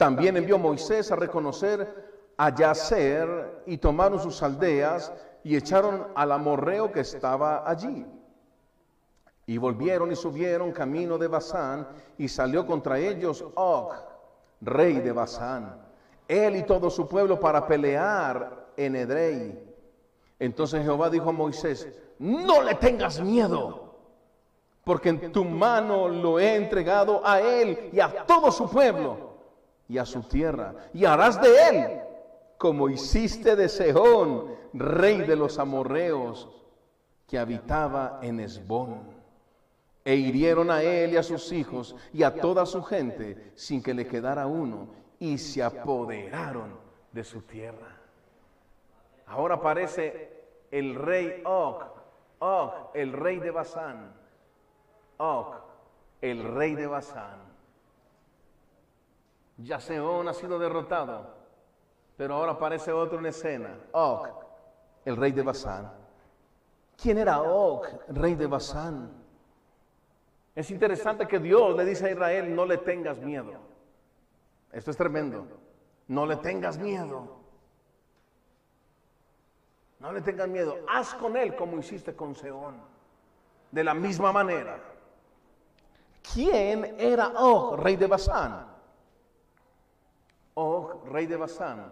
también 0.01 0.35
envió 0.35 0.57
Moisés 0.57 1.11
a 1.11 1.15
reconocer 1.15 2.33
a 2.35 2.49
Yacer 2.55 3.61
y 3.67 3.77
tomaron 3.77 4.19
sus 4.19 4.41
aldeas 4.41 5.13
y 5.43 5.55
echaron 5.55 6.07
al 6.15 6.31
amorreo 6.31 6.91
que 6.91 7.01
estaba 7.01 7.69
allí. 7.69 8.03
Y 9.45 9.59
volvieron 9.59 10.11
y 10.11 10.15
subieron 10.15 10.71
camino 10.71 11.19
de 11.19 11.27
Basán 11.27 11.87
y 12.17 12.27
salió 12.27 12.65
contra 12.65 12.97
ellos 12.97 13.45
Og, 13.53 13.93
rey 14.61 15.01
de 15.01 15.11
Basán, 15.11 15.79
él 16.27 16.55
y 16.55 16.63
todo 16.63 16.89
su 16.89 17.07
pueblo 17.07 17.39
para 17.39 17.67
pelear 17.67 18.69
en 18.77 18.95
Edrei. 18.95 19.63
Entonces 20.39 20.81
Jehová 20.81 21.11
dijo 21.11 21.29
a 21.29 21.33
Moisés, 21.33 21.87
no 22.17 22.63
le 22.63 22.73
tengas 22.73 23.21
miedo, 23.21 23.93
porque 24.83 25.09
en 25.09 25.31
tu 25.31 25.45
mano 25.45 26.07
lo 26.07 26.39
he 26.39 26.55
entregado 26.55 27.21
a 27.23 27.39
él 27.39 27.91
y 27.93 27.99
a 27.99 28.25
todo 28.25 28.51
su 28.51 28.67
pueblo 28.67 29.29
y 29.91 29.97
a 29.97 30.05
su 30.05 30.23
tierra, 30.23 30.73
y 30.93 31.03
harás 31.03 31.41
de 31.41 31.67
él 31.67 32.01
como 32.57 32.87
hiciste 32.87 33.57
de 33.57 33.67
Sehón, 33.67 34.55
rey 34.71 35.17
de 35.17 35.35
los 35.35 35.59
amorreos, 35.59 36.47
que 37.27 37.37
habitaba 37.37 38.19
en 38.21 38.39
Esbón. 38.39 39.19
E 40.05 40.15
hirieron 40.15 40.71
a 40.71 40.81
él 40.81 41.11
y 41.11 41.17
a 41.17 41.23
sus 41.23 41.51
hijos 41.51 41.93
y 42.13 42.23
a 42.23 42.35
toda 42.35 42.65
su 42.65 42.81
gente 42.83 43.51
sin 43.55 43.83
que 43.83 43.93
le 43.93 44.07
quedara 44.07 44.47
uno, 44.47 44.87
y 45.19 45.37
se 45.37 45.61
apoderaron 45.61 46.79
de 47.11 47.25
su 47.25 47.41
tierra. 47.41 47.97
Ahora 49.27 49.55
aparece 49.55 50.45
el 50.71 50.95
rey 50.95 51.41
Og, 51.43 51.83
Og, 52.39 52.71
el 52.93 53.11
rey 53.11 53.39
de 53.39 53.51
Basán. 53.51 54.13
Og, 55.17 55.53
el 56.21 56.43
rey 56.45 56.75
de 56.75 56.87
Basán 56.87 57.40
Yaseón 59.63 60.27
ha 60.27 60.33
sido 60.33 60.57
derrotado, 60.57 61.35
pero 62.17 62.35
ahora 62.35 62.53
aparece 62.53 62.91
otro 62.91 63.19
en 63.19 63.27
escena, 63.27 63.77
Og, 63.91 64.27
el 65.05 65.17
rey 65.17 65.31
de 65.31 65.43
Basán. 65.43 65.91
¿Quién 67.01 67.17
era 67.17 67.41
Og, 67.41 67.85
rey 68.09 68.35
de 68.35 68.47
Basán? 68.47 69.11
Es 70.53 70.69
interesante 70.69 71.27
que 71.27 71.39
Dios 71.39 71.75
le 71.75 71.85
dice 71.85 72.07
a 72.07 72.11
Israel, 72.11 72.53
no 72.53 72.65
le 72.65 72.77
tengas 72.77 73.19
miedo. 73.19 73.53
Esto 74.71 74.91
es 74.91 74.97
tremendo. 74.97 75.47
No 76.07 76.25
le 76.25 76.35
tengas 76.37 76.77
miedo. 76.77 77.39
No 79.99 80.11
le 80.11 80.21
tengas 80.21 80.47
miedo. 80.47 80.77
Haz 80.89 81.13
con 81.15 81.37
él 81.37 81.55
como 81.55 81.77
hiciste 81.77 82.15
con 82.15 82.35
Seón. 82.35 82.75
De 83.71 83.83
la 83.83 83.93
misma 83.93 84.31
manera. 84.31 84.77
¿Quién 86.33 86.95
era 86.99 87.29
Og, 87.29 87.79
rey 87.79 87.95
de 87.95 88.07
Basán? 88.07 88.70
Og, 90.53 91.05
rey 91.07 91.27
de 91.27 91.37
Basán, 91.37 91.91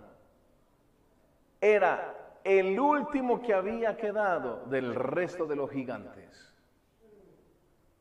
era 1.62 2.16
el 2.44 2.80
último 2.80 3.42
que 3.42 3.54
había 3.54 3.98
quedado 3.98 4.66
del 4.66 4.96
resto 4.96 5.46
de 5.46 5.56
los 5.56 5.70
gigantes. 5.70 6.54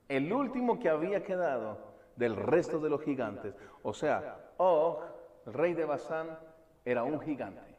El 0.09 0.33
último 0.33 0.79
que 0.79 0.89
había 0.89 1.23
quedado 1.23 1.79
del 2.17 2.35
resto 2.35 2.81
de 2.81 2.89
los 2.89 3.03
gigantes. 3.03 3.55
O 3.83 3.93
sea, 3.93 4.53
Og, 4.57 5.01
rey 5.47 5.75
de 5.75 5.85
Basán, 5.85 6.39
era 6.85 7.05
un 7.05 7.21
gigante. 7.21 7.77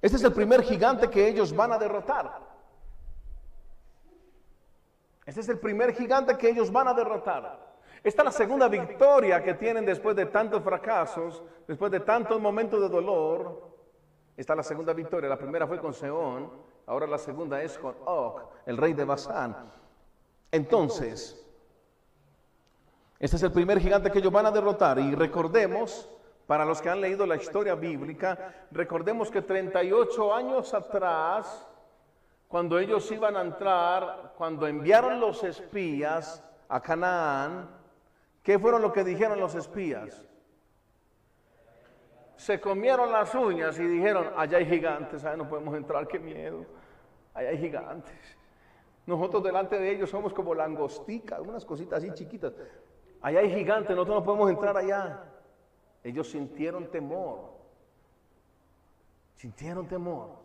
Este 0.00 0.16
es 0.16 0.24
el 0.24 0.32
primer 0.32 0.62
gigante 0.62 1.10
que 1.10 1.26
ellos 1.26 1.54
van 1.54 1.72
a 1.72 1.78
derrotar. 1.78 2.40
Este 5.26 5.40
es 5.40 5.48
el 5.48 5.58
primer 5.58 5.94
gigante 5.94 6.38
que 6.38 6.48
ellos 6.48 6.72
van 6.72 6.88
a 6.88 6.94
derrotar. 6.94 7.67
Esta 8.08 8.22
es 8.22 8.24
la 8.24 8.32
segunda 8.32 8.68
victoria 8.68 9.42
que 9.44 9.52
tienen 9.52 9.84
después 9.84 10.16
de 10.16 10.24
tantos 10.24 10.62
fracasos, 10.62 11.42
después 11.66 11.92
de 11.92 12.00
tantos 12.00 12.40
momentos 12.40 12.80
de 12.80 12.88
dolor. 12.88 13.68
Esta 14.34 14.54
es 14.54 14.56
la 14.56 14.62
segunda 14.62 14.94
victoria. 14.94 15.28
La 15.28 15.36
primera 15.36 15.66
fue 15.66 15.78
con 15.78 15.92
Seón, 15.92 16.50
ahora 16.86 17.06
la 17.06 17.18
segunda 17.18 17.62
es 17.62 17.76
con 17.76 17.94
Og, 18.06 18.40
el 18.64 18.78
rey 18.78 18.94
de 18.94 19.04
Basán. 19.04 19.54
Entonces, 20.50 21.46
este 23.18 23.36
es 23.36 23.42
el 23.42 23.52
primer 23.52 23.78
gigante 23.78 24.10
que 24.10 24.20
ellos 24.20 24.32
van 24.32 24.46
a 24.46 24.52
derrotar. 24.52 24.98
Y 24.98 25.14
recordemos, 25.14 26.08
para 26.46 26.64
los 26.64 26.80
que 26.80 26.88
han 26.88 27.02
leído 27.02 27.26
la 27.26 27.36
historia 27.36 27.74
bíblica, 27.74 28.68
recordemos 28.70 29.30
que 29.30 29.42
38 29.42 30.34
años 30.34 30.72
atrás, 30.72 31.68
cuando 32.48 32.78
ellos 32.78 33.12
iban 33.12 33.36
a 33.36 33.42
entrar, 33.42 34.32
cuando 34.38 34.66
enviaron 34.66 35.20
los 35.20 35.44
espías 35.44 36.42
a 36.70 36.80
Canaán, 36.80 37.76
¿Qué 38.48 38.58
fueron 38.58 38.80
lo 38.80 38.90
que 38.94 39.04
dijeron 39.04 39.38
los 39.38 39.54
espías? 39.54 40.24
Se 42.36 42.58
comieron 42.58 43.12
las 43.12 43.34
uñas 43.34 43.78
y 43.78 43.86
dijeron, 43.86 44.32
allá 44.38 44.56
hay 44.56 44.64
gigantes, 44.64 45.22
no 45.36 45.46
podemos 45.46 45.76
entrar, 45.76 46.08
qué 46.08 46.18
miedo, 46.18 46.64
allá 47.34 47.50
hay 47.50 47.58
gigantes. 47.58 48.38
Nosotros 49.04 49.42
delante 49.42 49.78
de 49.78 49.90
ellos 49.90 50.08
somos 50.08 50.32
como 50.32 50.54
langosticas, 50.54 51.40
unas 51.40 51.62
cositas 51.66 51.98
así 51.98 52.10
chiquitas. 52.14 52.54
Allá 53.20 53.40
hay 53.40 53.52
gigantes, 53.54 53.94
nosotros 53.94 54.20
no 54.20 54.24
podemos 54.24 54.48
entrar 54.48 54.78
allá. 54.78 55.24
Ellos 56.02 56.30
sintieron 56.30 56.90
temor, 56.90 57.50
sintieron 59.34 59.86
temor. 59.86 60.38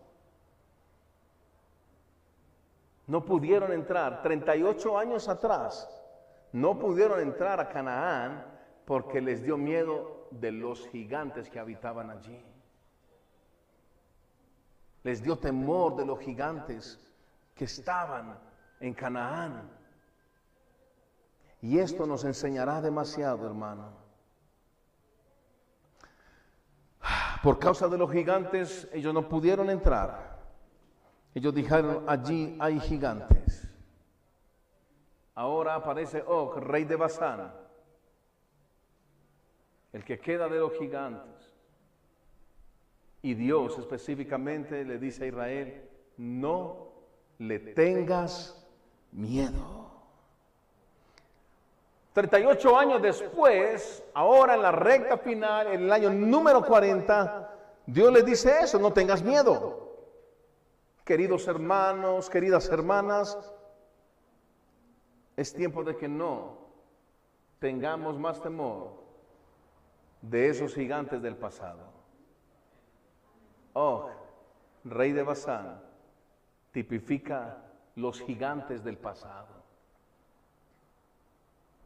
No 3.08 3.24
pudieron 3.24 3.72
entrar. 3.72 4.22
38 4.22 4.98
años 4.98 5.30
atrás, 5.30 6.03
no 6.54 6.78
pudieron 6.78 7.20
entrar 7.20 7.60
a 7.60 7.68
Canaán 7.68 8.46
porque 8.86 9.20
les 9.20 9.44
dio 9.44 9.58
miedo 9.58 10.28
de 10.30 10.52
los 10.52 10.88
gigantes 10.88 11.50
que 11.50 11.60
habitaban 11.60 12.12
allí. 12.12 12.40
Les 15.04 15.22
dio 15.22 15.38
temor 15.38 15.96
de 15.96 16.06
los 16.06 16.20
gigantes 16.20 17.00
que 17.56 17.66
estaban 17.66 18.38
en 18.80 18.94
Canaán. 18.94 19.70
Y 21.62 21.80
esto 21.80 22.06
nos 22.06 22.24
enseñará 22.24 22.82
demasiado, 22.82 23.46
hermano. 23.48 24.04
Por 27.42 27.58
causa 27.58 27.88
de 27.88 27.98
los 27.98 28.12
gigantes, 28.12 28.88
ellos 28.94 29.14
no 29.14 29.28
pudieron 29.28 29.70
entrar. 29.70 30.40
Ellos 31.34 31.54
dijeron, 31.54 32.04
allí 32.08 32.56
hay 32.60 32.80
gigantes. 32.80 33.43
Ahora 35.36 35.76
aparece 35.76 36.24
Og, 36.28 36.58
rey 36.58 36.84
de 36.84 36.96
Basán, 36.96 37.52
el 39.92 40.04
que 40.04 40.20
queda 40.20 40.48
de 40.48 40.60
los 40.60 40.74
gigantes. 40.78 41.54
Y 43.22 43.34
Dios 43.34 43.78
específicamente 43.80 44.84
le 44.84 45.00
dice 45.00 45.24
a 45.24 45.28
Israel, 45.28 45.90
no 46.18 46.92
le 47.40 47.60
tengas 47.60 48.68
miedo. 49.12 49.84
38 52.14 52.78
años 52.78 53.02
después, 53.02 54.04
ahora 54.14 54.54
en 54.54 54.62
la 54.62 54.72
recta 54.72 55.18
final, 55.18 55.68
en 55.68 55.84
el 55.84 55.92
año 55.92 56.12
número 56.12 56.64
40, 56.64 57.50
Dios 57.88 58.14
le 58.14 58.22
dice 58.22 58.60
eso, 58.62 58.78
no 58.78 58.94
tengas 58.94 59.24
miedo. 59.24 59.92
Queridos 61.04 61.48
hermanos, 61.48 62.30
queridas 62.30 62.70
hermanas, 62.70 63.53
es 65.36 65.54
tiempo 65.54 65.84
de 65.84 65.96
que 65.98 66.08
no 66.08 66.58
tengamos 67.60 68.20
más 68.20 68.42
temor 68.42 69.04
de 70.22 70.50
esos 70.50 70.74
gigantes 70.74 71.22
del 71.22 71.36
pasado. 71.36 71.82
Oh, 73.74 74.10
rey 74.84 75.12
de 75.12 75.24
Basán, 75.24 75.82
tipifica 76.72 77.58
los 77.96 78.22
gigantes 78.22 78.84
del 78.84 78.98
pasado. 78.98 79.64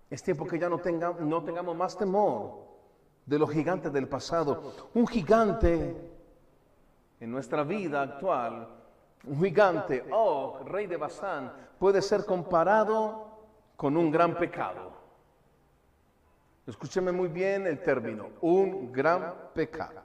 Es 0.09 0.23
tiempo 0.23 0.45
que 0.45 0.59
ya 0.59 0.69
no, 0.69 0.81
no 1.19 1.43
tengamos 1.43 1.75
más 1.75 1.97
temor 1.97 2.65
de 3.25 3.39
los 3.39 3.49
gigantes 3.49 3.91
del 3.91 4.07
pasado. 4.07 4.73
Un 4.93 5.05
gigante 5.07 5.95
en 7.19 7.31
nuestra 7.31 7.63
vida 7.63 8.01
actual, 8.01 8.67
un 9.25 9.43
gigante, 9.43 10.05
oh, 10.11 10.59
rey 10.65 10.87
de 10.87 10.97
Basán, 10.97 11.51
puede 11.79 12.01
ser 12.01 12.25
comparado 12.25 13.26
con 13.77 13.95
un 13.95 14.11
gran 14.11 14.35
pecado. 14.35 14.91
Escúcheme 16.65 17.13
muy 17.13 17.29
bien 17.29 17.65
el 17.67 17.81
término, 17.81 18.31
un 18.41 18.91
gran 18.91 19.33
pecado. 19.53 20.01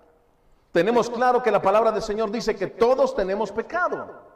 Tenemos 0.70 1.10
claro 1.10 1.42
que 1.42 1.50
la 1.50 1.60
palabra 1.60 1.90
del 1.90 2.02
Señor 2.02 2.30
dice 2.30 2.54
que 2.54 2.68
todos 2.68 3.16
tenemos 3.16 3.50
pecado. 3.50 4.30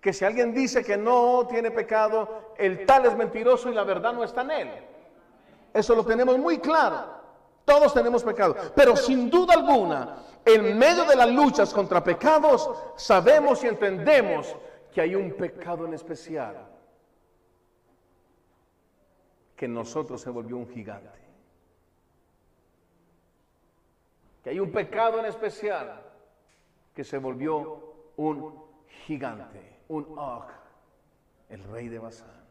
Que 0.00 0.12
si 0.12 0.24
alguien 0.24 0.54
dice 0.54 0.84
que 0.84 0.96
no 0.96 1.46
tiene 1.48 1.70
pecado, 1.70 2.52
el 2.56 2.86
tal 2.86 3.06
es 3.06 3.16
mentiroso 3.16 3.70
y 3.70 3.74
la 3.74 3.84
verdad 3.84 4.12
no 4.12 4.22
está 4.22 4.42
en 4.42 4.50
él. 4.50 4.70
Eso 5.74 5.94
lo 5.94 6.04
tenemos 6.04 6.38
muy 6.38 6.58
claro. 6.58 7.20
Todos 7.64 7.92
tenemos 7.92 8.22
pecado. 8.22 8.54
Pero 8.74 8.96
sin 8.96 9.28
duda 9.28 9.54
alguna, 9.54 10.16
en 10.44 10.78
medio 10.78 11.04
de 11.04 11.16
las 11.16 11.28
luchas 11.28 11.72
contra 11.72 12.04
pecados, 12.04 12.70
sabemos 12.96 13.64
y 13.64 13.68
entendemos 13.68 14.54
que 14.92 15.00
hay 15.00 15.14
un 15.14 15.32
pecado 15.32 15.86
en 15.86 15.94
especial 15.94 16.69
que 19.60 19.68
nosotros 19.68 20.22
se 20.22 20.30
volvió 20.30 20.56
un 20.56 20.66
gigante. 20.70 21.20
Que 24.42 24.48
hay 24.48 24.58
un 24.58 24.72
pecado 24.72 25.18
en 25.18 25.26
especial 25.26 26.00
que 26.94 27.04
se 27.04 27.18
volvió 27.18 28.12
un 28.16 28.58
gigante, 29.04 29.82
un 29.88 30.18
Og, 30.18 30.46
el 31.50 31.62
rey 31.64 31.90
de 31.90 31.98
Basán. 31.98 32.42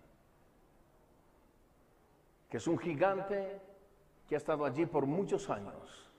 Que 2.47 2.57
es 2.57 2.67
un 2.67 2.77
gigante 2.77 3.59
que 4.27 4.35
ha 4.35 4.37
estado 4.37 4.63
allí 4.63 4.85
por 4.85 5.07
muchos 5.07 5.49
años, 5.49 6.11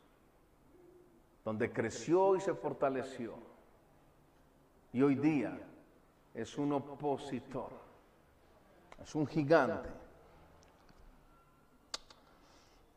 donde 1.45 1.73
creció 1.73 2.35
y 2.35 2.41
se 2.41 2.53
fortaleció. 2.53 3.35
Y 4.93 5.03
hoy 5.03 5.15
día 5.15 5.57
es 6.35 6.59
un 6.59 6.73
opositor, 6.73 7.71
es 9.01 9.15
un 9.15 9.29
gigante 9.29 10.10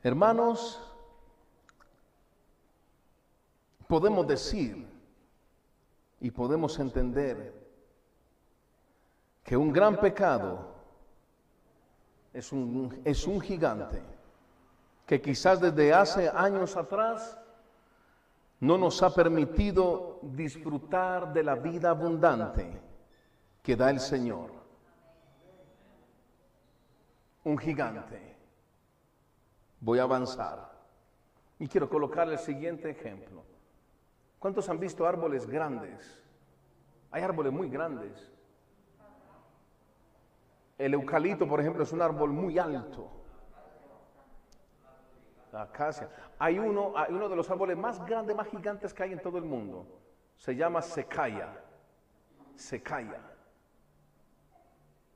Hermanos, 0.04 0.82
podemos 3.88 4.28
decir 4.28 4.86
y 6.20 6.30
podemos 6.30 6.78
entender 6.78 7.54
que 9.46 9.56
un 9.56 9.72
gran 9.72 9.98
pecado 9.98 10.74
es 12.34 12.52
un, 12.52 13.02
es 13.06 13.26
un 13.26 13.40
gigante 13.40 14.02
que 15.06 15.22
quizás 15.22 15.62
desde 15.62 15.94
hace 15.94 16.28
años 16.28 16.76
atrás 16.76 17.40
no 18.60 18.78
nos 18.78 19.02
ha 19.04 19.14
permitido 19.14 20.20
disfrutar 20.22 21.32
de 21.32 21.44
la 21.44 21.56
vida 21.56 21.92
abundante 21.92 22.82
que 23.62 23.76
da 23.78 23.90
el 23.90 24.02
Señor. 24.02 24.52
Un 27.46 27.58
gigante 27.58 28.33
voy 29.84 30.00
a 30.00 30.04
avanzar. 30.04 30.72
Y 31.60 31.68
quiero 31.68 31.90
colocar 31.90 32.28
el 32.30 32.40
siguiente 32.40 32.90
ejemplo. 32.90 33.44
¿Cuántos 34.40 34.68
han 34.70 34.80
visto 34.80 35.06
árboles 35.06 35.46
grandes? 35.46 36.24
Hay 37.12 37.22
árboles 37.22 37.52
muy 37.52 37.70
grandes. 37.70 38.32
El 40.78 40.94
eucalipto, 40.94 41.48
por 41.48 41.60
ejemplo, 41.60 41.84
es 41.84 41.92
un 41.92 42.02
árbol 42.02 42.32
muy 42.32 42.58
alto. 42.58 43.10
La 45.52 45.64
acacia. 45.64 46.10
Hay 46.40 46.58
uno, 46.58 46.94
hay 46.96 47.14
uno 47.14 47.30
de 47.30 47.36
los 47.36 47.50
árboles 47.50 47.78
más 47.78 48.04
grandes, 48.06 48.36
más 48.36 48.48
gigantes 48.48 48.94
que 48.94 49.04
hay 49.04 49.12
en 49.12 49.22
todo 49.22 49.38
el 49.38 49.46
mundo. 49.46 49.86
Se 50.38 50.56
llama 50.56 50.82
secaya. 50.82 51.62
Secaya. 52.56 53.22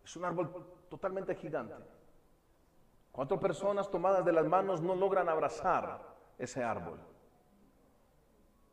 Es 0.04 0.16
un 0.16 0.26
árbol 0.26 0.52
totalmente 0.90 1.34
gigante. 1.36 1.97
Cuatro 3.18 3.40
personas 3.40 3.90
tomadas 3.90 4.24
de 4.24 4.32
las 4.32 4.46
manos 4.46 4.80
no 4.80 4.94
logran 4.94 5.28
abrazar 5.28 6.00
ese 6.38 6.64
árbol. 6.64 7.00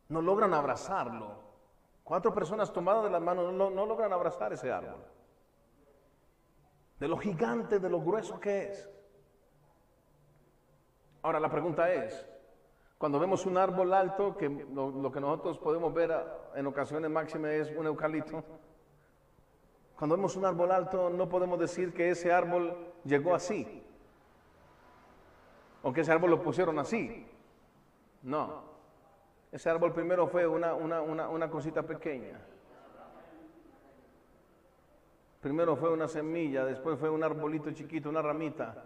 No 0.07 0.21
logran 0.21 0.53
abrazarlo. 0.53 1.31
Cuatro 2.03 2.31
personas 2.31 2.71
tomadas 2.71 3.05
de 3.05 3.09
las 3.09 3.23
manos 3.23 3.51
no, 3.51 3.85
logran 3.87 4.13
abrazar 4.13 4.53
ese 4.53 4.71
árbol. 4.71 5.03
De 6.99 7.07
lo 7.07 7.17
gigante, 7.17 7.79
de 7.79 7.89
lo 7.89 7.99
grueso 7.99 8.39
que 8.39 8.69
es. 8.69 8.87
Ahora 11.23 11.39
la 11.39 11.49
pregunta 11.49 11.91
es, 11.91 12.29
cuando 12.99 13.17
vemos 13.17 13.47
un 13.47 13.57
árbol 13.57 13.95
alto, 13.95 14.37
que 14.37 14.47
lo, 14.47 14.91
lo 14.91 15.11
que 15.11 15.21
nosotros 15.21 15.57
podemos 15.57 15.91
ver 15.91 16.23
en 16.53 16.67
ocasiones 16.67 17.09
máximas 17.09 17.49
es 17.49 17.75
un 17.75 17.87
eucalipto, 17.87 18.43
cuando 19.97 20.15
vemos 20.15 20.35
un 20.35 20.45
árbol 20.45 20.71
alto 20.71 21.09
no 21.09 21.27
podemos 21.27 21.57
decir 21.57 21.95
que 21.95 22.11
ese 22.11 22.31
árbol 22.31 22.93
llegó 23.05 23.33
así 23.33 23.81
o 25.85 25.93
que 25.93 26.01
ese 26.01 26.11
árbol 26.11 26.31
lo 26.31 26.41
pusieron 26.41 26.79
así. 26.79 27.27
No. 28.23 28.63
Ese 29.51 29.69
árbol 29.69 29.93
primero 29.93 30.25
fue 30.27 30.47
una, 30.47 30.73
una, 30.73 31.49
cosita 31.51 31.83
pequeña. 31.83 32.39
Primero 35.41 35.75
fue 35.75 35.91
una 35.91 36.07
semilla, 36.07 36.65
después 36.65 36.97
fue 36.97 37.11
un 37.11 37.23
arbolito 37.23 37.69
chiquito, 37.69 38.09
una 38.09 38.23
ramita, 38.23 38.83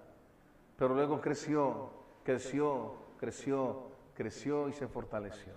pero 0.75 0.93
luego 0.93 1.21
creció, 1.21 1.89
creció, 2.25 2.95
creció, 3.17 3.91
creció 4.13 4.67
y 4.67 4.73
se 4.73 4.89
fortaleció. 4.89 5.53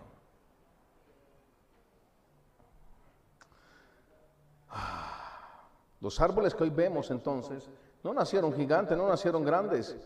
Los 6.01 6.20
árboles 6.20 6.55
que 6.55 6.62
hoy 6.62 6.70
vemos 6.70 7.11
entonces 7.11 7.68
no 8.05 8.14
nacieron 8.14 8.53
gigantes, 8.53 8.97
no 8.97 9.09
nacieron 9.09 9.45
grandes, 9.45 9.99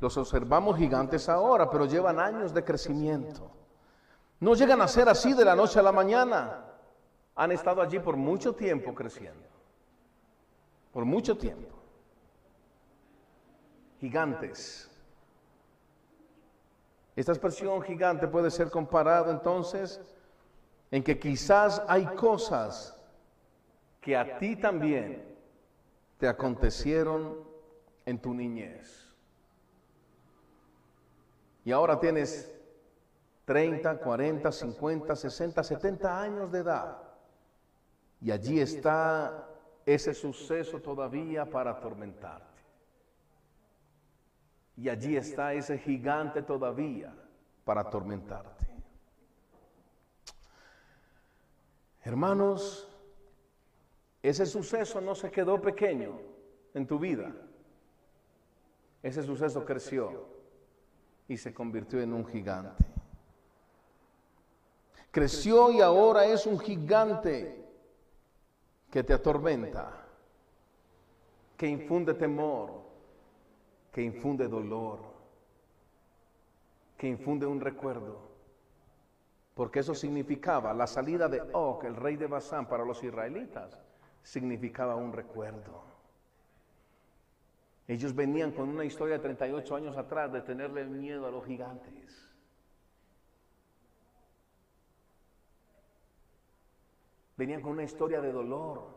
los 0.00 0.16
observamos 0.16 0.76
gigantes 0.76 1.28
ahora, 1.28 1.70
pero 1.70 1.86
llevan 1.86 2.18
años 2.18 2.52
de 2.52 2.64
crecimiento. 2.64 3.50
No 4.40 4.54
llegan 4.54 4.80
a 4.82 4.88
ser 4.88 5.08
así 5.08 5.32
de 5.32 5.44
la 5.44 5.56
noche 5.56 5.78
a 5.78 5.82
la 5.82 5.92
mañana. 5.92 6.64
Han 7.34 7.52
estado 7.52 7.80
allí 7.80 7.98
por 7.98 8.16
mucho 8.16 8.54
tiempo 8.54 8.94
creciendo. 8.94 9.46
Por 10.92 11.04
mucho 11.04 11.36
tiempo. 11.36 11.74
Gigantes. 14.00 14.90
Esta 17.14 17.32
expresión 17.32 17.80
gigante 17.82 18.28
puede 18.28 18.50
ser 18.50 18.70
comparada 18.70 19.32
entonces 19.32 20.00
en 20.90 21.02
que 21.02 21.18
quizás 21.18 21.82
hay 21.88 22.04
cosas 22.14 22.94
que 24.02 24.14
a 24.14 24.38
ti 24.38 24.56
también 24.56 25.24
te 26.18 26.28
acontecieron 26.28 27.38
en 28.04 28.20
tu 28.20 28.34
niñez 28.34 29.05
y 31.66 31.72
ahora 31.72 31.98
tienes 31.98 32.48
30, 33.44 33.98
40, 33.98 34.52
50, 34.52 35.16
60, 35.16 35.64
70 35.64 36.22
años 36.22 36.52
de 36.52 36.60
edad. 36.60 36.96
Y 38.20 38.30
allí 38.30 38.60
está 38.60 39.48
ese 39.84 40.14
suceso 40.14 40.80
todavía 40.80 41.44
para 41.44 41.72
atormentarte. 41.72 42.62
Y 44.76 44.88
allí 44.88 45.16
está 45.16 45.54
ese 45.54 45.76
gigante 45.76 46.40
todavía 46.42 47.12
para 47.64 47.80
atormentarte. 47.80 48.64
Hermanos, 52.04 52.88
ese 54.22 54.46
suceso 54.46 55.00
no 55.00 55.16
se 55.16 55.32
quedó 55.32 55.60
pequeño 55.60 56.20
en 56.74 56.86
tu 56.86 57.00
vida. 57.00 57.34
Ese 59.02 59.24
suceso 59.24 59.64
creció 59.64 60.35
y 61.28 61.36
se 61.36 61.52
convirtió 61.52 62.00
en 62.00 62.12
un 62.12 62.26
gigante. 62.26 62.84
Creció 65.10 65.70
y 65.70 65.80
ahora 65.80 66.26
es 66.26 66.46
un 66.46 66.58
gigante 66.58 67.64
que 68.90 69.02
te 69.02 69.14
atormenta, 69.14 70.06
que 71.56 71.66
infunde 71.66 72.14
temor, 72.14 72.82
que 73.92 74.02
infunde 74.02 74.46
dolor, 74.46 75.00
que 76.98 77.08
infunde 77.08 77.46
un 77.46 77.60
recuerdo, 77.60 78.20
porque 79.54 79.80
eso 79.80 79.94
significaba 79.94 80.74
la 80.74 80.86
salida 80.86 81.28
de 81.28 81.40
Og, 81.52 81.84
el 81.84 81.96
rey 81.96 82.16
de 82.16 82.26
Basán, 82.26 82.68
para 82.68 82.84
los 82.84 83.02
israelitas, 83.02 83.80
significaba 84.22 84.96
un 84.96 85.12
recuerdo. 85.12 85.95
Ellos 87.88 88.14
venían 88.14 88.50
con 88.50 88.68
una 88.68 88.84
historia 88.84 89.14
de 89.16 89.22
38 89.22 89.76
años 89.76 89.96
atrás 89.96 90.32
de 90.32 90.40
tenerle 90.42 90.84
miedo 90.84 91.26
a 91.26 91.30
los 91.30 91.44
gigantes. 91.44 92.26
Venían 97.36 97.60
con 97.60 97.72
una 97.72 97.84
historia 97.84 98.20
de 98.20 98.32
dolor, 98.32 98.96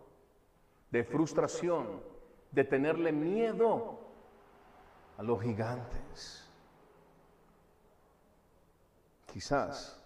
de 0.90 1.04
frustración, 1.04 2.02
de 2.52 2.64
tenerle 2.64 3.12
miedo 3.12 4.00
a 5.18 5.24
los 5.24 5.42
gigantes. 5.42 6.50
Quizás, 9.32 10.02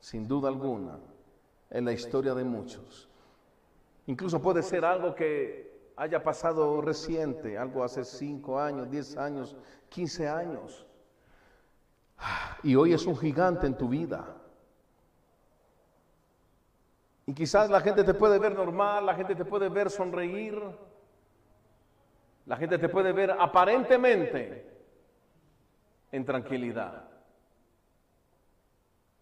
sin 0.00 0.26
duda 0.26 0.48
alguna, 0.48 0.98
en 1.68 1.84
la 1.84 1.92
historia 1.92 2.32
de 2.34 2.44
muchos. 2.44 3.10
Incluso 4.06 4.40
puede 4.40 4.62
ser 4.62 4.84
algo 4.84 5.14
que 5.14 5.71
haya 5.96 6.22
pasado 6.22 6.80
reciente, 6.80 7.58
algo 7.58 7.84
hace 7.84 8.04
5 8.04 8.58
años, 8.58 8.90
10 8.90 9.16
años, 9.16 9.56
15 9.88 10.28
años. 10.28 10.86
Y 12.62 12.74
hoy 12.74 12.92
es 12.92 13.06
un 13.06 13.16
gigante 13.16 13.66
en 13.66 13.76
tu 13.76 13.88
vida. 13.88 14.36
Y 17.26 17.34
quizás 17.34 17.70
la 17.70 17.80
gente 17.80 18.04
te 18.04 18.14
puede 18.14 18.38
ver 18.38 18.54
normal, 18.54 19.06
la 19.06 19.14
gente 19.14 19.34
te 19.34 19.44
puede 19.44 19.68
ver 19.68 19.90
sonreír, 19.90 20.60
la 22.46 22.56
gente 22.56 22.78
te 22.78 22.88
puede 22.88 23.12
ver 23.12 23.30
aparentemente 23.30 24.68
en 26.10 26.24
tranquilidad. 26.24 27.08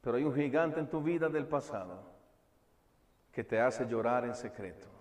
Pero 0.01 0.17
hay 0.17 0.25
un 0.25 0.35
gigante 0.35 0.81
en 0.81 0.89
tu 0.89 1.03
vida 1.03 1.29
del 1.29 1.47
pasado 1.47 2.03
que 3.33 3.45
te 3.45 3.61
hace 3.61 3.87
llorar 3.87 4.25
en 4.25 4.35
secreto. 4.35 5.00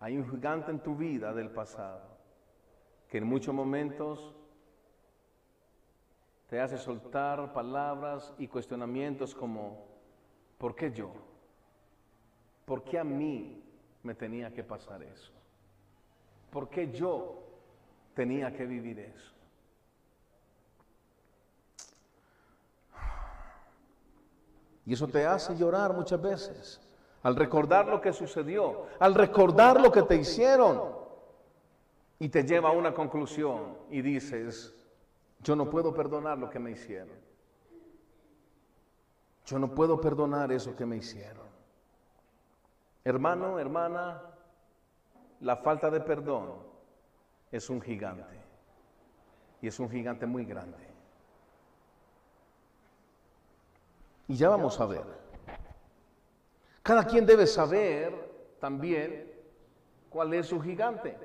Hay 0.00 0.16
un 0.16 0.30
gigante 0.30 0.70
en 0.70 0.80
tu 0.80 0.94
vida 0.94 1.32
del 1.32 1.50
pasado 1.50 2.16
que 3.08 3.18
en 3.18 3.24
muchos 3.24 3.54
momentos 3.54 4.34
te 6.48 6.60
hace 6.60 6.78
soltar 6.78 7.52
palabras 7.52 8.34
y 8.38 8.46
cuestionamientos 8.46 9.34
como, 9.34 9.86
¿por 10.56 10.74
qué 10.74 10.92
yo? 10.92 11.12
¿Por 12.64 12.84
qué 12.84 12.98
a 12.98 13.04
mí 13.04 13.62
me 14.02 14.14
tenía 14.14 14.52
que 14.52 14.62
pasar 14.62 15.02
eso? 15.02 15.32
¿Por 16.50 16.68
qué 16.68 16.90
yo 16.90 17.42
tenía 18.14 18.52
que 18.52 18.66
vivir 18.66 18.98
eso? 18.98 19.34
Y 24.86 24.94
eso 24.94 25.06
te 25.06 25.26
hace 25.26 25.54
llorar 25.54 25.92
muchas 25.92 26.20
veces 26.20 26.87
al 27.28 27.36
recordar 27.36 27.86
lo 27.86 28.00
que 28.00 28.14
sucedió, 28.14 28.86
al 28.98 29.14
recordar 29.14 29.78
lo 29.82 29.92
que 29.92 30.00
te 30.00 30.16
hicieron. 30.16 30.96
Y 32.18 32.30
te 32.30 32.42
lleva 32.42 32.70
a 32.70 32.72
una 32.72 32.94
conclusión 32.94 33.76
y 33.90 34.00
dices, 34.00 34.74
yo 35.42 35.54
no 35.54 35.68
puedo 35.68 35.92
perdonar 35.92 36.38
lo 36.38 36.48
que 36.48 36.58
me 36.58 36.70
hicieron. 36.70 37.14
Yo 39.44 39.58
no 39.58 39.74
puedo 39.74 40.00
perdonar 40.00 40.50
eso 40.52 40.74
que 40.74 40.86
me 40.86 40.96
hicieron. 40.96 41.46
Hermano, 43.04 43.58
hermana, 43.58 44.22
la 45.40 45.56
falta 45.58 45.90
de 45.90 46.00
perdón 46.00 46.54
es 47.52 47.68
un 47.68 47.82
gigante. 47.82 48.40
Y 49.60 49.68
es 49.68 49.78
un 49.78 49.90
gigante 49.90 50.24
muy 50.24 50.46
grande. 50.46 50.78
Y 54.28 54.34
ya 54.34 54.48
vamos 54.48 54.80
a 54.80 54.86
ver. 54.86 55.27
Cada 56.88 57.04
quien 57.04 57.26
debe 57.26 57.46
saber 57.46 58.14
también 58.58 59.30
cuál 60.08 60.32
es 60.32 60.46
su 60.46 60.58
gigante. 60.58 61.18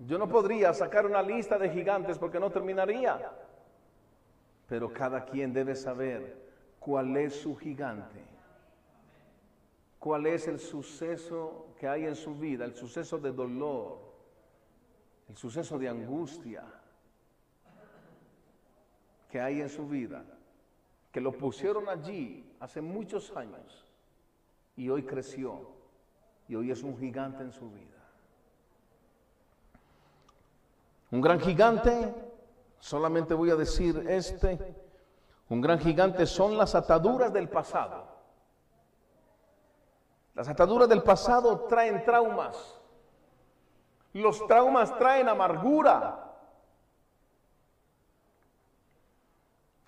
Yo 0.00 0.18
no 0.18 0.28
podría 0.28 0.74
sacar 0.74 1.06
una 1.06 1.22
lista 1.22 1.56
de 1.56 1.70
gigantes 1.70 2.18
porque 2.18 2.38
no 2.38 2.50
terminaría. 2.50 3.32
Pero 4.68 4.92
cada 4.92 5.24
quien 5.24 5.54
debe 5.54 5.74
saber 5.74 6.36
cuál 6.78 7.16
es 7.16 7.40
su 7.40 7.56
gigante. 7.56 8.22
Cuál 9.98 10.26
es 10.26 10.46
el 10.46 10.60
suceso 10.60 11.68
que 11.80 11.88
hay 11.88 12.04
en 12.04 12.14
su 12.14 12.34
vida, 12.34 12.66
el 12.66 12.74
suceso 12.74 13.16
de 13.16 13.32
dolor, 13.32 13.96
el 15.30 15.38
suceso 15.38 15.78
de 15.78 15.88
angustia 15.88 16.64
que 19.30 19.40
hay 19.40 19.62
en 19.62 19.70
su 19.70 19.88
vida 19.88 20.22
que 21.10 21.22
lo 21.22 21.32
pusieron 21.32 21.88
allí 21.88 22.44
hace 22.60 22.82
muchos 22.82 23.34
años 23.34 23.81
y 24.76 24.88
hoy 24.88 25.04
creció 25.04 25.72
y 26.48 26.54
hoy 26.54 26.70
es 26.70 26.82
un 26.82 26.98
gigante 26.98 27.42
en 27.42 27.52
su 27.52 27.70
vida. 27.70 27.88
Un 31.10 31.20
gran 31.20 31.40
gigante, 31.40 32.14
solamente 32.78 33.34
voy 33.34 33.50
a 33.50 33.56
decir 33.56 34.06
este, 34.08 34.58
un 35.48 35.60
gran 35.60 35.78
gigante 35.78 36.26
son 36.26 36.56
las 36.56 36.74
ataduras 36.74 37.32
del 37.32 37.48
pasado. 37.48 38.10
Las 40.34 40.48
ataduras 40.48 40.88
del 40.88 41.02
pasado 41.02 41.66
traen 41.66 42.04
traumas. 42.04 42.80
Los 44.14 44.46
traumas 44.46 44.96
traen 44.98 45.28
amargura. 45.28 46.32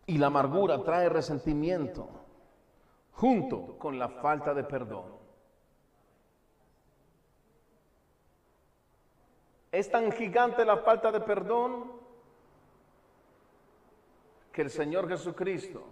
Y 0.07 0.18
la 0.18 0.26
amargura 0.26 0.82
trae 0.82 1.09
resentimiento 1.09 2.24
junto 3.14 3.78
con 3.78 3.98
la 3.98 4.08
falta 4.08 4.54
de 4.54 4.64
perdón. 4.64 5.12
Es 9.72 9.90
tan 9.90 10.12
gigante 10.12 10.64
la 10.64 10.78
falta 10.78 11.10
de 11.10 11.20
perdón 11.20 11.92
que 14.52 14.62
el 14.62 14.70
Señor 14.70 15.08
Jesucristo 15.08 15.82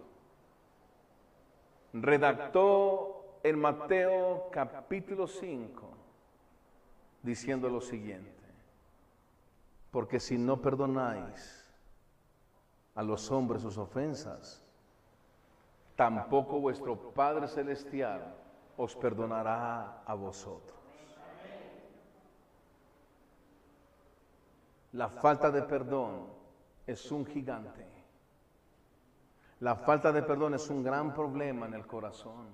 redactó 1.93 3.39
en 3.43 3.59
Mateo 3.59 4.49
capítulo 4.53 5.27
5 5.27 5.89
diciendo 7.23 7.69
lo 7.69 7.81
siguiente, 7.81 8.31
porque 9.91 10.21
si 10.21 10.39
no 10.39 10.63
perdonáis, 10.63 11.63
a 12.95 13.03
los 13.03 13.31
hombres 13.31 13.63
sus 13.63 13.79
ofensas, 13.79 14.63
tampoco 15.97 16.61
vuestro 16.61 16.97
Padre 17.13 17.49
Celestial 17.49 18.35
os 18.77 18.97
perdonará 18.97 20.03
a 20.07 20.15
vosotros. 20.15 20.81
La 24.93 25.09
falta 25.09 25.51
de 25.51 25.63
perdón 25.63 26.27
es 26.87 27.11
un 27.11 27.25
gigante. 27.25 27.87
La 29.61 29.77
falta 29.77 30.13
de 30.13 30.23
perdón 30.23 30.55
es 30.55 30.69
un 30.69 30.83
gran 30.83 31.15
problema 31.15 31.67
en 31.67 31.75
el 31.75 31.87
corazón. 31.87 32.49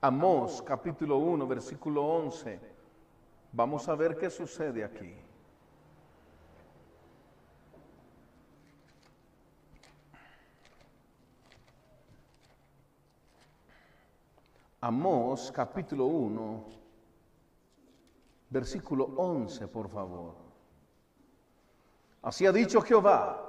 Amós 0.00 0.62
capítulo 0.62 1.16
1, 1.18 1.46
versículo 1.46 2.04
11. 2.04 2.60
Vamos 3.52 3.88
a 3.88 3.94
ver 3.94 4.16
qué 4.16 4.30
sucede 4.30 4.84
aquí. 4.84 5.27
Amós 14.80 15.50
capítulo 15.50 16.06
1, 16.06 16.64
versículo 18.48 19.12
11, 19.16 19.66
por 19.66 19.88
favor. 19.88 20.34
Así 22.22 22.46
ha 22.46 22.52
dicho 22.52 22.80
Jehová, 22.80 23.44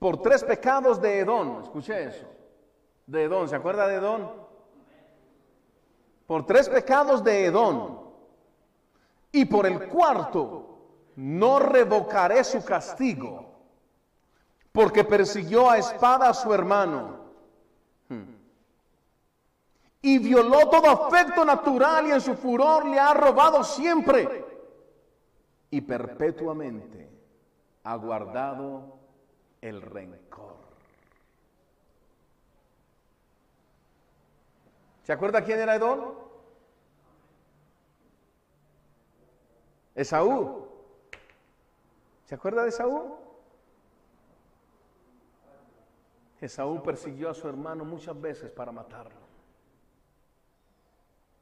por 0.00 0.20
tres 0.22 0.42
pecados 0.42 1.00
de 1.00 1.20
Edón, 1.20 1.62
escuché 1.62 2.04
eso, 2.04 2.26
de 3.06 3.22
Edón, 3.24 3.48
¿se 3.48 3.54
acuerda 3.54 3.86
de 3.86 3.94
Edón? 3.94 4.30
Por 6.26 6.44
tres 6.44 6.68
pecados 6.68 7.22
de 7.22 7.46
Edón, 7.46 8.00
y 9.30 9.44
por 9.44 9.64
el 9.64 9.88
cuarto 9.88 10.78
no 11.14 11.60
revocaré 11.60 12.42
su 12.42 12.64
castigo, 12.64 13.46
porque 14.72 15.04
persiguió 15.04 15.70
a 15.70 15.78
espada 15.78 16.30
a 16.30 16.34
su 16.34 16.52
hermano. 16.52 17.25
Y 20.06 20.20
violó 20.20 20.70
todo 20.70 20.88
afecto 20.88 21.44
natural 21.44 22.06
y 22.06 22.12
en 22.12 22.20
su 22.20 22.36
furor 22.36 22.86
le 22.86 22.96
ha 22.96 23.12
robado 23.12 23.64
siempre 23.64 24.44
y 25.68 25.80
perpetuamente 25.80 27.10
ha 27.82 27.96
guardado 27.96 29.00
el 29.60 29.82
rencor. 29.82 30.58
¿Se 35.02 35.12
acuerda 35.12 35.42
quién 35.42 35.58
era 35.58 35.74
Edom? 35.74 36.14
Esaú. 39.96 40.68
¿Se 42.26 42.36
acuerda 42.36 42.62
de 42.62 42.68
Esaú? 42.68 43.16
Esaú 46.40 46.80
persiguió 46.84 47.28
a 47.28 47.34
su 47.34 47.48
hermano 47.48 47.84
muchas 47.84 48.20
veces 48.20 48.52
para 48.52 48.70
matarlo. 48.70 49.25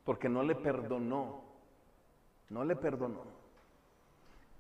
Porque 0.05 0.29
no 0.29 0.43
le 0.43 0.55
perdonó. 0.55 1.43
No 2.51 2.65
le 2.65 2.77
perdonó. 2.77 3.23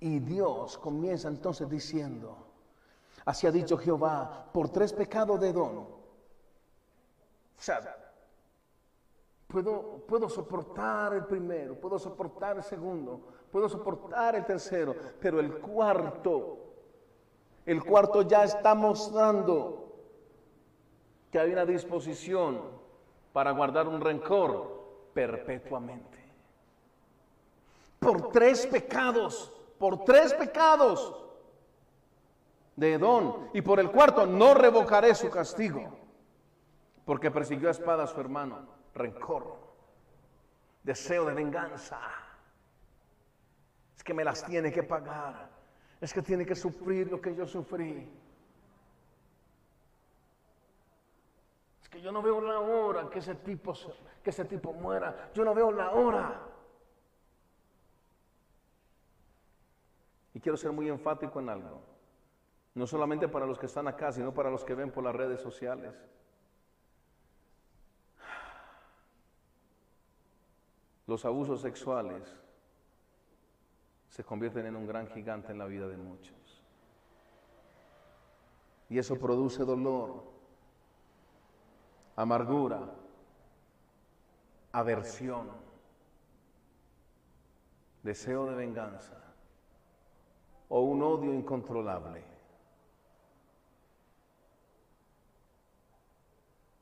Y 0.00 0.18
Dios 0.18 0.76
comienza 0.78 1.28
entonces 1.28 1.68
diciendo, 1.68 2.36
así 3.24 3.46
ha 3.46 3.50
dicho 3.50 3.78
Jehová, 3.78 4.50
por 4.52 4.68
tres 4.68 4.92
pecados 4.92 5.40
de 5.40 5.50
Edom. 5.50 5.86
O 7.56 7.62
puedo, 9.46 10.04
puedo 10.06 10.28
soportar 10.28 11.14
el 11.14 11.24
primero, 11.24 11.80
puedo 11.80 11.98
soportar 11.98 12.56
el 12.56 12.62
segundo, 12.64 13.20
puedo 13.50 13.68
soportar 13.68 14.34
el 14.34 14.44
tercero, 14.44 14.94
pero 15.20 15.40
el 15.40 15.58
cuarto, 15.58 16.58
el 17.64 17.82
cuarto 17.84 18.22
ya 18.22 18.44
está 18.44 18.74
mostrando 18.74 19.92
que 21.30 21.38
hay 21.38 21.52
una 21.52 21.64
disposición 21.64 22.60
para 23.32 23.52
guardar 23.52 23.88
un 23.88 24.00
rencor 24.00 24.73
perpetuamente. 25.14 26.18
Por 27.98 28.30
tres 28.30 28.66
pecados, 28.66 29.50
por 29.78 30.04
tres 30.04 30.34
pecados 30.34 31.24
de 32.76 32.94
Edón, 32.94 33.50
y 33.54 33.62
por 33.62 33.78
el 33.80 33.90
cuarto 33.90 34.26
no 34.26 34.52
revocaré 34.52 35.14
su 35.14 35.30
castigo, 35.30 35.96
porque 37.04 37.30
persiguió 37.30 37.68
a 37.68 37.70
espada 37.70 38.02
a 38.02 38.06
su 38.06 38.20
hermano, 38.20 38.66
rencor, 38.94 39.56
deseo 40.82 41.24
de 41.24 41.34
venganza. 41.34 42.00
Es 43.96 44.02
que 44.02 44.12
me 44.12 44.24
las 44.24 44.44
tiene 44.44 44.72
que 44.72 44.82
pagar, 44.82 45.48
es 46.00 46.12
que 46.12 46.20
tiene 46.20 46.44
que 46.44 46.56
sufrir 46.56 47.10
lo 47.10 47.20
que 47.20 47.34
yo 47.34 47.46
sufrí. 47.46 48.10
Que 51.94 52.00
yo 52.00 52.10
no 52.10 52.20
veo 52.22 52.40
la 52.40 52.58
hora 52.58 53.08
que 53.08 53.20
ese 53.20 53.36
tipo, 53.36 53.72
que 54.20 54.30
ese 54.30 54.44
tipo 54.46 54.72
muera. 54.72 55.30
Yo 55.32 55.44
no 55.44 55.54
veo 55.54 55.70
la 55.70 55.92
hora. 55.92 56.42
Y 60.34 60.40
quiero 60.40 60.56
ser 60.56 60.72
muy 60.72 60.88
enfático 60.88 61.38
en 61.38 61.50
algo. 61.50 61.80
No 62.74 62.84
solamente 62.88 63.28
para 63.28 63.46
los 63.46 63.60
que 63.60 63.66
están 63.66 63.86
acá, 63.86 64.10
sino 64.10 64.34
para 64.34 64.50
los 64.50 64.64
que 64.64 64.74
ven 64.74 64.90
por 64.90 65.04
las 65.04 65.14
redes 65.14 65.40
sociales. 65.40 65.94
Los 71.06 71.24
abusos 71.24 71.60
sexuales 71.60 72.36
se 74.08 74.24
convierten 74.24 74.66
en 74.66 74.74
un 74.74 74.88
gran 74.88 75.06
gigante 75.06 75.52
en 75.52 75.58
la 75.58 75.66
vida 75.66 75.86
de 75.86 75.96
muchos. 75.96 76.64
Y 78.88 78.98
eso 78.98 79.16
produce 79.16 79.64
dolor, 79.64 80.33
amargura, 82.16 82.80
aversión, 84.72 85.48
deseo 88.02 88.46
de 88.46 88.54
venganza 88.54 89.16
o 90.68 90.80
un 90.82 91.02
odio 91.02 91.32
incontrolable. 91.32 92.22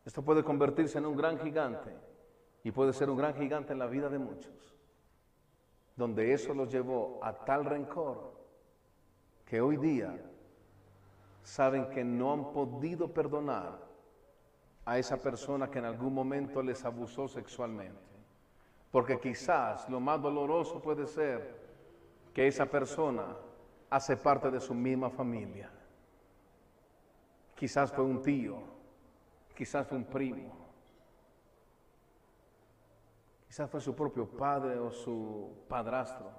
Esto 0.05 0.23
puede 0.23 0.43
convertirse 0.43 0.99
en 0.99 1.07
un 1.07 1.17
gran 1.17 1.39
gigante 1.39 1.97
y 2.65 2.71
puede 2.71 2.93
ser 2.93 3.09
un 3.09 3.17
gran 3.17 3.35
gigante 3.35 3.73
en 3.73 3.79
la 3.79 3.87
vida 3.87 4.09
de 4.09 4.19
muchos, 4.19 4.77
donde 5.97 6.33
eso 6.33 6.55
los 6.55 6.71
llevó 6.71 7.21
a 7.23 7.45
tal 7.45 7.65
rencor 7.65 8.33
que 9.45 9.61
hoy 9.61 9.77
día 9.77 10.19
saben 11.43 11.89
que 11.91 12.05
no 12.05 12.33
han 12.33 12.53
podido 12.53 13.13
perdonar 13.13 13.92
a 14.85 14.99
esa 14.99 15.17
persona 15.17 15.71
que 15.71 15.79
en 15.79 15.85
algún 15.85 16.13
momento 16.13 16.63
les 16.63 16.85
abusó 16.85 17.29
sexualmente. 17.29 18.01
Porque 18.91 19.19
quizás 19.19 19.89
lo 19.89 20.01
más 20.01 20.21
doloroso 20.21 20.81
puede 20.83 21.07
ser 21.07 21.61
que 22.35 22.47
esa 22.47 22.67
persona 22.67 23.37
hace 23.89 24.17
parte 24.17 24.51
de 24.51 24.61
su 24.61 24.75
misma 24.75 25.11
familia. 25.11 25.71
Quizás 27.55 27.93
fue 27.93 28.05
un 28.05 28.21
tío, 28.21 28.59
quizás 29.55 29.87
fue 29.87 29.99
un 29.99 30.05
primo, 30.05 30.53
quizás 33.47 33.71
fue 33.71 33.81
su 33.81 33.95
propio 33.95 34.27
padre 34.27 34.79
o 34.79 34.91
su 34.91 35.65
padrastro. 35.69 36.31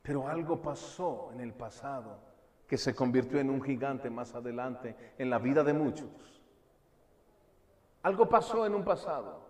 Pero 0.00 0.26
algo 0.26 0.62
pasó 0.62 1.30
en 1.32 1.40
el 1.40 1.52
pasado 1.52 2.25
que 2.66 2.76
se 2.76 2.94
convirtió 2.94 3.38
en 3.38 3.50
un 3.50 3.62
gigante 3.62 4.10
más 4.10 4.34
adelante 4.34 5.14
en 5.18 5.30
la 5.30 5.38
vida 5.38 5.62
de 5.62 5.72
muchos. 5.72 6.42
Algo 8.02 8.28
pasó 8.28 8.66
en 8.66 8.74
un 8.74 8.84
pasado 8.84 9.46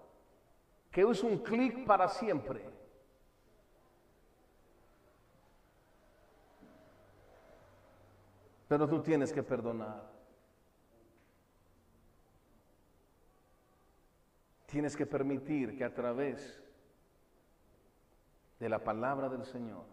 que 0.90 1.02
es 1.02 1.22
un 1.22 1.38
clic 1.38 1.84
para 1.86 2.08
siempre. 2.08 2.64
Pero 8.68 8.88
tú 8.88 9.02
tienes 9.02 9.32
que 9.32 9.42
perdonar. 9.42 10.10
Tienes 14.66 14.96
que 14.96 15.06
permitir 15.06 15.76
que 15.76 15.84
a 15.84 15.94
través 15.94 16.62
de 18.58 18.68
la 18.68 18.82
palabra 18.82 19.28
del 19.28 19.44
Señor 19.44 19.84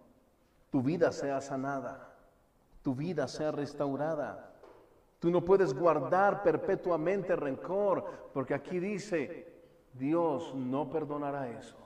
tu 0.71 0.81
vida 0.81 1.11
sea 1.11 1.41
sanada 1.41 2.12
tu 2.83 2.93
vida 2.93 3.27
sea 3.27 3.51
restaurada. 3.51 4.51
Tú 5.19 5.31
no 5.31 5.43
puedes 5.43 5.73
guardar 5.73 6.43
perpetuamente 6.43 7.35
rencor, 7.35 8.29
porque 8.33 8.53
aquí 8.53 8.77
dice, 8.77 9.51
Dios 9.93 10.53
no 10.53 10.89
perdonará 10.89 11.49
eso. 11.49 11.77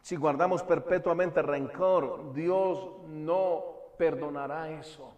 Si 0.00 0.16
guardamos 0.16 0.62
perpetuamente 0.62 1.42
rencor, 1.42 2.32
Dios 2.32 2.90
no 3.08 3.64
perdonará 3.98 4.70
eso. 4.70 5.12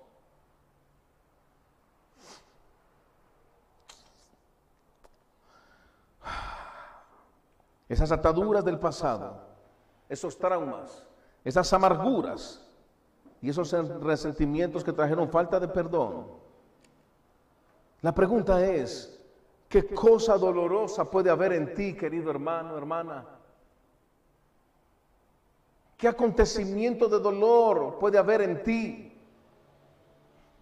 Esas 7.89 8.11
ataduras 8.11 8.65
del 8.65 8.79
pasado, 8.79 9.41
esos 10.09 10.39
traumas, 10.39 11.07
esas 11.45 11.73
amarguras, 11.73 12.66
y 13.43 13.51
esos 13.51 13.73
resentimientos 14.03 14.83
que 14.83 14.93
trajeron 14.93 15.29
falta 15.29 15.61
de 15.61 15.69
perdón. 15.69 16.27
La 18.03 18.15
pregunta 18.15 18.65
es, 18.65 19.21
¿qué 19.69 19.87
cosa 19.87 20.37
dolorosa 20.39 21.11
puede 21.11 21.31
haber 21.31 21.53
en 21.53 21.75
ti, 21.75 21.95
querido 21.95 22.31
hermano, 22.31 22.77
hermana? 22.77 23.27
¿Qué 25.97 26.09
acontecimiento 26.09 27.09
de 27.09 27.19
dolor 27.19 27.99
puede 27.99 28.19
haber 28.19 28.43
en 28.43 28.63
ti? 28.63 29.13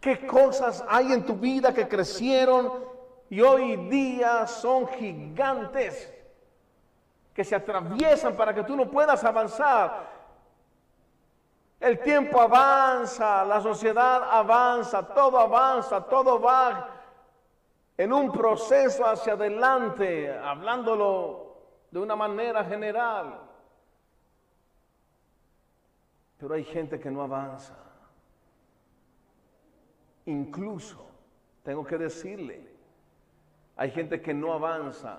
¿Qué 0.01 0.27
cosas 0.27 0.85
hay 0.89 1.13
en 1.13 1.25
tu 1.25 1.35
vida 1.35 1.75
que 1.75 1.89
crecieron 1.89 2.85
y 3.31 3.41
hoy 3.41 3.77
día 3.89 4.47
son 4.47 4.87
gigantes 4.87 6.13
que 7.33 7.43
se 7.43 7.57
atraviesan 7.57 8.37
para 8.37 8.55
que 8.55 8.63
tú 8.63 8.77
no 8.77 8.89
puedas 8.91 9.25
avanzar? 9.25 10.14
El 11.85 11.99
tiempo 11.99 12.41
avanza, 12.41 13.45
la 13.45 13.61
sociedad 13.61 14.23
avanza, 14.31 15.07
todo 15.07 15.39
avanza, 15.39 16.03
todo 16.07 16.41
va 16.41 16.89
en 17.95 18.11
un 18.11 18.33
proceso 18.33 19.05
hacia 19.05 19.35
adelante, 19.35 20.33
hablándolo 20.33 21.59
de 21.91 21.99
una 21.99 22.17
manera 22.17 22.65
general. 22.65 23.39
Pero 26.39 26.55
hay 26.55 26.65
gente 26.65 26.99
que 26.99 27.11
no 27.11 27.21
avanza. 27.21 27.77
Incluso, 30.25 31.07
tengo 31.63 31.85
que 31.85 31.99
decirle, 31.99 32.67
hay 33.77 33.91
gente 33.91 34.23
que 34.23 34.33
no 34.33 34.55
avanza 34.55 35.19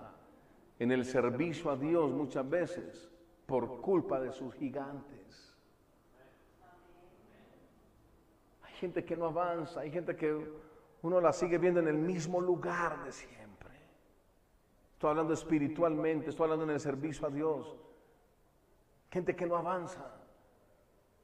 en 0.80 0.92
el 0.92 1.06
servicio 1.06 1.70
a 1.70 1.76
Dios 1.76 2.10
muchas 2.10 2.50
veces 2.50 3.12
por 3.46 3.82
culpa 3.82 4.20
de 4.20 4.32
sus 4.32 4.52
gigantes. 4.56 5.45
Gente 8.76 9.04
que 9.04 9.16
no 9.16 9.26
avanza, 9.26 9.82
hay 9.82 9.92
gente 9.92 10.16
que 10.16 10.52
uno 11.02 11.22
la 11.22 11.34
sigue 11.34 11.58
viendo 11.58 11.80
en 11.80 11.88
el 11.88 11.98
mismo 11.98 12.42
lugar 12.42 13.04
de 13.04 13.12
siempre. 13.12 13.72
Estoy 14.94 15.10
hablando 15.10 15.34
espiritualmente, 15.34 16.30
estoy 16.30 16.46
hablando 16.46 16.66
en 16.66 16.72
el 16.72 16.80
servicio 16.80 17.28
a 17.28 17.30
Dios. 17.30 17.76
Gente 19.12 19.36
que 19.36 19.46
no 19.46 19.56
avanza. 19.56 20.04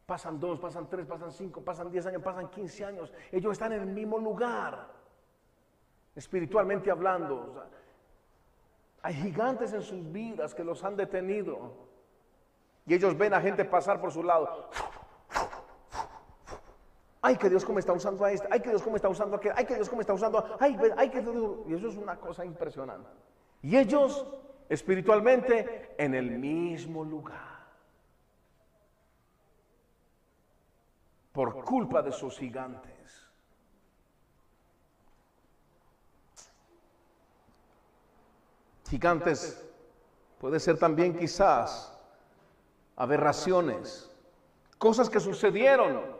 Pasan 0.06 0.40
dos, 0.40 0.60
pasan 0.60 0.90
tres, 0.90 1.06
pasan 1.06 1.32
cinco, 1.32 1.62
pasan 1.62 1.90
diez 1.90 2.06
años, 2.06 2.22
pasan 2.22 2.50
quince 2.50 2.84
años. 2.84 3.14
Ellos 3.32 3.54
están 3.54 3.72
en 3.74 3.82
el 3.82 3.88
mismo 3.88 4.18
lugar, 4.18 4.88
espiritualmente 6.16 6.92
hablando. 6.92 7.64
hay 9.02 9.14
gigantes 9.16 9.74
en 9.74 9.82
sus 9.82 10.12
vidas 10.12 10.54
que 10.54 10.64
los 10.64 10.84
han 10.84 10.96
detenido. 10.96 11.90
Y 12.86 12.94
ellos 12.94 13.18
ven 13.18 13.34
a 13.34 13.42
gente 13.42 13.64
pasar 13.64 14.02
por 14.02 14.12
su 14.12 14.24
lado 14.24 14.70
Ay, 17.22 17.38
que 17.38 17.50
Dios 17.50 17.64
cómo 17.64 17.78
está 17.78 17.94
usando 17.94 18.26
a 18.26 18.32
este. 18.32 18.48
Ay, 18.50 18.62
que 18.62 18.70
Dios 18.70 18.82
cómo 18.82 18.96
está 18.96 19.08
usando 19.08 19.36
a 19.36 19.38
aquel. 19.38 19.54
Ay, 19.56 19.66
que 19.66 19.76
Dios 19.76 19.90
cómo 19.90 20.02
está 20.02 20.14
usando 20.14 20.40
a... 20.40 20.58
Ay, 20.60 20.78
ay, 20.98 21.10
que 21.10 21.22
Dios... 21.22 21.36
Y 21.68 21.74
eso 21.76 21.88
es 21.90 21.98
una 21.98 22.20
cosa 22.20 22.44
impresionante. 22.44 23.10
Y 23.62 23.78
ellos 23.78 24.26
espiritualmente 24.70 25.94
en 25.98 26.16
el 26.16 26.32
mismo 26.32 27.04
lugar. 27.04 27.52
Por 31.32 31.64
culpa 31.64 32.02
de 32.02 32.12
sus 32.12 32.38
gigantes. 32.38 33.30
Gigantes 38.90 39.64
puede 40.40 40.60
ser 40.60 40.78
también 40.78 41.18
quizás 41.18 41.98
aberraciones, 42.96 44.10
cosas 44.78 45.10
que 45.10 45.20
sucedieron, 45.20 46.11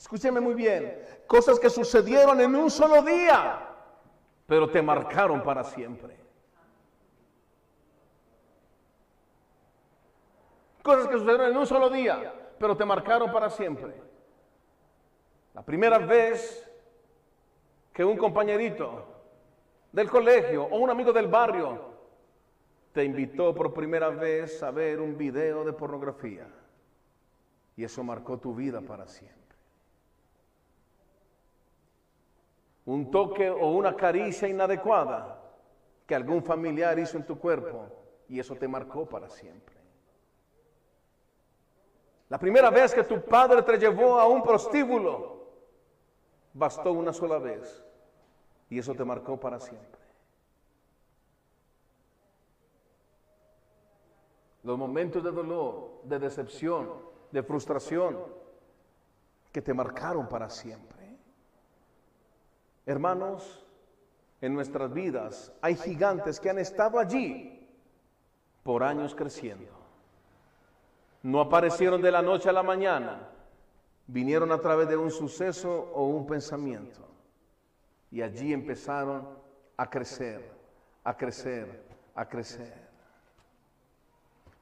escúcheme 0.00 0.40
muy 0.40 0.54
bien, 0.54 0.98
cosas 1.26 1.60
que 1.60 1.68
sucedieron 1.68 2.40
en 2.40 2.56
un 2.56 2.70
solo 2.70 3.02
día, 3.02 3.68
pero 4.46 4.70
te 4.70 4.80
marcaron 4.80 5.42
para 5.42 5.62
siempre. 5.62 6.16
Cosas 10.82 11.06
que 11.06 11.18
sucedieron 11.18 11.50
en 11.50 11.56
un 11.58 11.66
solo 11.66 11.90
día, 11.90 12.32
pero 12.58 12.74
te 12.74 12.86
marcaron 12.86 13.30
para 13.30 13.50
siempre. 13.50 13.94
La 15.52 15.62
primera 15.62 15.98
vez 15.98 16.66
que 17.92 18.02
un 18.02 18.16
compañerito 18.16 19.04
del 19.92 20.08
colegio 20.08 20.64
o 20.64 20.78
un 20.78 20.88
amigo 20.88 21.12
del 21.12 21.28
barrio 21.28 21.90
te 22.94 23.04
invitó 23.04 23.54
por 23.54 23.74
primera 23.74 24.08
vez 24.08 24.62
a 24.62 24.70
ver 24.70 24.98
un 24.98 25.18
video 25.18 25.62
de 25.62 25.74
pornografía 25.74 26.48
y 27.76 27.84
eso 27.84 28.02
marcó 28.02 28.38
tu 28.38 28.54
vida 28.54 28.80
para 28.80 29.06
siempre. 29.06 29.39
Un 32.90 33.08
toque 33.08 33.48
o 33.48 33.68
una 33.68 33.94
caricia 33.94 34.48
inadecuada 34.48 35.40
que 36.06 36.14
algún 36.14 36.42
familiar 36.42 36.98
hizo 36.98 37.16
en 37.16 37.24
tu 37.24 37.38
cuerpo 37.38 37.86
y 38.28 38.40
eso 38.40 38.56
te 38.56 38.66
marcó 38.66 39.08
para 39.08 39.28
siempre. 39.28 39.76
La 42.28 42.38
primera 42.38 42.68
vez 42.70 42.92
que 42.92 43.04
tu 43.04 43.22
padre 43.22 43.62
te 43.62 43.78
llevó 43.78 44.18
a 44.18 44.26
un 44.26 44.42
prostíbulo, 44.42 45.46
bastó 46.52 46.92
una 46.92 47.12
sola 47.12 47.38
vez 47.38 47.84
y 48.68 48.80
eso 48.80 48.92
te 48.94 49.04
marcó 49.04 49.38
para 49.38 49.60
siempre. 49.60 50.00
los 54.62 54.76
momentos 54.76 55.24
de 55.24 55.30
dolor, 55.30 56.02
de 56.04 56.18
decepción, 56.18 56.90
de 57.30 57.42
frustración, 57.42 58.18
que 59.50 59.62
te 59.62 59.72
marcaron 59.72 60.28
para 60.28 60.50
siempre. 60.50 60.99
Hermanos, 62.86 63.66
en 64.40 64.54
nuestras 64.54 64.92
vidas 64.92 65.52
hay 65.60 65.76
gigantes 65.76 66.40
que 66.40 66.50
han 66.50 66.58
estado 66.58 66.98
allí 66.98 67.68
por 68.62 68.82
años 68.82 69.14
creciendo. 69.14 69.70
No 71.22 71.40
aparecieron 71.40 72.00
de 72.00 72.10
la 72.10 72.22
noche 72.22 72.48
a 72.48 72.52
la 72.52 72.62
mañana, 72.62 73.28
vinieron 74.06 74.50
a 74.52 74.60
través 74.60 74.88
de 74.88 74.96
un 74.96 75.10
suceso 75.10 75.90
o 75.94 76.06
un 76.06 76.26
pensamiento. 76.26 77.06
Y 78.10 78.22
allí 78.22 78.52
empezaron 78.52 79.28
a 79.76 79.88
crecer, 79.88 80.50
a 81.04 81.16
crecer, 81.16 81.84
a 82.14 82.28
crecer. 82.28 82.88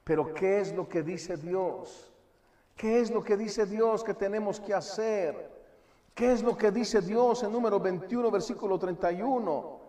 Pero 0.03 0.33
¿qué 0.33 0.59
es 0.59 0.73
lo 0.73 0.87
que 0.87 1.01
dice 1.01 1.37
Dios? 1.37 2.11
¿Qué 2.75 2.99
es 2.99 3.11
lo 3.11 3.23
que 3.23 3.37
dice 3.37 3.65
Dios 3.65 4.03
que 4.03 4.13
tenemos 4.13 4.59
que 4.59 4.73
hacer? 4.73 5.58
¿Qué 6.13 6.31
es 6.31 6.43
lo 6.43 6.57
que 6.57 6.71
dice 6.71 7.01
Dios 7.01 7.43
en 7.43 7.51
número 7.51 7.79
21, 7.79 8.29
versículo 8.31 8.77
31? 8.77 9.79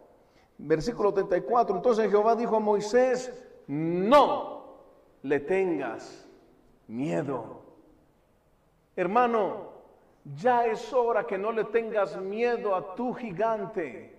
Versículo 0.59 1.13
34. 1.13 1.77
Entonces 1.77 2.11
Jehová 2.11 2.37
dijo 2.37 2.57
a 2.57 2.61
Moisés, 2.61 3.33
no 3.67 4.77
le 5.23 5.41
tengas 5.41 6.29
miedo. 6.87 7.63
Hermano, 8.97 9.71
ya 10.25 10.67
es 10.67 10.93
hora 10.93 11.27
que 11.27 11.39
no 11.39 11.53
le 11.53 11.65
tengas 11.65 12.17
miedo 12.21 12.75
a 12.75 12.95
tu 12.95 13.15
gigante. 13.15 14.17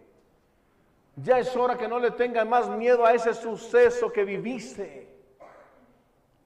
Ya 1.16 1.40
es 1.40 1.56
hora 1.56 1.78
que 1.78 1.88
no 1.88 2.00
le 2.00 2.12
tengas 2.12 2.48
más 2.48 2.70
miedo 2.70 3.06
a 3.06 3.14
ese 3.14 3.34
suceso 3.34 4.12
que 4.12 4.24
viviste. 4.24 5.11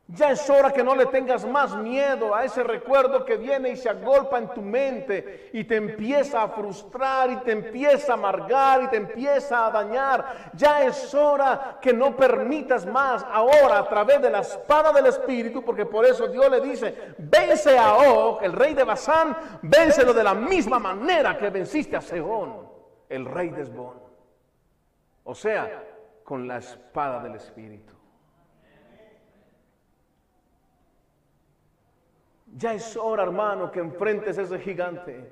Ya 0.07 0.29
es 0.29 0.47
hora 0.51 0.71
que 0.71 0.83
no 0.83 0.95
le 0.95 1.07
tengas 1.07 1.47
más 1.47 1.75
miedo 1.75 2.35
a 2.35 2.45
ese 2.45 2.61
recuerdo 2.61 3.25
que 3.25 3.37
viene 3.37 3.69
y 3.69 3.75
se 3.75 3.89
agolpa 3.89 4.37
en 4.37 4.49
tu 4.49 4.61
mente 4.61 5.49
y 5.51 5.63
te 5.63 5.77
empieza 5.77 6.43
a 6.43 6.49
frustrar 6.49 7.31
y 7.31 7.37
te 7.37 7.53
empieza 7.53 8.11
a 8.11 8.15
amargar 8.15 8.83
y 8.83 8.87
te 8.89 8.97
empieza 8.97 9.65
a 9.65 9.71
dañar. 9.71 10.51
Ya 10.53 10.83
es 10.83 11.11
hora 11.15 11.79
que 11.81 11.91
no 11.91 12.15
permitas 12.15 12.85
más 12.85 13.25
ahora 13.31 13.79
a 13.79 13.89
través 13.89 14.21
de 14.21 14.29
la 14.29 14.41
espada 14.41 14.93
del 14.93 15.07
Espíritu, 15.07 15.63
porque 15.63 15.87
por 15.87 16.05
eso 16.05 16.27
Dios 16.27 16.51
le 16.51 16.61
dice, 16.61 17.15
vence 17.17 17.75
a 17.75 17.95
Og, 17.95 18.43
el 18.43 18.53
rey 18.53 18.75
de 18.75 18.83
Basán, 18.83 19.35
vénselo 19.63 20.13
de 20.13 20.23
la 20.23 20.35
misma 20.35 20.77
manera 20.77 21.35
que 21.35 21.49
venciste 21.49 21.95
a 21.95 22.01
Sehón, 22.01 22.69
el 23.09 23.25
rey 23.25 23.49
de 23.49 23.63
Esbón. 23.63 23.99
O 25.23 25.33
sea, 25.33 25.83
con 26.23 26.47
la 26.47 26.57
espada 26.57 27.23
del 27.23 27.33
Espíritu. 27.33 27.94
Ya 32.57 32.73
es 32.73 32.95
hora, 32.95 33.23
hermano, 33.23 33.69
que 33.69 33.81
enfrentes 33.81 34.37
a 34.37 34.43
ese 34.43 34.57
gigante. 34.59 35.29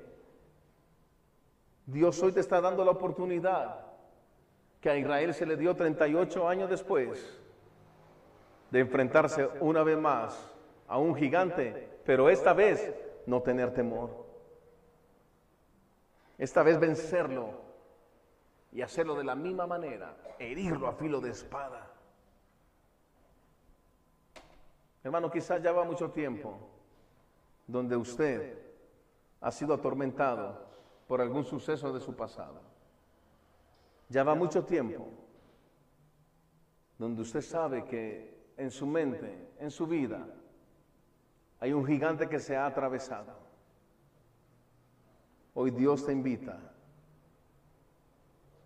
Dios 1.86 2.22
hoy 2.22 2.32
te 2.32 2.40
está 2.40 2.60
dando 2.60 2.84
la 2.84 2.90
oportunidad 2.90 3.80
que 4.78 4.90
a 4.90 4.96
Israel 4.96 5.32
se 5.32 5.46
le 5.46 5.56
dio 5.56 5.74
38 5.74 6.46
años 6.46 6.68
después 6.68 7.40
de 8.70 8.80
enfrentarse 8.80 9.48
una 9.60 9.82
vez 9.82 9.96
más 9.96 10.54
a 10.86 10.98
un 10.98 11.14
gigante, 11.14 11.98
pero 12.04 12.28
esta 12.28 12.52
vez 12.52 12.94
no 13.24 13.40
tener 13.40 13.72
temor. 13.72 14.26
Esta 16.36 16.62
vez 16.62 16.78
vencerlo 16.78 17.52
y 18.70 18.82
hacerlo 18.82 19.14
de 19.14 19.24
la 19.24 19.34
misma 19.34 19.66
manera, 19.66 20.14
herirlo 20.38 20.88
a 20.88 20.92
filo 20.92 21.22
de 21.22 21.30
espada. 21.30 21.90
Hermano, 25.02 25.30
quizás 25.30 25.62
ya 25.62 25.72
va 25.72 25.84
mucho 25.84 26.10
tiempo 26.10 26.73
donde 27.66 27.96
usted 27.96 28.58
ha 29.40 29.50
sido 29.50 29.74
atormentado 29.74 30.66
por 31.06 31.20
algún 31.20 31.44
suceso 31.44 31.92
de 31.92 32.00
su 32.00 32.14
pasado. 32.14 32.60
Ya 34.08 34.22
va 34.24 34.34
mucho 34.34 34.64
tiempo 34.64 35.06
donde 36.98 37.22
usted 37.22 37.40
sabe 37.40 37.84
que 37.84 38.52
en 38.56 38.70
su 38.70 38.86
mente, 38.86 39.50
en 39.58 39.70
su 39.70 39.86
vida, 39.86 40.26
hay 41.60 41.72
un 41.72 41.84
gigante 41.84 42.28
que 42.28 42.38
se 42.38 42.56
ha 42.56 42.66
atravesado. 42.66 43.34
Hoy 45.54 45.70
Dios 45.70 46.04
te 46.04 46.12
invita 46.12 46.58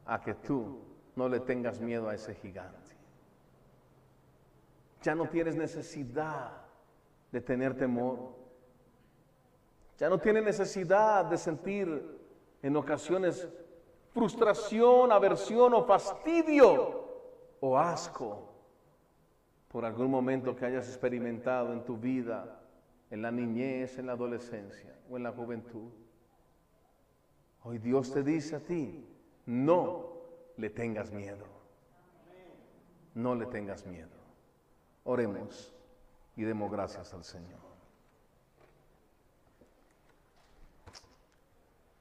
a 0.06 0.20
que 0.20 0.34
tú 0.34 0.80
no 1.16 1.28
le 1.28 1.40
tengas 1.40 1.80
miedo 1.80 2.08
a 2.08 2.14
ese 2.14 2.34
gigante. 2.34 2.96
Ya 5.02 5.14
no 5.14 5.28
tienes 5.28 5.54
necesidad 5.54 6.64
de 7.30 7.40
tener 7.40 7.76
temor. 7.76 8.37
Ya 9.98 10.08
no 10.08 10.18
tiene 10.18 10.40
necesidad 10.40 11.24
de 11.24 11.36
sentir 11.36 12.18
en 12.62 12.76
ocasiones 12.76 13.48
frustración, 14.12 15.10
aversión 15.10 15.74
o 15.74 15.84
fastidio 15.84 17.04
o 17.60 17.76
asco 17.76 18.48
por 19.68 19.84
algún 19.84 20.10
momento 20.10 20.56
que 20.56 20.64
hayas 20.64 20.88
experimentado 20.88 21.72
en 21.72 21.84
tu 21.84 21.96
vida, 21.96 22.60
en 23.10 23.22
la 23.22 23.30
niñez, 23.30 23.98
en 23.98 24.06
la 24.06 24.12
adolescencia 24.12 24.96
o 25.10 25.16
en 25.16 25.24
la 25.24 25.32
juventud. 25.32 25.90
Hoy 27.64 27.78
Dios 27.78 28.12
te 28.12 28.22
dice 28.22 28.56
a 28.56 28.60
ti, 28.60 29.04
no 29.46 30.12
le 30.56 30.70
tengas 30.70 31.12
miedo. 31.12 31.44
No 33.14 33.34
le 33.34 33.46
tengas 33.46 33.84
miedo. 33.84 34.16
Oremos 35.04 35.74
y 36.36 36.44
demos 36.44 36.70
gracias 36.70 37.12
al 37.12 37.24
Señor. 37.24 37.67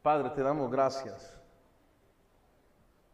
Padre, 0.02 0.30
te 0.32 0.42
damos 0.42 0.72
gracias. 0.72 1.38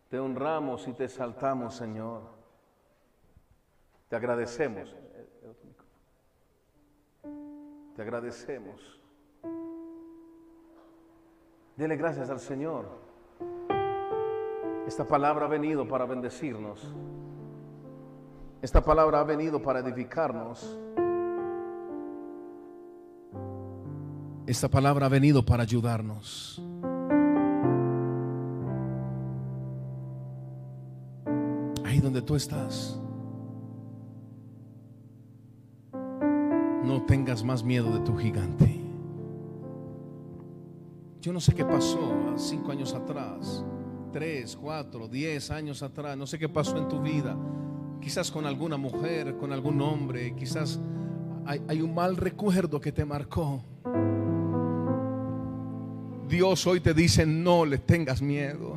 Te 0.10 0.20
honramos 0.20 0.88
y 0.88 0.94
te 0.94 1.06
exaltamos, 1.06 1.76
Señor. 1.76 2.22
Te 4.10 4.16
agradecemos. 4.16 4.96
Te 7.96 8.02
agradecemos. 8.02 9.02
Dele 11.76 11.96
gracias 11.96 12.30
al 12.30 12.40
Señor. 12.40 12.86
Esta 14.86 15.06
palabra 15.06 15.46
ha 15.46 15.50
venido 15.50 15.88
para 15.88 16.06
bendecirnos. 16.06 16.94
Esta 18.62 18.84
palabra 18.84 19.22
ha 19.22 19.24
venido 19.24 19.62
para 19.62 19.80
edificarnos. 19.80 20.80
esta 24.46 24.68
palabra 24.68 25.06
ha 25.06 25.10
venido 25.10 25.44
para 25.44 25.64
ayudarnos. 25.64 26.62
Donde 32.04 32.22
tú 32.22 32.36
estás. 32.36 33.00
No 36.84 37.04
tengas 37.08 37.44
más 37.44 37.64
miedo 37.64 37.92
de 37.92 38.00
tu 38.02 38.16
gigante. 38.16 38.82
Yo 41.22 41.32
no 41.32 41.40
sé 41.40 41.56
qué 41.56 41.64
pasó 41.64 42.34
cinco 42.36 42.72
años 42.72 42.94
atrás, 42.94 43.64
tres, 44.12 44.58
cuatro, 44.58 45.08
diez 45.08 45.50
años 45.50 45.82
atrás. 45.82 46.18
No 46.18 46.28
sé 46.28 46.38
qué 46.38 46.50
pasó 46.50 46.78
en 46.78 46.90
tu 46.90 47.02
vida. 47.02 47.38
Quizás 48.02 48.30
con 48.30 48.46
alguna 48.46 48.76
mujer, 48.76 49.38
con 49.38 49.54
algún 49.54 49.82
hombre. 49.82 50.36
Quizás 50.36 50.82
hay, 51.46 51.62
hay 51.70 51.82
un 51.82 51.96
mal 51.96 52.18
recuerdo 52.18 52.82
que 52.82 52.92
te 52.92 53.06
marcó. 53.06 53.64
Dios 56.28 56.68
hoy 56.68 56.82
te 56.82 56.94
dice, 56.94 57.26
no 57.26 57.66
le 57.66 57.78
tengas 57.78 58.22
miedo. 58.22 58.73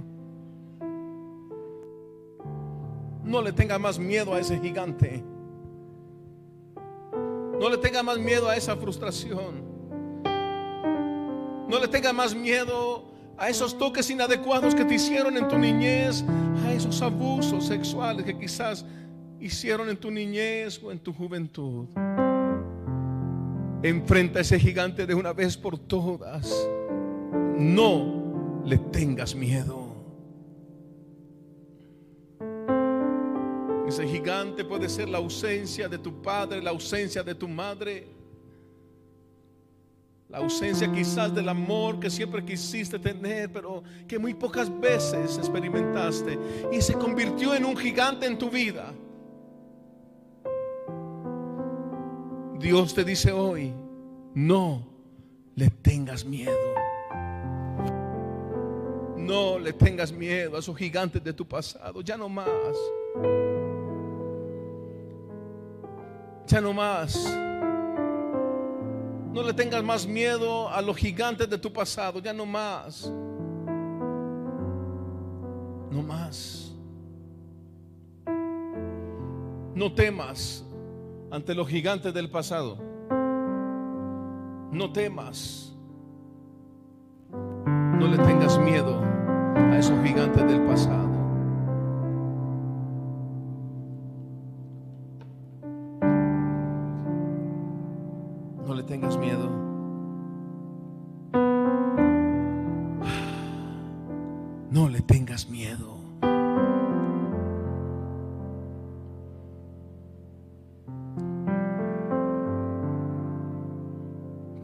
No 3.26 3.42
le 3.42 3.52
tengas 3.52 3.80
más 3.80 3.98
miedo 3.98 4.32
a 4.32 4.38
ese 4.38 4.60
gigante. 4.60 5.22
No 7.60 7.68
le 7.68 7.76
tengas 7.78 8.04
más 8.04 8.18
miedo 8.18 8.48
a 8.48 8.56
esa 8.56 8.76
frustración. 8.76 9.64
No 11.68 11.80
le 11.80 11.88
tengas 11.88 12.14
más 12.14 12.36
miedo 12.36 13.04
a 13.36 13.48
esos 13.48 13.76
toques 13.76 14.08
inadecuados 14.10 14.76
que 14.76 14.84
te 14.84 14.94
hicieron 14.94 15.36
en 15.36 15.48
tu 15.48 15.58
niñez, 15.58 16.24
a 16.64 16.72
esos 16.72 17.02
abusos 17.02 17.66
sexuales 17.66 18.24
que 18.24 18.38
quizás 18.38 18.84
hicieron 19.40 19.90
en 19.90 19.96
tu 19.96 20.10
niñez 20.10 20.80
o 20.82 20.92
en 20.92 21.00
tu 21.00 21.12
juventud. 21.12 21.86
Enfrenta 23.82 24.38
a 24.38 24.42
ese 24.42 24.60
gigante 24.60 25.04
de 25.04 25.14
una 25.14 25.32
vez 25.32 25.56
por 25.56 25.78
todas. 25.78 26.48
No 27.58 28.62
le 28.64 28.78
tengas 28.78 29.34
miedo. 29.34 29.85
Ese 33.86 34.06
gigante 34.06 34.64
puede 34.64 34.88
ser 34.88 35.08
la 35.08 35.18
ausencia 35.18 35.88
de 35.88 35.98
tu 35.98 36.20
padre, 36.20 36.60
la 36.60 36.70
ausencia 36.70 37.22
de 37.22 37.34
tu 37.34 37.46
madre, 37.46 38.08
la 40.28 40.38
ausencia 40.38 40.90
quizás 40.90 41.32
del 41.32 41.48
amor 41.48 42.00
que 42.00 42.10
siempre 42.10 42.44
quisiste 42.44 42.98
tener, 42.98 43.52
pero 43.52 43.84
que 44.08 44.18
muy 44.18 44.34
pocas 44.34 44.68
veces 44.80 45.38
experimentaste 45.38 46.36
y 46.72 46.80
se 46.80 46.94
convirtió 46.94 47.54
en 47.54 47.64
un 47.64 47.76
gigante 47.76 48.26
en 48.26 48.36
tu 48.36 48.50
vida. 48.50 48.92
Dios 52.58 52.92
te 52.92 53.04
dice 53.04 53.30
hoy, 53.30 53.72
no 54.34 54.84
le 55.54 55.70
tengas 55.70 56.24
miedo. 56.24 56.74
No 59.16 59.58
le 59.58 59.72
tengas 59.72 60.12
miedo 60.12 60.56
a 60.56 60.58
esos 60.58 60.76
gigantes 60.76 61.22
de 61.22 61.32
tu 61.32 61.46
pasado, 61.46 62.00
ya 62.00 62.16
no 62.16 62.28
más. 62.28 62.76
Ya 66.47 66.60
no 66.60 66.73
más. 66.73 67.36
No 69.32 69.43
le 69.43 69.52
tengas 69.52 69.82
más 69.82 70.06
miedo 70.06 70.68
a 70.68 70.81
los 70.81 70.97
gigantes 70.97 71.51
de 71.51 71.59
tu 71.59 71.73
pasado, 71.73 72.20
ya 72.20 72.32
no 72.32 72.47
más. 72.47 73.12
No 75.90 76.02
más. 76.02 76.73
No 79.74 79.93
temas 79.93 80.64
ante 81.31 81.55
los 81.55 81.68
gigantes 81.68 82.14
del 82.14 82.31
pasado. 82.31 82.78
No 84.70 84.93
temas. 84.93 85.74
No 87.31 88.06
le 88.09 88.16
tengas 88.18 88.59
miedo 88.59 89.02
a 89.55 89.78
esos 89.78 90.02
gigantes 90.02 90.47
del 90.47 90.64
pasado. 90.64 91.05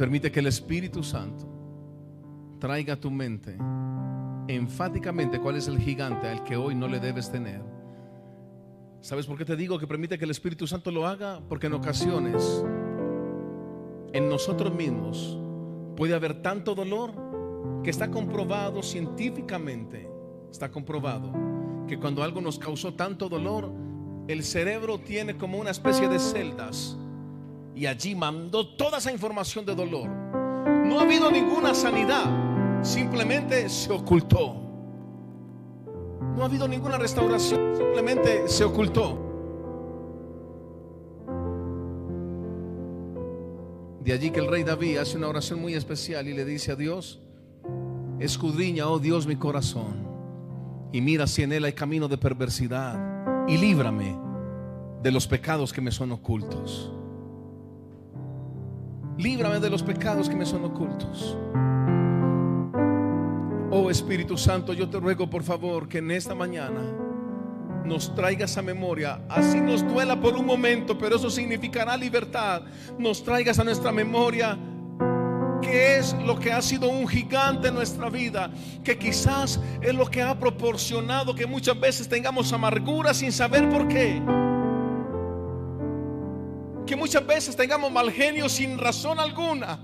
Permite 0.02 0.32
que 0.32 0.40
el 0.40 0.47
Espíritu 0.47 1.05
Santo 1.05 1.47
traiga 2.59 2.94
a 2.94 2.97
tu 2.97 3.09
mente 3.10 3.56
enfáticamente 4.48 5.39
cuál 5.39 5.56
es 5.56 5.68
el 5.68 5.78
gigante 5.78 6.28
al 6.28 6.43
que 6.43 6.56
hoy 6.56 6.74
no 6.74 6.89
le 6.89 6.98
debes 6.98 7.30
tener. 7.30 7.62
¿Sabes 9.01 9.26
por 9.26 9.39
qué 9.39 9.44
te 9.44 9.56
digo 9.56 9.78
que 9.78 9.86
permite 9.86 10.18
que 10.18 10.24
el 10.24 10.30
Espíritu 10.30 10.66
Santo 10.66 10.90
lo 10.90 11.06
haga? 11.06 11.40
Porque 11.48 11.68
en 11.68 11.74
ocasiones 11.74 12.64
en 14.12 14.28
nosotros 14.28 14.74
mismos 14.74 15.39
puede 15.97 16.14
haber 16.14 16.43
tanto 16.43 16.74
dolor 16.74 17.12
que 17.82 17.90
está 17.90 18.10
comprobado 18.10 18.82
científicamente, 18.82 20.09
está 20.53 20.70
comprobado 20.70 21.33
que 21.89 21.99
cuando 21.99 22.23
algo 22.23 22.41
nos 22.41 22.59
causó 22.59 22.93
tanto 22.95 23.29
dolor, 23.29 23.73
el 24.29 24.45
cerebro 24.45 25.01
tiene 25.01 25.37
como 25.37 25.59
una 25.59 25.70
especie 25.70 26.09
de 26.09 26.19
celdas 26.19 26.97
y 27.74 27.87
allí 27.87 28.15
mandó 28.15 28.77
toda 28.77 28.99
esa 28.99 29.11
información 29.11 29.65
de 29.65 29.74
dolor. 29.74 30.09
No 30.09 31.01
ha 31.01 31.03
habido 31.03 31.31
ninguna 31.31 31.74
sanidad, 31.74 32.83
simplemente 32.83 33.69
se 33.69 33.91
ocultó. 33.93 34.57
No 36.37 36.43
ha 36.43 36.45
habido 36.45 36.69
ninguna 36.69 36.99
restauración, 36.99 37.74
simplemente 37.77 38.47
se 38.47 38.65
ocultó. 38.65 39.19
De 44.05 44.12
allí 44.12 44.31
que 44.31 44.41
el 44.41 44.49
rey 44.49 44.65
David 44.65 44.99
hace 44.99 45.16
una 45.16 45.29
oración 45.29 45.61
muy 45.61 45.74
especial 45.74 46.29
y 46.29 46.35
le 46.35 46.45
dice 46.45 46.73
a 46.73 46.77
Dios, 46.77 47.20
escudriña, 48.19 48.89
oh 48.89 48.99
Dios, 48.99 49.27
mi 49.27 49.37
corazón, 49.37 50.11
y 50.93 51.01
mira 51.01 51.27
si 51.27 51.43
en 51.43 51.52
él 51.52 51.64
hay 51.64 51.73
camino 51.73 52.09
de 52.09 52.19
perversidad, 52.19 53.47
y 53.48 53.56
líbrame 53.56 54.16
de 55.02 55.10
los 55.10 55.27
pecados 55.27 55.73
que 55.73 55.81
me 55.81 55.90
son 55.90 56.12
ocultos. 56.12 56.93
Líbrame 59.19 59.60
de 59.60 59.70
los 59.70 59.82
pecados 59.82 60.28
que 60.28 60.36
me 60.36 60.47
son 60.47 60.64
ocultos. 60.64 61.36
Oh 63.70 63.90
Espíritu 63.90 64.36
Santo, 64.36 64.74
yo 64.74 64.89
te 64.89 65.01
ruego 65.01 65.28
por 65.28 65.43
favor 65.43 65.89
que 65.89 65.98
en 65.98 66.10
esta 66.10 66.35
mañana 66.35 66.82
nos 67.85 68.14
traigas 68.14 68.56
a 68.59 68.62
memoria, 68.62 69.23
así 69.28 69.60
nos 69.60 69.82
duela 69.86 70.20
por 70.20 70.36
un 70.36 70.47
momento, 70.47 70.97
pero 70.98 71.16
eso 71.16 71.31
significará 71.31 71.97
libertad, 71.97 72.62
nos 72.98 73.24
traigas 73.24 73.59
a 73.59 73.64
nuestra 73.64 73.90
memoria 73.90 74.59
qué 75.73 75.97
es 75.97 76.12
lo 76.27 76.39
que 76.39 76.53
ha 76.53 76.61
sido 76.61 76.86
un 76.90 77.09
gigante 77.09 77.69
en 77.69 77.74
nuestra 77.74 78.11
vida, 78.11 78.51
que 78.85 78.99
quizás 78.99 79.59
es 79.81 79.94
lo 79.94 80.05
que 80.05 80.20
ha 80.20 80.39
proporcionado 80.39 81.35
que 81.35 81.47
muchas 81.47 81.81
veces 81.81 82.07
tengamos 82.07 82.53
amargura 82.53 83.15
sin 83.15 83.32
saber 83.32 83.70
por 83.70 83.89
qué. 83.89 84.20
Que 86.86 86.94
muchas 86.94 87.27
veces 87.27 87.57
tengamos 87.57 87.90
mal 87.90 88.11
genio 88.11 88.51
sin 88.51 88.77
razón 88.77 89.19
alguna. 89.19 89.78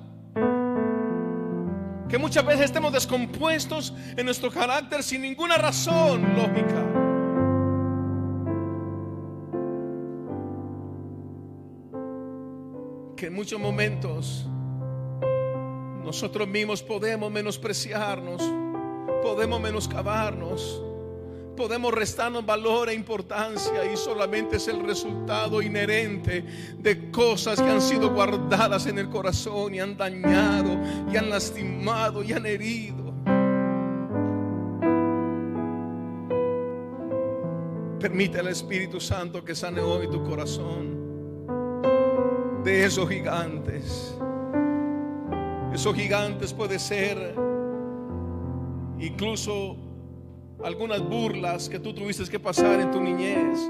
Que 2.06 2.19
muchas 2.19 2.44
veces 2.44 2.66
estemos 2.66 2.93
descompuestos 2.93 3.94
en 4.15 4.27
nuestro 4.27 4.51
carácter 4.51 5.02
sin 5.02 5.23
ninguna 5.23 5.56
razón 5.56 6.23
lógica. 6.36 6.85
Que 13.16 13.28
en 13.28 13.35
muchos 13.35 13.59
momentos 13.59 14.47
nosotros 16.05 16.49
mismos 16.49 16.83
podemos 16.83 17.31
menospreciarnos, 17.31 18.43
podemos 19.23 19.61
menoscabarnos 19.61 20.83
podemos 21.59 21.93
restarnos 21.93 22.47
valor 22.47 22.89
e 22.89 22.95
importancia 22.95 23.93
y 23.93 23.97
solamente 23.97 24.59
es 24.59 24.69
el 24.69 24.79
resultado 24.87 25.61
inherente 25.61 26.45
de 26.79 27.11
cosas 27.11 27.61
que 27.61 27.69
han 27.69 27.83
sido 27.83 28.11
guardadas 28.15 28.87
en 28.87 28.97
el 28.97 29.09
corazón 29.09 29.75
y 29.75 29.81
han 29.81 29.97
dañado 29.97 30.79
y 31.12 31.16
han 31.16 31.29
lastimado 31.29 32.23
y 32.23 32.33
han 32.33 32.47
herido. 32.47 33.12
Permite 37.99 38.39
al 38.39 38.47
Espíritu 38.47 39.01
Santo 39.01 39.45
que 39.45 39.57
sane 39.57 39.81
hoy 39.81 40.09
tu 40.09 40.23
corazón 40.23 40.97
de 42.62 42.85
esos 42.85 43.09
gigantes. 43.09 44.15
Esos 45.73 45.95
gigantes 45.95 46.53
puede 46.53 46.78
ser 46.78 47.35
incluso 48.99 49.77
algunas 50.65 51.01
burlas 51.01 51.69
que 51.69 51.78
tú 51.78 51.93
tuviste 51.93 52.24
que 52.24 52.40
pasar 52.40 52.81
en 52.81 52.90
tu 52.90 53.01
niñez, 53.01 53.69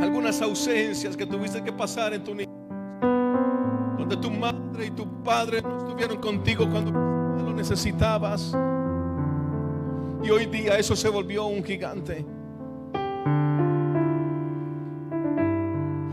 algunas 0.00 0.40
ausencias 0.40 1.16
que 1.16 1.26
tuviste 1.26 1.62
que 1.62 1.72
pasar 1.72 2.14
en 2.14 2.24
tu 2.24 2.34
niñez. 2.34 2.48
Donde 3.98 4.16
tu 4.16 4.30
madre 4.30 4.86
y 4.86 4.90
tu 4.90 5.06
padre 5.22 5.62
no 5.62 5.78
estuvieron 5.78 6.16
contigo 6.18 6.68
cuando 6.70 6.90
lo 6.90 7.52
necesitabas. 7.52 8.56
Y 10.22 10.30
hoy 10.30 10.46
día 10.46 10.78
eso 10.78 10.96
se 10.96 11.08
volvió 11.08 11.46
un 11.46 11.62
gigante. 11.62 12.24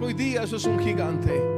Hoy 0.02 0.14
día 0.14 0.44
eso 0.44 0.58
es 0.58 0.66
un 0.66 0.80
gigante. 0.80 1.57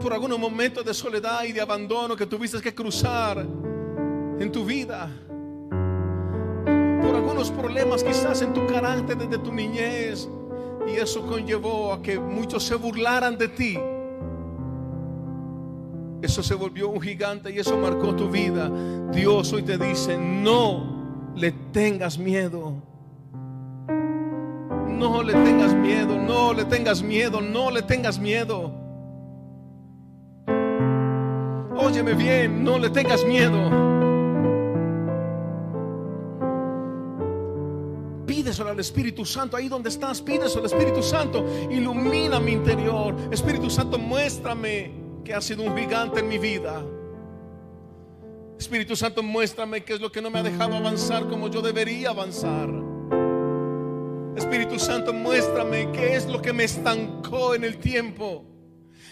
Por 0.00 0.12
algunos 0.12 0.38
momentos 0.38 0.84
de 0.84 0.94
soledad 0.94 1.44
y 1.44 1.52
de 1.52 1.60
abandono 1.60 2.14
que 2.14 2.26
tuviste 2.26 2.60
que 2.60 2.74
cruzar 2.74 3.38
en 3.38 4.52
tu 4.52 4.64
vida. 4.64 5.10
Por 7.02 7.14
algunos 7.14 7.50
problemas 7.50 8.04
quizás 8.04 8.42
en 8.42 8.52
tu 8.52 8.66
carácter 8.66 9.16
desde 9.16 9.38
tu 9.38 9.52
niñez. 9.52 10.28
Y 10.86 10.92
eso 10.92 11.26
conllevó 11.26 11.92
a 11.92 12.00
que 12.00 12.18
muchos 12.18 12.64
se 12.64 12.74
burlaran 12.76 13.36
de 13.36 13.48
ti. 13.48 13.78
Eso 16.22 16.42
se 16.42 16.54
volvió 16.54 16.88
un 16.88 17.00
gigante 17.00 17.50
y 17.52 17.58
eso 17.58 17.76
marcó 17.76 18.14
tu 18.14 18.28
vida. 18.28 18.70
Dios 19.12 19.52
hoy 19.52 19.62
te 19.62 19.78
dice, 19.78 20.16
no 20.16 21.32
le 21.36 21.52
tengas 21.72 22.18
miedo. 22.18 22.74
No 24.88 25.22
le 25.22 25.32
tengas 25.32 25.74
miedo, 25.74 26.16
no 26.18 26.52
le 26.52 26.64
tengas 26.64 27.02
miedo, 27.02 27.40
no 27.40 27.70
le 27.70 27.82
tengas 27.82 28.18
miedo. 28.18 28.72
Óyeme 31.80 32.14
bien, 32.14 32.64
no 32.64 32.76
le 32.76 32.90
tengas 32.90 33.24
miedo. 33.24 33.70
Pídeselo 38.26 38.70
al 38.70 38.80
Espíritu 38.80 39.24
Santo, 39.24 39.56
ahí 39.56 39.68
donde 39.68 39.88
estás, 39.88 40.20
pídeselo 40.20 40.62
al 40.62 40.66
Espíritu 40.66 41.04
Santo. 41.04 41.46
Ilumina 41.70 42.40
mi 42.40 42.52
interior. 42.52 43.14
Espíritu 43.30 43.70
Santo, 43.70 43.96
muéstrame 43.96 44.90
que 45.24 45.32
ha 45.34 45.40
sido 45.40 45.62
un 45.62 45.76
gigante 45.76 46.18
en 46.18 46.28
mi 46.28 46.38
vida. 46.38 46.84
Espíritu 48.58 48.96
Santo, 48.96 49.22
muéstrame 49.22 49.84
qué 49.84 49.94
es 49.94 50.00
lo 50.00 50.10
que 50.10 50.20
no 50.20 50.30
me 50.30 50.40
ha 50.40 50.42
dejado 50.42 50.76
avanzar 50.76 51.28
como 51.28 51.48
yo 51.48 51.62
debería 51.62 52.10
avanzar. 52.10 52.68
Espíritu 54.34 54.80
Santo, 54.80 55.12
muéstrame 55.12 55.92
qué 55.92 56.16
es 56.16 56.26
lo 56.26 56.42
que 56.42 56.52
me 56.52 56.64
estancó 56.64 57.54
en 57.54 57.62
el 57.62 57.78
tiempo. 57.78 58.47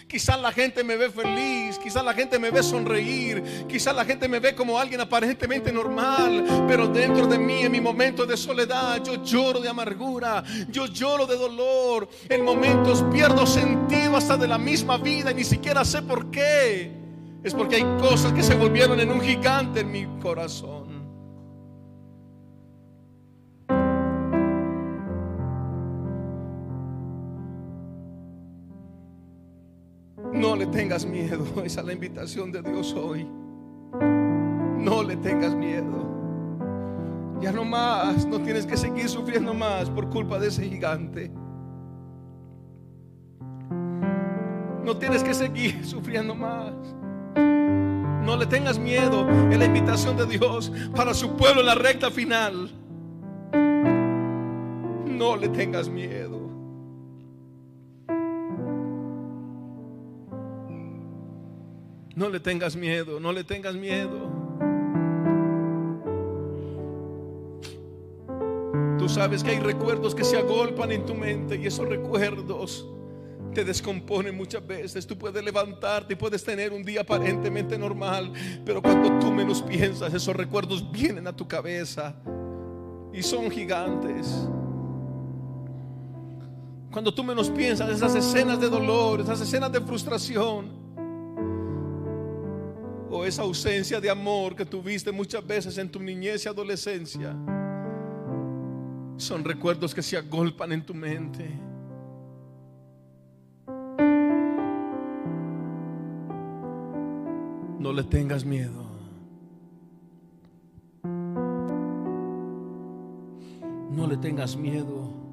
Quizás 0.07 0.39
la 0.39 0.53
gente 0.53 0.85
me 0.85 0.95
ve 0.95 1.09
feliz, 1.09 1.77
quizás 1.77 2.03
la 2.03 2.13
gente 2.13 2.39
me 2.39 2.49
ve 2.49 2.63
sonreír, 2.63 3.65
quizás 3.67 3.93
la 3.93 4.05
gente 4.05 4.29
me 4.29 4.39
ve 4.39 4.55
como 4.55 4.79
alguien 4.79 5.01
aparentemente 5.01 5.69
normal, 5.69 6.65
pero 6.65 6.87
dentro 6.87 7.27
de 7.27 7.37
mí, 7.37 7.63
en 7.63 7.73
mi 7.73 7.81
momento 7.81 8.25
de 8.25 8.37
soledad, 8.37 9.03
yo 9.03 9.21
lloro 9.21 9.59
de 9.59 9.67
amargura, 9.67 10.45
yo 10.69 10.85
lloro 10.85 11.27
de 11.27 11.35
dolor. 11.35 12.07
En 12.29 12.45
momentos 12.45 13.03
pierdo 13.11 13.45
sentido 13.45 14.15
hasta 14.15 14.37
de 14.37 14.47
la 14.47 14.57
misma 14.57 14.97
vida 14.97 15.31
y 15.31 15.35
ni 15.35 15.43
siquiera 15.43 15.83
sé 15.83 16.01
por 16.01 16.31
qué. 16.31 16.89
Es 17.43 17.53
porque 17.53 17.75
hay 17.75 17.83
cosas 17.99 18.31
que 18.31 18.43
se 18.43 18.55
volvieron 18.55 19.01
en 19.01 19.11
un 19.11 19.19
gigante 19.19 19.81
en 19.81 19.91
mi 19.91 20.05
corazón. 20.21 20.96
Tengas 30.67 31.05
miedo. 31.05 31.45
Esa 31.63 31.81
es 31.81 31.87
la 31.87 31.93
invitación 31.93 32.51
de 32.51 32.61
Dios 32.61 32.93
hoy. 32.93 33.27
No 34.77 35.03
le 35.03 35.17
tengas 35.17 35.55
miedo. 35.55 36.07
Ya 37.41 37.51
no 37.51 37.65
más. 37.65 38.25
No 38.25 38.39
tienes 38.39 38.65
que 38.65 38.77
seguir 38.77 39.09
sufriendo 39.09 39.53
más 39.53 39.89
por 39.89 40.09
culpa 40.09 40.39
de 40.39 40.47
ese 40.47 40.67
gigante. 40.67 41.31
No 44.83 44.95
tienes 44.97 45.23
que 45.23 45.33
seguir 45.33 45.85
sufriendo 45.85 46.33
más. 46.33 46.73
No 47.35 48.35
le 48.37 48.45
tengas 48.45 48.79
miedo. 48.79 49.27
Es 49.49 49.57
la 49.57 49.65
invitación 49.65 50.17
de 50.17 50.25
Dios 50.25 50.71
para 50.95 51.13
su 51.13 51.35
pueblo 51.35 51.61
en 51.61 51.67
la 51.67 51.75
recta 51.75 52.09
final. 52.09 52.71
No 55.05 55.35
le 55.35 55.49
tengas 55.49 55.89
miedo. 55.89 56.36
No 62.17 62.29
le 62.29 62.39
tengas 62.39 62.75
miedo, 62.75 63.19
no 63.19 63.31
le 63.31 63.43
tengas 63.43 63.75
miedo. 63.75 64.27
Tú 68.97 69.07
sabes 69.07 69.43
que 69.43 69.51
hay 69.51 69.59
recuerdos 69.59 70.15
que 70.15 70.23
se 70.23 70.35
agolpan 70.35 70.91
en 70.91 71.05
tu 71.05 71.13
mente 71.13 71.57
y 71.57 71.67
esos 71.67 71.87
recuerdos 71.87 72.87
te 73.53 73.63
descomponen 73.63 74.35
muchas 74.35 74.65
veces. 74.65 75.05
Tú 75.05 75.15
puedes 75.15 75.43
levantarte 75.43 76.13
y 76.13 76.15
puedes 76.15 76.43
tener 76.43 76.73
un 76.73 76.81
día 76.81 77.01
aparentemente 77.01 77.77
normal, 77.77 78.33
pero 78.65 78.81
cuando 78.81 79.19
tú 79.19 79.31
menos 79.31 79.61
piensas, 79.61 80.11
esos 80.11 80.35
recuerdos 80.35 80.91
vienen 80.91 81.27
a 81.27 81.35
tu 81.35 81.47
cabeza 81.47 82.15
y 83.13 83.21
son 83.21 83.51
gigantes. 83.51 84.49
Cuando 86.91 87.13
tú 87.13 87.23
menos 87.23 87.51
piensas, 87.51 87.91
esas 87.91 88.15
escenas 88.15 88.59
de 88.59 88.69
dolor, 88.69 89.21
esas 89.21 89.39
escenas 89.39 89.71
de 89.71 89.81
frustración, 89.81 90.86
o 93.09 93.25
esa 93.25 93.43
ausencia 93.43 93.99
de 94.01 94.09
amor 94.09 94.55
que 94.55 94.65
tuviste 94.65 95.11
muchas 95.11 95.45
veces 95.45 95.77
en 95.77 95.89
tu 95.89 95.99
niñez 95.99 96.45
y 96.45 96.49
adolescencia, 96.49 97.35
son 99.17 99.43
recuerdos 99.43 99.93
que 99.95 100.01
se 100.01 100.17
agolpan 100.17 100.71
en 100.71 100.85
tu 100.85 100.93
mente. 100.93 101.49
No 107.79 107.93
le 107.93 108.03
tengas 108.03 108.43
miedo. 108.43 108.85
No 113.91 114.07
le 114.07 114.17
tengas 114.17 114.55
miedo. 114.55 115.26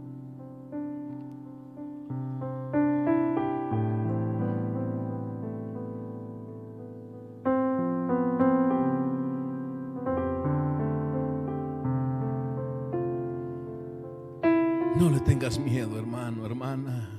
No 14.97 15.11
le 15.11 15.19
tengas 15.19 15.59
miedo, 15.59 15.99
hermano, 15.99 16.47
hermana. 16.47 17.11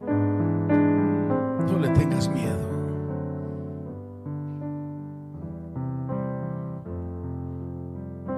No 0.00 1.78
le 1.78 1.88
tengas 1.90 2.28
miedo. 2.28 2.68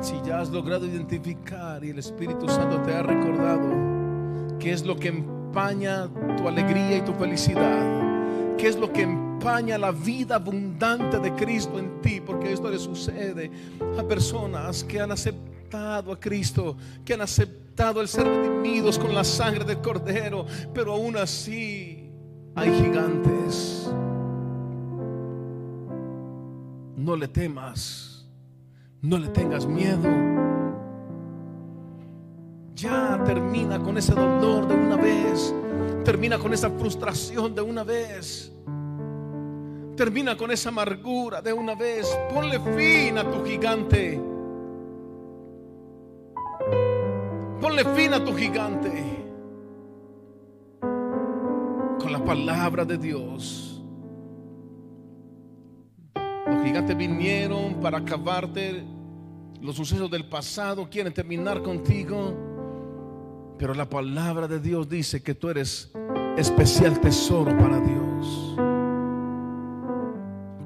Si 0.00 0.20
ya 0.26 0.40
has 0.40 0.50
logrado 0.50 0.84
identificar 0.84 1.82
y 1.82 1.90
el 1.90 1.98
Espíritu 1.98 2.46
Santo 2.46 2.82
te 2.82 2.94
ha 2.94 3.02
recordado 3.02 3.66
qué 4.58 4.72
es 4.72 4.84
lo 4.84 4.96
que 4.96 5.08
empaña 5.08 6.08
tu 6.36 6.46
alegría 6.46 6.98
y 6.98 7.00
tu 7.00 7.14
felicidad, 7.14 8.56
qué 8.58 8.68
es 8.68 8.78
lo 8.78 8.92
que 8.92 9.02
empaña 9.02 9.29
la 9.42 9.90
vida 9.90 10.36
abundante 10.36 11.18
de 11.18 11.34
Cristo 11.34 11.78
en 11.78 12.00
ti, 12.02 12.20
porque 12.20 12.52
esto 12.52 12.68
le 12.70 12.78
sucede 12.78 13.50
a 13.98 14.02
personas 14.02 14.84
que 14.84 15.00
han 15.00 15.10
aceptado 15.10 16.12
a 16.12 16.20
Cristo, 16.20 16.76
que 17.04 17.14
han 17.14 17.22
aceptado 17.22 18.00
el 18.00 18.08
ser 18.08 18.26
redimidos 18.26 18.98
con 18.98 19.14
la 19.14 19.24
sangre 19.24 19.64
del 19.64 19.80
Cordero, 19.80 20.44
pero 20.74 20.92
aún 20.92 21.16
así 21.16 22.10
hay 22.54 22.70
gigantes. 22.82 23.90
No 26.96 27.16
le 27.16 27.26
temas, 27.26 28.28
no 29.00 29.16
le 29.16 29.28
tengas 29.28 29.66
miedo. 29.66 30.08
Ya 32.74 33.22
termina 33.24 33.78
con 33.78 33.96
ese 33.96 34.14
dolor 34.14 34.68
de 34.68 34.74
una 34.74 34.96
vez. 34.96 35.54
Termina 36.04 36.38
con 36.38 36.52
esa 36.52 36.70
frustración 36.70 37.54
de 37.54 37.62
una 37.62 37.84
vez. 37.84 38.52
Termina 40.00 40.34
con 40.34 40.50
esa 40.50 40.70
amargura 40.70 41.42
de 41.42 41.52
una 41.52 41.74
vez. 41.74 42.08
Ponle 42.32 42.58
fin 42.58 43.18
a 43.18 43.30
tu 43.30 43.44
gigante. 43.44 44.18
Ponle 47.60 47.84
fin 47.94 48.14
a 48.14 48.24
tu 48.24 48.34
gigante. 48.34 48.90
Con 50.80 52.10
la 52.10 52.24
palabra 52.24 52.86
de 52.86 52.96
Dios. 52.96 53.84
Los 56.46 56.64
gigantes 56.64 56.96
vinieron 56.96 57.74
para 57.74 57.98
acabarte. 57.98 58.82
Los 59.60 59.76
sucesos 59.76 60.10
del 60.10 60.26
pasado 60.30 60.88
quieren 60.88 61.12
terminar 61.12 61.62
contigo. 61.62 63.54
Pero 63.58 63.74
la 63.74 63.86
palabra 63.86 64.48
de 64.48 64.60
Dios 64.60 64.88
dice 64.88 65.22
que 65.22 65.34
tú 65.34 65.50
eres 65.50 65.92
especial 66.38 66.98
tesoro 67.00 67.54
para 67.58 67.78
Dios. 67.80 68.69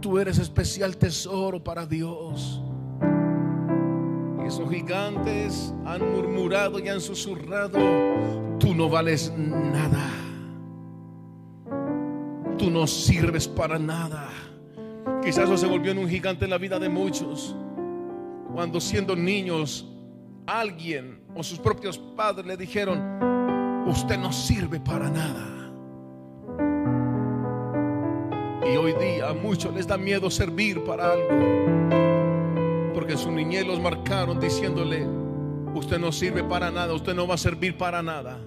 Tú 0.05 0.19
eres 0.19 0.37
especial 0.37 0.99
tesoro 0.99 1.65
para 1.65 1.87
Dios. 1.87 2.61
Y 4.39 4.47
Esos 4.47 4.69
gigantes 4.69 5.73
han 5.87 6.13
murmurado 6.13 6.79
y 6.79 6.91
han 6.91 7.01
susurrado, 7.01 7.79
tú 8.59 8.75
no 8.75 8.91
vales 8.91 9.33
nada. 9.35 10.07
Tú 12.59 12.71
no 12.71 12.87
sirves 12.87 13.49
para 13.49 13.79
nada. 13.79 14.29
Quizás 15.23 15.45
eso 15.45 15.57
se 15.57 15.67
volvió 15.67 15.93
en 15.93 15.97
un 15.97 16.09
gigante 16.11 16.45
en 16.45 16.51
la 16.51 16.59
vida 16.59 16.79
de 16.79 16.91
muchos. 16.91 17.57
Cuando 18.53 18.83
siendo 18.83 19.17
niños, 19.17 19.91
alguien 20.47 21.23
o 21.35 21.43
sus 21.43 21.59
propios 21.59 21.97
padres 21.97 22.45
le 22.45 22.59
dijeron, 22.59 23.01
usted 23.87 24.19
no 24.19 24.35
sirve 24.35 24.81
para 24.81 25.09
nada. 25.09 25.64
Y 28.65 28.77
hoy 28.77 28.95
día 28.95 29.29
a 29.29 29.35
muchos 29.35 29.75
les 29.75 29.87
da 29.87 29.99
miedo 29.99 30.31
servir 30.31 30.83
para 30.85 31.13
algo. 31.13 31.29
Porque 32.95 33.17
su 33.17 33.31
niñez 33.31 33.67
los 33.67 33.79
marcaron 33.79 34.41
diciéndole, 34.41 35.07
usted 35.75 35.99
no 35.99 36.11
sirve 36.13 36.43
para 36.43 36.71
nada, 36.71 36.95
usted 36.95 37.15
no 37.15 37.27
va 37.27 37.35
a 37.35 37.39
servir 37.39 37.77
para 37.77 38.03
nada. 38.03 38.39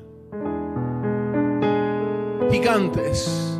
Gigantes 2.49 3.59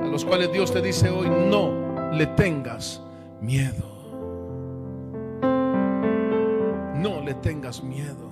a 0.00 0.04
los 0.06 0.24
cuales 0.24 0.52
Dios 0.52 0.72
te 0.72 0.80
dice 0.80 1.10
hoy, 1.10 1.28
no 1.28 2.12
le 2.12 2.26
tengas 2.28 3.02
miedo. 3.40 3.96
No 6.94 7.20
le 7.22 7.34
tengas 7.34 7.82
miedo. 7.82 8.30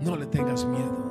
No 0.00 0.16
le 0.16 0.26
tengas 0.26 0.64
miedo 0.64 1.01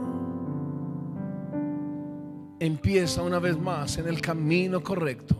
empieza 2.62 3.24
una 3.24 3.40
vez 3.40 3.60
más 3.60 3.98
en 3.98 4.08
el 4.08 4.22
camino 4.22 4.84
correcto. 4.84 5.36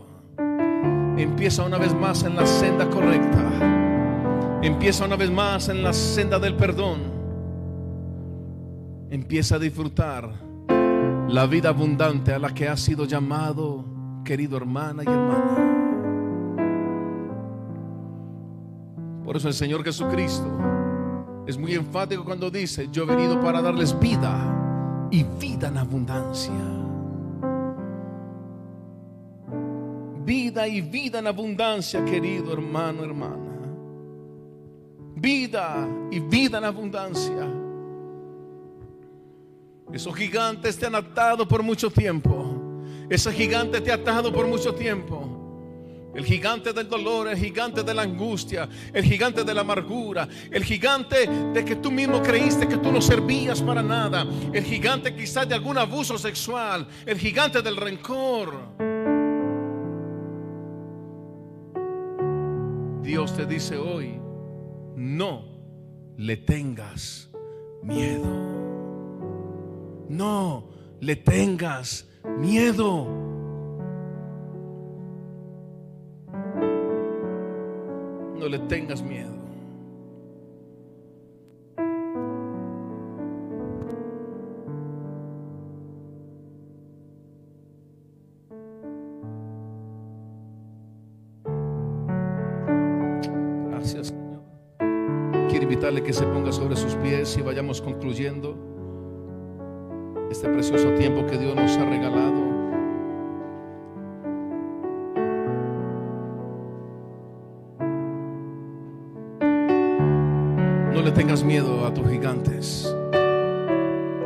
Empieza 1.16 1.64
una 1.64 1.78
vez 1.78 1.94
más 1.94 2.24
en 2.24 2.34
la 2.34 2.44
senda 2.44 2.90
correcta. 2.90 4.58
Empieza 4.60 5.04
una 5.04 5.14
vez 5.14 5.30
más 5.30 5.68
en 5.68 5.84
la 5.84 5.92
senda 5.92 6.40
del 6.40 6.56
perdón. 6.56 6.98
Empieza 9.08 9.54
a 9.54 9.58
disfrutar 9.60 10.32
la 11.28 11.46
vida 11.46 11.68
abundante 11.68 12.32
a 12.34 12.40
la 12.40 12.52
que 12.52 12.68
has 12.68 12.80
sido 12.80 13.04
llamado, 13.04 13.84
querido 14.24 14.56
hermana 14.56 15.04
y 15.04 15.06
hermana. 15.06 15.68
Por 19.24 19.36
eso 19.36 19.46
el 19.46 19.54
Señor 19.54 19.84
Jesucristo 19.84 20.48
es 21.46 21.56
muy 21.56 21.74
enfático 21.74 22.24
cuando 22.24 22.50
dice, 22.50 22.88
yo 22.90 23.04
he 23.04 23.06
venido 23.06 23.40
para 23.40 23.62
darles 23.62 23.96
vida 24.00 25.08
y 25.12 25.22
vida 25.22 25.68
en 25.68 25.78
abundancia. 25.78 26.82
Vida 30.52 30.68
y 30.68 30.82
vida 30.82 31.18
en 31.18 31.26
abundancia, 31.26 32.04
querido 32.04 32.52
hermano, 32.52 33.04
hermana. 33.04 33.52
Vida 35.16 35.88
y 36.10 36.20
vida 36.20 36.58
en 36.58 36.64
abundancia. 36.64 37.48
Esos 39.94 40.14
gigantes 40.14 40.78
te 40.78 40.84
han 40.84 40.94
atado 40.94 41.48
por 41.48 41.62
mucho 41.62 41.90
tiempo. 41.90 42.54
Ese 43.08 43.32
gigante 43.32 43.80
te 43.80 43.90
ha 43.90 43.94
atado 43.94 44.30
por 44.30 44.46
mucho 44.46 44.74
tiempo. 44.74 46.10
El 46.14 46.26
gigante 46.26 46.74
del 46.74 46.86
dolor, 46.86 47.28
el 47.28 47.38
gigante 47.38 47.82
de 47.82 47.94
la 47.94 48.02
angustia, 48.02 48.68
el 48.92 49.04
gigante 49.04 49.44
de 49.44 49.54
la 49.54 49.62
amargura, 49.62 50.28
el 50.50 50.62
gigante 50.62 51.26
de 51.26 51.64
que 51.64 51.76
tú 51.76 51.90
mismo 51.90 52.22
creíste 52.22 52.68
que 52.68 52.76
tú 52.76 52.92
no 52.92 53.00
servías 53.00 53.62
para 53.62 53.82
nada, 53.82 54.26
el 54.52 54.64
gigante 54.64 55.16
quizás 55.16 55.48
de 55.48 55.54
algún 55.54 55.78
abuso 55.78 56.18
sexual, 56.18 56.86
el 57.06 57.18
gigante 57.18 57.62
del 57.62 57.78
rencor. 57.78 59.21
Dios 63.02 63.36
te 63.36 63.46
dice 63.46 63.76
hoy, 63.76 64.20
no 64.94 65.44
le 66.16 66.36
tengas 66.36 67.28
miedo. 67.82 68.26
No 70.08 70.68
le 71.00 71.16
tengas 71.16 72.08
miedo. 72.38 73.08
No 78.38 78.48
le 78.48 78.58
tengas 78.60 79.02
miedo. 79.02 79.41
Que 96.12 96.18
se 96.18 96.26
ponga 96.26 96.52
sobre 96.52 96.76
sus 96.76 96.94
pies 96.96 97.38
y 97.38 97.40
vayamos 97.40 97.80
concluyendo 97.80 98.54
este 100.30 100.46
precioso 100.46 100.92
tiempo 100.92 101.24
que 101.24 101.38
Dios 101.38 101.56
nos 101.56 101.74
ha 101.78 101.86
regalado. 101.86 102.52
No 110.92 111.00
le 111.00 111.12
tengas 111.12 111.42
miedo 111.42 111.86
a 111.86 111.94
tus 111.94 112.06
gigantes. 112.06 112.94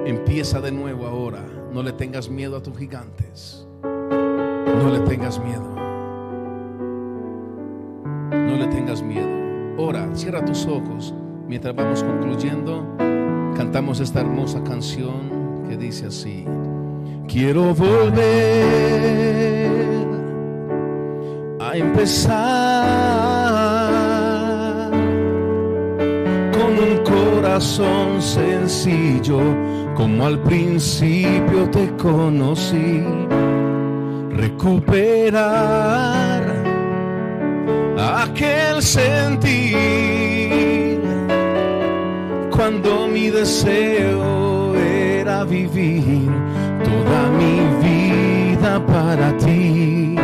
Empieza 0.07 0.61
de 0.61 0.73
nuevo 0.73 1.07
ahora. 1.07 1.45
No 1.73 1.85
le 1.85 1.93
tengas 1.93 2.29
miedo 2.29 2.57
a 2.57 2.63
tus 2.65 2.77
gigantes. 2.77 3.65
No 3.85 4.91
le 4.91 4.99
tengas 5.09 5.39
miedo. 5.39 5.77
No 8.33 8.57
le 8.57 8.67
tengas 8.67 9.05
miedo. 9.05 9.29
Ora, 9.79 10.09
cierra 10.17 10.45
tus 10.45 10.67
ojos. 10.67 11.15
Mientras 11.49 11.75
vamos 11.77 12.03
concluyendo, 12.03 12.85
cantamos 13.57 14.01
esta 14.01 14.21
hermosa 14.21 14.65
canción 14.65 15.63
que 15.69 15.77
dice 15.77 16.07
así. 16.07 16.45
Quiero 17.29 17.73
volver 17.73 18.19
a 21.61 21.77
empezar 21.77 22.27
con 26.53 26.79
un 26.79 26.99
corazón 27.05 28.21
sencillo 28.21 29.39
como 29.95 30.27
al 30.27 30.41
principio 30.41 31.71
te 31.71 31.89
conocí. 31.97 33.05
Recuperar 34.31 36.43
aquel 37.99 38.83
sentir 38.83 40.86
cuando 42.57 43.07
mi 43.07 43.29
deseo 43.29 44.75
era 44.75 45.45
vivir 45.45 46.31
toda 46.83 47.29
mi 47.39 47.61
vida 47.87 48.85
para 48.87 49.37
ti. 49.37 50.17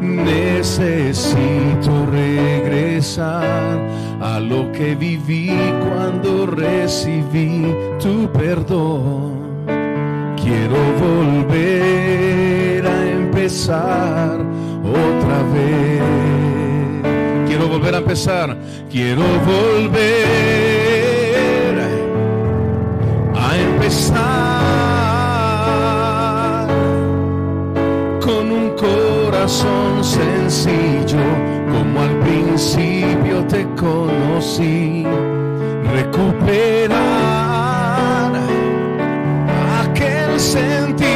Necesito 0.00 1.26
regresar 2.12 3.80
a 4.20 4.38
lo 4.38 4.70
que 4.72 4.94
viví 4.94 5.50
cuando 5.88 6.46
recibí 6.46 7.74
tu 8.00 8.30
perdón. 8.32 9.66
Quiero 10.36 10.76
volver 11.00 12.86
a 12.86 13.10
empezar 13.10 14.38
otra 14.84 15.42
vez. 15.54 16.02
Quiero 17.46 17.68
volver 17.68 17.94
a 17.94 17.98
empezar. 17.98 18.56
Quiero 18.90 19.22
volver 19.46 20.85
con 28.20 28.50
un 28.50 28.70
corazón 28.76 30.02
sencillo 30.02 31.24
como 31.72 32.02
al 32.02 32.18
principio 32.20 33.44
te 33.46 33.66
conocí. 33.76 35.04
Recuperar 35.92 36.96
aquel 39.82 40.40
sentir 40.40 41.06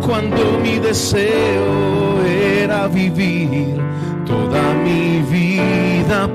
cuando 0.00 0.58
mi 0.62 0.78
deseo 0.78 2.22
era 2.24 2.86
vivir 2.88 3.80
toda 4.24 4.74
mi 4.84 5.22
vida 5.30 6.28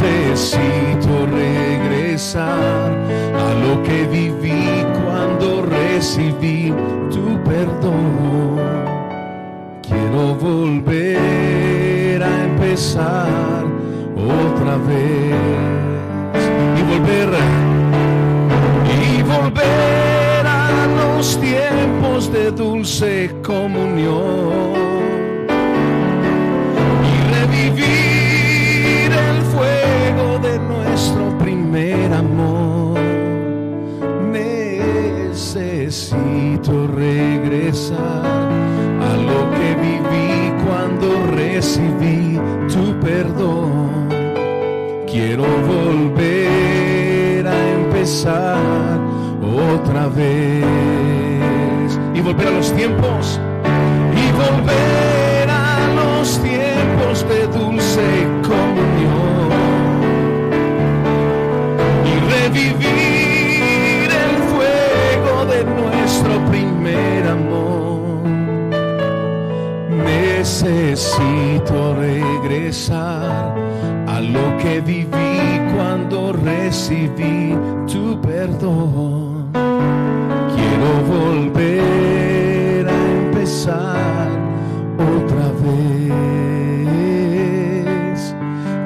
necesito 0.00 1.26
regresar 1.26 2.92
a 3.34 3.54
lo 3.54 3.82
que 3.82 4.06
viví 4.06 4.84
cuando 5.02 5.62
recibí 5.62 6.72
tu 7.10 7.42
perdón. 7.42 8.58
Quiero 9.82 10.34
volver 10.36 12.22
a 12.22 12.44
empezar 12.44 13.64
otra 14.16 14.76
vez 14.88 15.34
y 16.78 16.82
volver 16.82 17.28
y 19.00 19.22
volver 19.22 20.46
a 20.46 20.86
los 21.16 21.38
tiempos 21.40 22.32
de 22.32 22.50
dulce 22.52 23.34
comunión 23.42 24.87
Necesito 35.98 36.86
regresar 36.94 37.98
a 37.98 39.16
lo 39.16 39.50
que 39.50 39.74
viví 39.82 40.52
cuando 40.64 41.26
recibí 41.34 42.38
tu 42.72 42.94
perdón. 43.00 44.06
Quiero 45.10 45.42
volver 45.66 47.48
a 47.48 47.68
empezar 47.80 49.00
otra 49.42 50.06
vez 50.06 51.98
y 52.14 52.20
volver 52.20 52.46
a 52.46 52.50
los 52.52 52.72
tiempos 52.74 53.40
y 54.14 54.30
volver 54.38 55.50
a 55.50 55.80
los 55.96 56.38
tiempos 56.38 57.26
de 57.28 57.46
dulce 57.58 58.06
comunión 58.44 59.50
y 62.06 62.20
revivir 62.30 63.07
Necesito 70.48 71.94
regresar 71.94 73.54
a 74.06 74.18
lo 74.18 74.56
que 74.56 74.80
viví 74.80 75.60
cuando 75.76 76.32
recibí 76.32 77.54
tu 77.86 78.18
perdón. 78.22 79.52
Quiero 80.54 80.90
volver 81.06 82.88
a 82.88 82.98
empezar 83.20 84.28
otra 84.96 85.52
vez. 85.62 86.18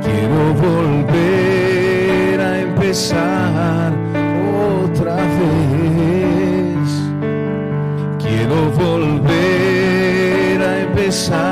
Quiero 0.02 0.40
volver 0.66 2.40
a 2.40 2.58
empezar 2.58 3.92
otra 4.82 5.16
vez. 5.38 6.88
Quiero 8.18 8.58
volver 8.72 10.60
a 10.60 10.80
empezar 10.80 11.51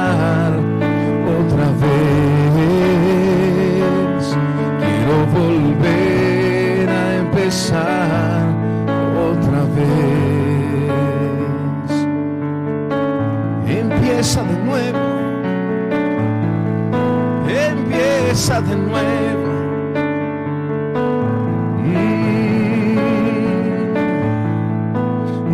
De 18.51 18.77
nuevo. 18.77 19.48
Mm. 21.85 22.97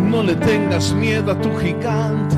No 0.09 0.23
le 0.23 0.35
tengas 0.35 0.93
miedo 0.93 1.31
a 1.31 1.35
tu 1.39 1.55
gigante. 1.57 2.35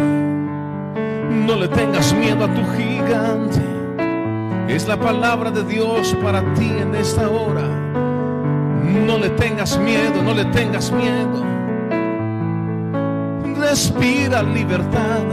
No 1.47 1.55
le 1.55 1.67
tengas 1.69 2.13
miedo 2.13 2.43
a 2.43 2.53
tu 2.53 2.61
gigante. 2.75 3.61
Es 4.67 4.85
la 4.85 4.99
palabra 4.99 5.49
de 5.49 5.63
Dios 5.63 6.13
para 6.21 6.41
ti 6.53 6.69
en 6.69 6.93
esta 6.93 7.29
hora. 7.29 7.65
No 9.07 9.17
le 9.17 9.29
tengas 9.29 9.79
miedo, 9.79 10.21
no 10.21 10.33
le 10.33 10.43
tengas 10.45 10.91
miedo. 10.91 11.45
Respira 13.55 14.43
libertad. 14.43 15.23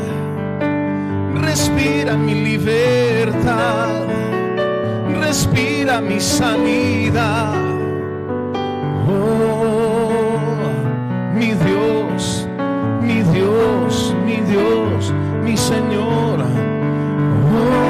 Respira 1.35 2.17
mi 2.17 2.35
libertad. 2.35 4.07
Respira 5.27 6.01
mi 6.01 6.21
sanidad. 6.21 7.57
Oh, 9.09 10.39
mi 11.35 11.53
Dios, 11.53 12.47
mi 13.03 13.23
Dios, 13.35 14.15
mi 14.25 14.37
Dios, 14.37 15.13
mi 15.43 15.57
Señor. 15.57 16.07
Precioso, 17.53 17.86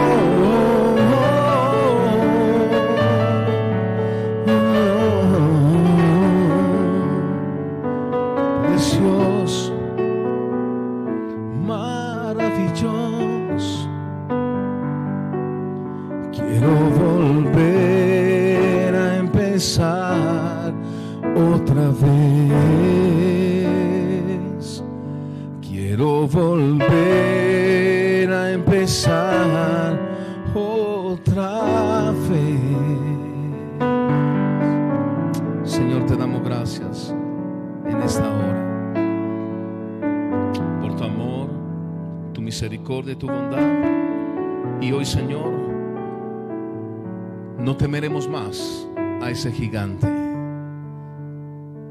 temeremos 47.76 48.28
más 48.28 48.88
a 49.20 49.30
ese 49.30 49.52
gigante. 49.52 50.06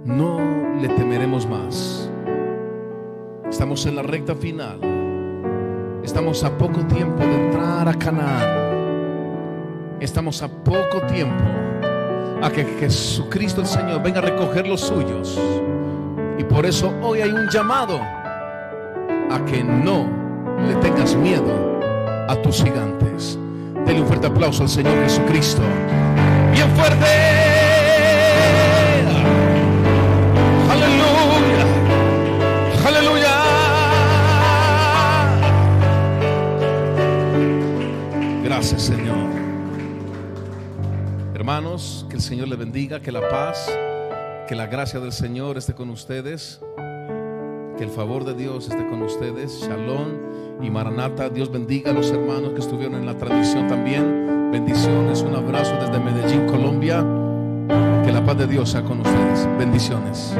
No 0.05 0.39
le 0.79 0.89
temeremos 0.89 1.47
más. 1.47 2.09
Estamos 3.49 3.85
en 3.85 3.95
la 3.95 4.01
recta 4.01 4.35
final. 4.35 4.79
Estamos 6.03 6.43
a 6.43 6.57
poco 6.57 6.85
tiempo 6.85 7.19
de 7.19 7.45
entrar 7.45 7.87
a 7.87 7.93
Canaán. 7.93 8.65
Estamos 9.99 10.41
a 10.41 10.47
poco 10.47 11.01
tiempo 11.07 11.43
a 12.41 12.51
que 12.51 12.65
Jesucristo 12.79 13.61
el 13.61 13.67
Señor 13.67 14.03
venga 14.03 14.19
a 14.19 14.23
recoger 14.23 14.67
los 14.67 14.81
suyos. 14.81 15.39
Y 16.37 16.43
por 16.43 16.65
eso 16.65 16.93
hoy 17.01 17.21
hay 17.21 17.31
un 17.31 17.47
llamado 17.49 17.99
a 17.99 19.45
que 19.45 19.63
no 19.63 20.09
le 20.67 20.75
tengas 20.75 21.15
miedo 21.15 21.79
a 22.27 22.35
tus 22.41 22.63
gigantes. 22.63 23.39
Dele 23.85 24.01
un 24.01 24.07
fuerte 24.07 24.27
aplauso 24.27 24.63
al 24.63 24.69
Señor 24.69 25.01
Jesucristo. 25.03 25.61
Bien 26.51 26.69
fuerte. 26.75 27.05
Aleluya. 30.71 31.65
Aleluya. 32.87 33.35
Gracias 38.43 38.81
Señor. 38.81 39.15
Hermanos, 41.35 42.05
que 42.09 42.15
el 42.15 42.21
Señor 42.21 42.47
le 42.47 42.55
bendiga, 42.55 42.99
que 43.01 43.11
la 43.11 43.27
paz, 43.29 43.69
que 44.47 44.55
la 44.55 44.65
gracia 44.65 44.99
del 44.99 45.11
Señor 45.11 45.57
esté 45.57 45.75
con 45.75 45.89
ustedes. 45.91 46.59
Que 47.77 47.83
el 47.83 47.89
favor 47.89 48.23
de 48.23 48.33
Dios 48.33 48.69
esté 48.69 48.87
con 48.87 49.01
ustedes. 49.01 49.59
Shalom 49.61 50.61
y 50.61 50.69
Maranata. 50.69 51.29
Dios 51.29 51.51
bendiga 51.51 51.91
a 51.91 51.93
los 51.93 52.09
hermanos 52.09 52.53
que 52.53 52.61
estuvieron 52.61 52.95
en 52.95 53.05
la 53.05 53.17
tradición 53.17 53.67
también. 53.67 54.49
Bendiciones. 54.51 55.21
Un 55.21 55.35
abrazo 55.35 55.75
desde 55.75 55.99
Medellín, 55.99 56.45
Colombia. 56.47 57.05
Que 58.05 58.11
la 58.13 58.23
paz 58.25 58.37
de 58.37 58.47
Dios 58.47 58.69
sea 58.69 58.81
con 58.81 59.01
ustedes. 59.01 59.49
Bendiciones. 59.57 60.33